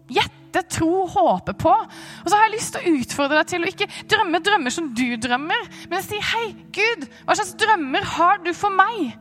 gjette, 0.09 0.63
tro, 0.71 1.07
håpe 1.07 1.55
på. 1.59 1.75
Og 2.23 2.31
så 2.31 2.37
har 2.37 2.47
jeg 2.47 2.55
lyst 2.55 2.77
til 2.77 2.87
å 2.87 2.95
utfordre 3.01 3.41
deg 3.41 3.51
til 3.51 3.67
å 3.67 3.73
ikke 3.73 3.91
drømme 4.15 4.41
drømmer 4.47 4.71
som 4.71 4.95
du 4.95 5.17
drømmer, 5.17 5.67
men 5.91 6.03
si 6.07 6.23
hei, 6.23 6.55
Gud, 6.71 7.09
hva 7.27 7.35
slags 7.35 7.57
drømmer 7.59 8.07
har 8.15 8.39
du 8.47 8.53
for 8.55 8.71
meg? 8.71 9.19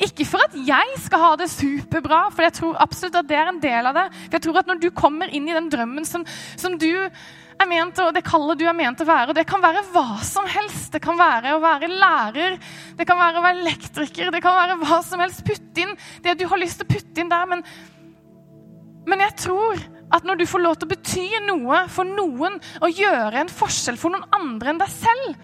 Ikke 0.00 0.24
for 0.24 0.40
at 0.46 0.54
jeg 0.56 0.96
skal 1.04 1.20
ha 1.20 1.34
det 1.36 1.50
superbra, 1.52 2.22
for 2.32 2.46
jeg 2.46 2.56
tror 2.56 2.78
absolutt 2.80 3.18
at 3.20 3.28
det 3.28 3.36
er 3.36 3.50
en 3.50 3.60
del 3.60 3.90
av 3.90 3.98
det. 3.98 4.06
For 4.22 4.38
jeg 4.38 4.44
tror 4.46 4.60
at 4.62 4.70
Når 4.70 4.80
du 4.80 4.88
kommer 4.96 5.28
inn 5.28 5.48
i 5.48 5.56
den 5.56 5.68
drømmen 5.72 6.08
som, 6.08 6.24
som 6.56 6.78
du 6.80 6.88
er 7.60 7.68
ment, 7.68 7.98
og 8.00 8.14
det 8.16 8.24
kallet 8.24 8.60
du 8.60 8.64
er 8.68 8.76
ment 8.76 9.02
å 9.02 9.08
være 9.08 9.32
og 9.32 9.36
Det 9.36 9.44
kan 9.48 9.60
være 9.60 9.84
hva 9.92 10.22
som 10.24 10.48
helst. 10.48 10.92
Det 10.94 11.02
kan 11.04 11.18
være 11.20 11.54
å 11.56 11.62
være 11.62 11.90
lærer, 11.92 12.56
det 12.96 13.06
kan 13.08 13.20
være 13.20 13.40
å 13.40 13.44
være 13.44 13.60
elektriker, 13.60 14.32
det 14.32 14.42
kan 14.44 14.56
være 14.56 14.78
hva 14.80 15.00
som 15.04 15.20
helst. 15.20 15.44
Putt 15.44 15.80
inn 15.82 15.92
det 16.24 16.38
du 16.40 16.46
har 16.48 16.60
lyst 16.60 16.80
til 16.80 16.88
å 16.88 16.92
putte 16.94 17.20
inn 17.20 17.32
der. 17.32 17.50
Men, 17.50 17.64
men 19.10 19.24
jeg 19.26 19.36
tror 19.44 19.84
at 20.10 20.24
når 20.26 20.40
du 20.40 20.46
får 20.48 20.64
lov 20.64 20.78
til 20.78 20.88
å 20.88 20.94
bety 20.94 21.26
noe 21.44 21.84
for 21.92 22.08
noen 22.08 22.56
og 22.80 23.04
gjøre 23.04 23.44
en 23.44 23.52
forskjell 23.52 24.00
for 24.00 24.14
noen 24.14 24.26
andre 24.34 24.72
enn 24.72 24.80
deg 24.80 24.96
selv, 24.96 25.36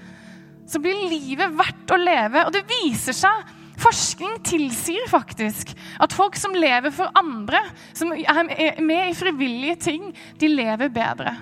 så 0.67 0.81
blir 0.83 1.07
livet 1.13 1.53
verdt 1.55 1.93
å 1.95 2.01
leve. 2.01 2.43
Og 2.49 2.55
det 2.57 2.65
viser 2.67 3.15
seg 3.15 3.56
Forskning 3.77 4.39
tilsier 4.47 5.09
faktisk 5.11 5.75
at 6.01 6.15
folk 6.17 6.39
som 6.41 6.57
lever 6.57 6.93
for 6.95 7.13
andre, 7.19 7.61
som 7.97 8.13
er 8.17 8.81
med 8.81 9.11
i 9.11 9.17
frivillige 9.17 9.77
ting, 9.91 10.09
de 10.41 10.49
lever 10.49 10.93
bedre. 10.93 11.35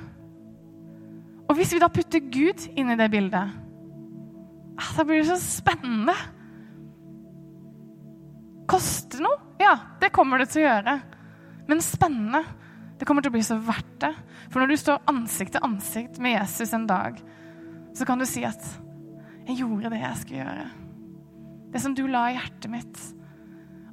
Og 1.49 1.55
hvis 1.59 1.74
vi 1.74 1.82
da 1.82 1.91
putter 1.93 2.24
Gud 2.32 2.66
inn 2.74 2.91
i 2.91 2.99
det 2.99 3.11
bildet, 3.12 3.55
ah, 4.80 4.91
da 4.97 5.05
blir 5.07 5.22
det 5.22 5.28
så 5.30 5.39
spennende. 5.39 6.16
Koster 8.70 9.22
noe? 9.22 9.39
Ja, 9.61 9.76
det 10.01 10.11
kommer 10.14 10.41
det 10.41 10.51
til 10.51 10.64
å 10.64 10.68
gjøre. 10.68 10.99
Men 11.68 11.85
spennende. 11.85 12.43
Det 12.99 13.07
kommer 13.09 13.24
til 13.24 13.32
å 13.32 13.37
bli 13.37 13.45
så 13.45 13.59
verdt 13.61 13.99
det. 14.03 14.12
For 14.49 14.62
når 14.62 14.72
du 14.72 14.80
står 14.80 15.05
ansikt 15.11 15.57
til 15.57 15.66
ansikt 15.66 16.20
med 16.22 16.37
Jesus 16.39 16.72
en 16.74 16.89
dag, 16.89 17.20
så 17.95 18.07
kan 18.09 18.18
du 18.18 18.26
si 18.26 18.45
at 18.45 18.62
'jeg 19.47 19.59
gjorde 19.59 19.91
det 19.91 20.01
jeg 20.01 20.16
skulle 20.16 20.45
gjøre'. 20.45 20.84
Det 21.74 21.82
som 21.82 21.94
du 21.96 22.04
la 22.06 22.28
i 22.30 22.36
hjertet 22.36 22.70
mitt. 22.70 23.00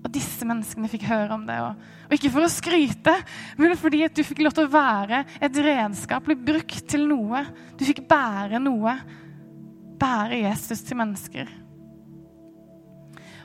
Og 0.02 0.10
disse 0.14 0.46
menneskene 0.46 0.90
fikk 0.90 1.08
høre 1.10 1.34
om 1.34 1.48
det. 1.48 1.58
Og, 1.66 1.82
og 2.08 2.14
ikke 2.14 2.32
for 2.34 2.46
å 2.46 2.52
skryte, 2.52 3.16
men 3.58 3.74
fordi 3.78 4.04
at 4.06 4.14
du 4.18 4.22
fikk 4.26 4.44
lov 4.46 4.54
til 4.58 4.68
å 4.68 4.74
være 4.74 5.24
et 5.42 5.58
redskap, 5.66 6.26
bli 6.26 6.38
brukt 6.38 6.86
til 6.90 7.08
noe. 7.10 7.44
Du 7.78 7.86
fikk 7.88 8.04
bære 8.10 8.62
noe. 8.62 8.96
Bære 10.02 10.44
Jesus 10.44 10.86
til 10.86 10.98
mennesker. 11.02 11.50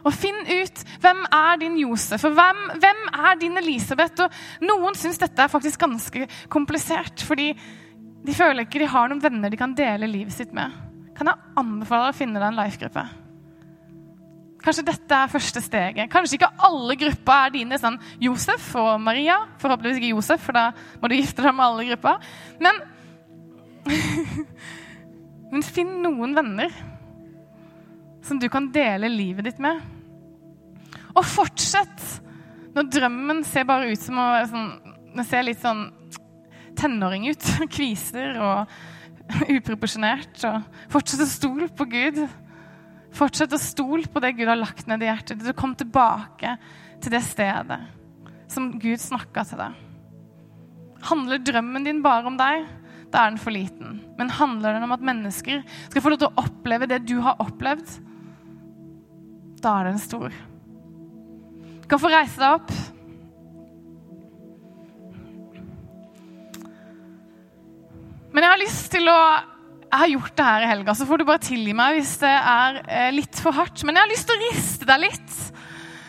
Og 0.06 0.14
finn 0.14 0.38
ut 0.46 0.84
hvem 1.02 1.24
er 1.34 1.58
din 1.60 1.80
Josef, 1.80 2.28
og 2.28 2.36
hvem, 2.36 2.62
hvem 2.78 3.02
er 3.16 3.40
din 3.40 3.58
Elisabeth. 3.58 4.28
Og 4.28 4.64
noen 4.68 4.96
syns 5.00 5.20
dette 5.20 5.42
er 5.42 5.52
faktisk 5.52 5.82
ganske 5.82 6.28
komplisert, 6.52 7.24
fordi 7.26 7.50
de 8.26 8.34
føler 8.34 8.64
ikke 8.64 8.84
de 8.84 8.90
har 8.90 9.10
noen 9.10 9.22
venner 9.22 9.52
de 9.52 9.60
kan 9.60 9.74
dele 9.76 10.08
livet 10.10 10.36
sitt 10.36 10.54
med. 10.56 10.72
Kan 11.16 11.32
jeg 11.32 11.54
anbefale 11.58 12.08
deg 12.08 12.14
å 12.14 12.20
finne 12.20 12.40
deg 12.40 12.52
en 12.52 12.60
life-gruppe? 12.60 13.06
Kanskje 14.66 14.82
dette 14.88 15.14
er 15.14 15.30
første 15.30 15.60
steget. 15.62 16.10
Kanskje 16.10 16.40
ikke 16.40 16.50
alle 16.66 16.96
grupper 16.98 17.44
er 17.46 17.52
dine. 17.54 17.78
sånn 17.78 18.00
Josef 18.18 18.72
og 18.74 18.96
Maria. 18.98 19.38
Forhåpentligvis 19.62 20.00
ikke 20.00 20.10
Josef, 20.10 20.42
for 20.42 20.58
da 20.58 20.72
må 20.98 21.06
du 21.06 21.14
gifte 21.14 21.44
deg 21.44 21.54
med 21.54 21.66
alle 21.68 21.84
grupper. 21.92 22.24
Men, 22.58 22.80
men 25.52 25.62
finn 25.62 26.00
noen 26.02 26.34
venner 26.34 26.74
som 28.26 28.40
du 28.42 28.48
kan 28.50 28.66
dele 28.74 29.06
livet 29.12 29.46
ditt 29.46 29.62
med. 29.62 29.78
Og 31.14 31.22
fortsett 31.22 32.02
når 32.74 32.90
drømmen 32.92 33.44
ser 33.46 33.68
bare 33.68 33.86
ut 33.88 34.02
som 34.02 34.18
å 34.20 34.26
sånn, 34.50 34.66
ser 35.24 35.46
litt 35.46 35.62
sånn 35.62 35.86
tenåring 36.76 37.28
ut. 37.30 37.52
Kviser 37.76 38.34
og 38.42 38.74
uproporsjonert. 39.56 40.42
Og 40.50 40.90
fortsett 40.92 41.22
å 41.22 41.30
stole 41.30 41.70
på 41.70 41.86
Gud. 41.94 42.20
Fortsett 43.16 43.54
å 43.56 43.60
stole 43.60 44.08
på 44.12 44.20
det 44.20 44.34
Gud 44.36 44.48
har 44.50 44.58
lagt 44.60 44.88
ned 44.90 45.00
i 45.00 45.08
hjertet 45.08 45.40
ditt. 45.40 45.56
Kom 45.56 45.72
tilbake 45.78 46.56
til 47.00 47.14
det 47.14 47.22
stedet 47.24 47.80
som 48.52 48.74
Gud 48.80 49.00
snakka 49.00 49.44
til 49.48 49.60
deg. 49.62 49.78
Handler 51.06 51.40
drømmen 51.44 51.86
din 51.86 52.02
bare 52.04 52.28
om 52.28 52.36
deg, 52.38 52.66
da 53.12 53.22
er 53.22 53.32
den 53.32 53.40
for 53.40 53.54
liten. 53.54 54.00
Men 54.18 54.32
handler 54.36 54.76
den 54.76 54.84
om 54.86 54.92
at 54.94 55.04
mennesker 55.04 55.62
skal 55.88 56.04
få 56.04 56.12
lov 56.12 56.20
til 56.20 56.28
å 56.30 56.44
oppleve 56.44 56.88
det 56.90 57.00
du 57.08 57.16
har 57.24 57.40
opplevd, 57.42 57.88
da 59.64 59.78
er 59.80 59.90
den 59.90 60.02
stor. 60.02 60.34
Du 61.80 61.88
kan 61.88 62.02
få 62.02 62.12
reise 62.12 62.36
deg 62.40 62.60
opp. 62.60 62.72
Men 68.34 68.44
jeg 68.44 68.52
har 68.52 68.60
lyst 68.60 68.90
til 68.92 69.08
å 69.08 69.20
jeg 69.86 70.00
har 70.02 70.10
gjort 70.10 70.36
det 70.36 70.46
her 70.46 70.64
i 70.64 70.68
helga, 70.70 70.94
så 70.98 71.06
får 71.06 71.20
du 71.20 71.28
bare 71.28 71.42
tilgi 71.46 71.72
meg 71.76 71.96
hvis 71.96 72.16
det 72.20 72.32
er 72.34 72.80
eh, 72.84 73.10
litt 73.14 73.38
for 73.40 73.54
hardt. 73.54 73.84
Men 73.86 73.96
jeg 73.96 74.04
har 74.04 74.12
lyst 74.12 74.26
til 74.28 74.36
å 74.36 74.42
riste 74.50 74.88
deg 74.88 75.02
litt. 75.06 75.36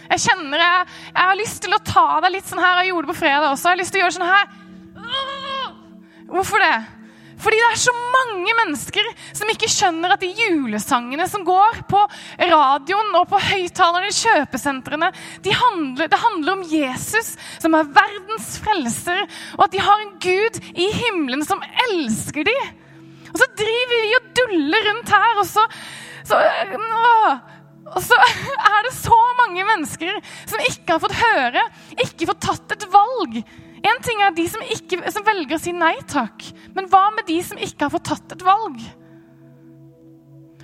Jeg 0.07 0.23
kjenner 0.23 0.63
jeg, 0.63 0.99
jeg 1.11 1.23
har 1.29 1.37
lyst 1.37 1.61
til 1.63 1.75
å 1.75 1.83
ta 1.85 2.07
deg 2.23 2.37
litt 2.37 2.49
sånn 2.49 2.63
her. 2.63 2.81
Jeg 2.81 2.91
gjorde 2.91 3.07
det 3.07 3.13
på 3.13 3.21
fredag 3.21 3.49
også. 3.51 3.67
Jeg 3.67 3.75
har 3.75 3.81
lyst 3.83 3.93
til 3.93 4.01
å 4.01 4.05
gjøre 4.05 4.17
sånn 4.17 4.31
her. 4.31 4.53
Hvorfor 6.27 6.63
det? 6.63 6.77
Fordi 7.37 7.59
det 7.61 7.67
er 7.69 7.79
så 7.79 7.93
mange 7.93 8.53
mennesker 8.57 9.09
som 9.37 9.51
ikke 9.53 9.69
skjønner 9.69 10.15
at 10.15 10.23
de 10.23 10.31
julesangene 10.33 11.27
som 11.29 11.43
går 11.45 11.83
på 11.91 11.99
radioen 12.49 13.13
og 13.19 13.27
på 13.29 13.41
høyttalerne 13.51 14.09
i 14.09 14.17
kjøpesentrene, 14.17 15.11
de 15.45 15.53
handler, 15.53 16.09
det 16.09 16.21
handler 16.23 16.57
om 16.57 16.65
Jesus, 16.65 17.35
som 17.61 17.77
er 17.77 17.93
verdens 17.93 18.55
frelser, 18.65 19.21
og 19.53 19.67
at 19.67 19.77
de 19.77 19.85
har 19.85 20.01
en 20.01 20.17
Gud 20.23 20.59
i 20.73 20.89
himmelen 20.97 21.45
som 21.45 21.61
elsker 21.85 22.49
dem. 22.49 22.73
Og 23.33 23.39
så 23.41 23.47
driver 23.59 24.03
vi 24.05 24.15
og 24.17 24.33
duller 24.39 24.89
rundt 24.91 25.13
her, 25.13 25.41
og 25.41 25.47
så, 25.49 25.63
så 26.27 26.39
å, 26.39 27.13
og 27.93 28.01
så 28.03 28.19
er 28.73 28.87
det 28.87 28.95
så 28.97 29.21
mange 29.41 29.65
mennesker 29.67 30.19
som 30.49 30.67
ikke 30.69 30.95
har 30.95 31.03
fått 31.03 31.17
høre, 31.21 31.65
ikke 32.05 32.29
fått 32.31 32.45
tatt 32.49 32.77
et 32.77 32.87
valg. 32.93 33.41
En 33.87 33.99
ting 34.03 34.21
er 34.25 34.33
de 34.35 34.47
som, 34.51 34.63
ikke, 34.73 35.01
som 35.13 35.25
velger 35.27 35.57
å 35.57 35.61
si 35.61 35.73
nei 35.75 35.95
takk, 36.09 36.49
men 36.75 36.89
hva 36.91 37.07
med 37.15 37.27
de 37.29 37.37
som 37.45 37.59
ikke 37.61 37.87
har 37.87 37.93
fått 37.93 38.09
tatt 38.09 38.37
et 38.37 38.45
valg? 38.45 38.81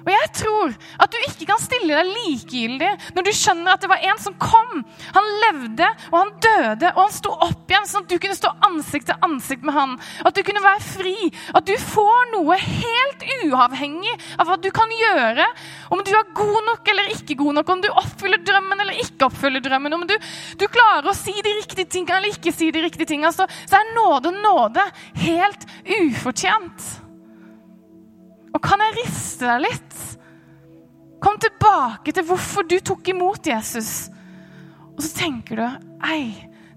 Og 0.04 0.12
jeg 0.12 0.30
tror 0.40 0.74
at 1.04 1.14
du 1.14 1.20
ikke 1.30 1.48
kan 1.50 1.62
stille 1.62 1.96
deg 1.96 2.12
likegyldig 2.12 2.92
når 3.16 3.28
du 3.28 3.32
skjønner 3.36 3.74
at 3.74 3.84
det 3.84 3.90
var 3.92 4.04
en 4.04 4.20
som 4.22 4.36
kom. 4.42 4.84
Han 5.16 5.30
levde, 5.46 5.90
og 6.12 6.18
han 6.20 6.34
døde, 6.44 6.92
og 6.94 7.02
han 7.06 7.16
sto 7.16 7.34
opp 7.34 7.72
igjen, 7.72 7.88
sånn 7.90 8.06
at 8.06 8.12
du 8.12 8.18
kunne 8.22 8.38
stå 8.38 8.52
ansikt 8.68 9.10
til 9.10 9.28
ansikt 9.28 9.68
med 9.68 9.78
han. 9.78 9.96
At 10.28 10.36
du 10.36 10.44
kunne 10.46 10.64
være 10.64 10.84
fri. 10.86 11.16
At 11.56 11.68
du 11.68 11.74
får 11.80 12.32
noe 12.34 12.58
helt 12.60 13.26
uavhengig 13.48 14.16
av 14.38 14.50
hva 14.50 14.58
du 14.62 14.70
kan 14.76 14.92
gjøre. 15.00 15.48
Om 15.94 16.04
du 16.04 16.14
er 16.14 16.34
god 16.36 16.60
nok 16.70 16.92
eller 16.94 17.14
ikke 17.16 17.38
god 17.40 17.60
nok, 17.60 17.74
om 17.76 17.84
du 17.84 17.90
oppfyller 17.92 18.44
drømmen 18.46 18.84
eller 18.84 19.04
ikke 19.04 19.30
oppfyller 19.30 19.64
drømmen. 19.64 19.98
Om 20.00 20.08
du, 20.10 20.16
du 20.60 20.68
klarer 20.72 21.12
å 21.12 21.18
si 21.18 21.36
de 21.36 21.58
riktige 21.62 21.90
tingene 21.90 22.20
eller 22.22 22.36
ikke 22.36 22.56
si 22.56 22.72
de 22.74 22.84
riktige 22.84 23.10
tingene. 23.10 23.34
Så, 23.36 23.48
så 23.68 23.80
er 23.80 23.96
nåde 23.96 24.34
nåde 24.42 24.84
helt 25.24 25.68
ufortjent. 26.02 27.03
Og 28.54 28.62
kan 28.64 28.82
jeg 28.86 28.98
riste 29.02 29.50
deg 29.50 29.64
litt? 29.66 29.98
Kom 31.24 31.40
tilbake 31.42 32.14
til 32.14 32.26
hvorfor 32.28 32.68
du 32.68 32.78
tok 32.84 33.10
imot 33.14 33.48
Jesus. 33.48 34.10
Og 34.94 35.02
så 35.02 35.12
tenker 35.24 35.60
du 35.60 35.66
Ei, 36.04 36.34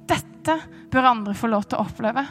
dette 0.09 0.59
bør 0.93 1.11
andre 1.13 1.35
få 1.37 1.51
lov 1.51 1.67
til 1.67 1.79
å 1.79 1.87
oppleve. 1.87 2.25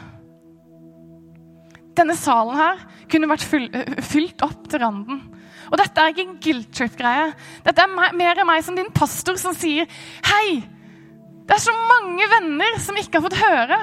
Denne 1.96 2.16
salen 2.18 2.58
her 2.58 2.80
kunne 3.08 3.28
vært 3.30 3.44
fylt 3.46 4.44
opp 4.44 4.66
til 4.68 4.82
randen. 4.82 5.20
Og 5.66 5.78
dette 5.80 6.00
er 6.00 6.12
ikke 6.12 6.24
en 6.24 6.40
guilt 6.42 6.72
trip-greie. 6.76 7.30
Dette 7.66 7.84
er 7.84 8.16
mer 8.16 8.42
meg 8.46 8.64
som 8.64 8.76
din 8.78 8.92
pastor 8.94 9.38
som 9.40 9.54
sier 9.56 9.88
Hei, 10.28 10.60
det 11.46 11.54
er 11.54 11.62
så 11.62 11.74
mange 11.86 12.26
venner 12.30 12.80
som 12.82 12.98
ikke 12.98 13.20
har 13.20 13.26
fått 13.28 13.40
høre. 13.40 13.78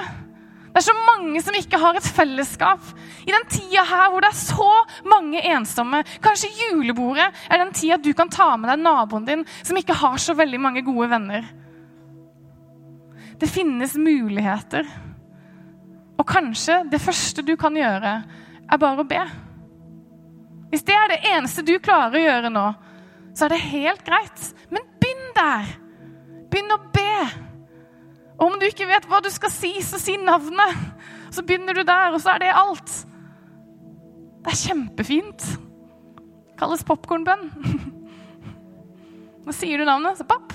Det 0.74 0.80
er 0.80 0.88
så 0.88 0.94
mange 1.06 1.38
som 1.38 1.54
ikke 1.54 1.78
har 1.78 1.94
et 1.94 2.06
fellesskap. 2.16 2.82
I 3.22 3.30
den 3.30 3.44
tida 3.46 3.84
her 3.86 4.08
hvor 4.10 4.24
det 4.24 4.32
er 4.32 4.40
så 4.40 4.70
mange 5.06 5.42
ensomme, 5.54 6.00
kanskje 6.18 6.50
julebordet 6.64 7.28
er 7.46 7.60
den 7.62 7.70
tida 7.78 8.00
du 8.02 8.10
kan 8.18 8.32
ta 8.32 8.48
med 8.58 8.72
deg 8.72 8.82
naboen 8.82 9.28
din 9.28 9.44
som 9.60 9.78
ikke 9.78 9.94
har 10.00 10.18
så 10.18 10.34
veldig 10.34 10.58
mange 10.58 10.82
gode 10.82 11.06
venner. 11.14 11.46
Det 13.38 13.46
finnes 13.46 13.94
muligheter. 13.94 14.90
Og 16.18 16.26
kanskje 16.26 16.80
det 16.90 17.02
første 17.02 17.46
du 17.46 17.54
kan 17.60 17.78
gjøre, 17.78 18.16
er 18.66 18.82
bare 18.82 19.02
å 19.04 19.06
be. 19.06 19.22
Hvis 20.74 20.82
det 20.90 20.98
er 20.98 21.14
det 21.14 21.22
eneste 21.36 21.62
du 21.62 21.76
klarer 21.78 22.18
å 22.18 22.26
gjøre 22.26 22.50
nå, 22.50 22.66
så 23.30 23.46
er 23.46 23.54
det 23.54 23.64
helt 23.70 24.06
greit. 24.06 24.46
Men 24.74 24.90
begynn 24.98 25.34
der. 25.38 25.74
Begynn 26.50 26.74
å 26.74 26.82
be. 26.90 27.43
Og 28.38 28.46
om 28.48 28.56
du 28.58 28.66
ikke 28.66 28.88
vet 28.90 29.06
hva 29.10 29.20
du 29.22 29.30
skal 29.32 29.52
si, 29.54 29.72
så 29.84 30.00
si 30.00 30.16
navnet. 30.18 30.78
Så 31.34 31.44
begynner 31.46 31.76
du 31.76 31.82
der, 31.86 32.14
og 32.14 32.22
så 32.22 32.34
er 32.34 32.42
det 32.42 32.54
alt. 32.54 32.94
Det 34.44 34.52
er 34.52 34.60
kjempefint. 34.60 35.46
Det 35.54 36.58
Kalles 36.58 36.84
popkornbønn. 36.86 37.48
Nå 39.44 39.54
sier 39.54 39.80
du 39.80 39.86
navnet, 39.88 40.18
så 40.18 40.26
papp. 40.28 40.52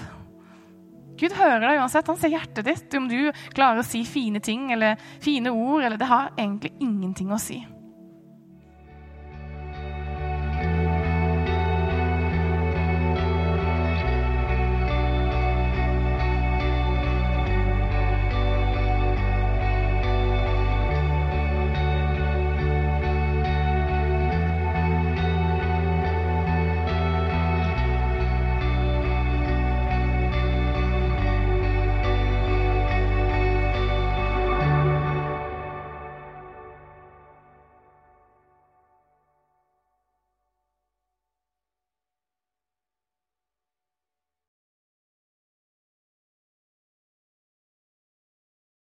Gud 1.19 1.35
hører 1.35 1.65
deg 1.65 1.81
uansett. 1.81 2.07
Han 2.07 2.19
ser 2.19 2.31
hjertet 2.31 2.67
ditt. 2.67 2.95
Om 2.95 3.09
du 3.11 3.17
klarer 3.55 3.81
å 3.81 3.87
si 3.87 4.05
fine 4.07 4.39
ting 4.43 4.69
eller 4.71 4.99
fine 5.23 5.51
ord. 5.51 5.83
eller 5.83 5.99
Det 5.99 6.07
har 6.07 6.31
egentlig 6.37 6.71
ingenting 6.79 7.33
å 7.35 7.41
si. 7.41 7.59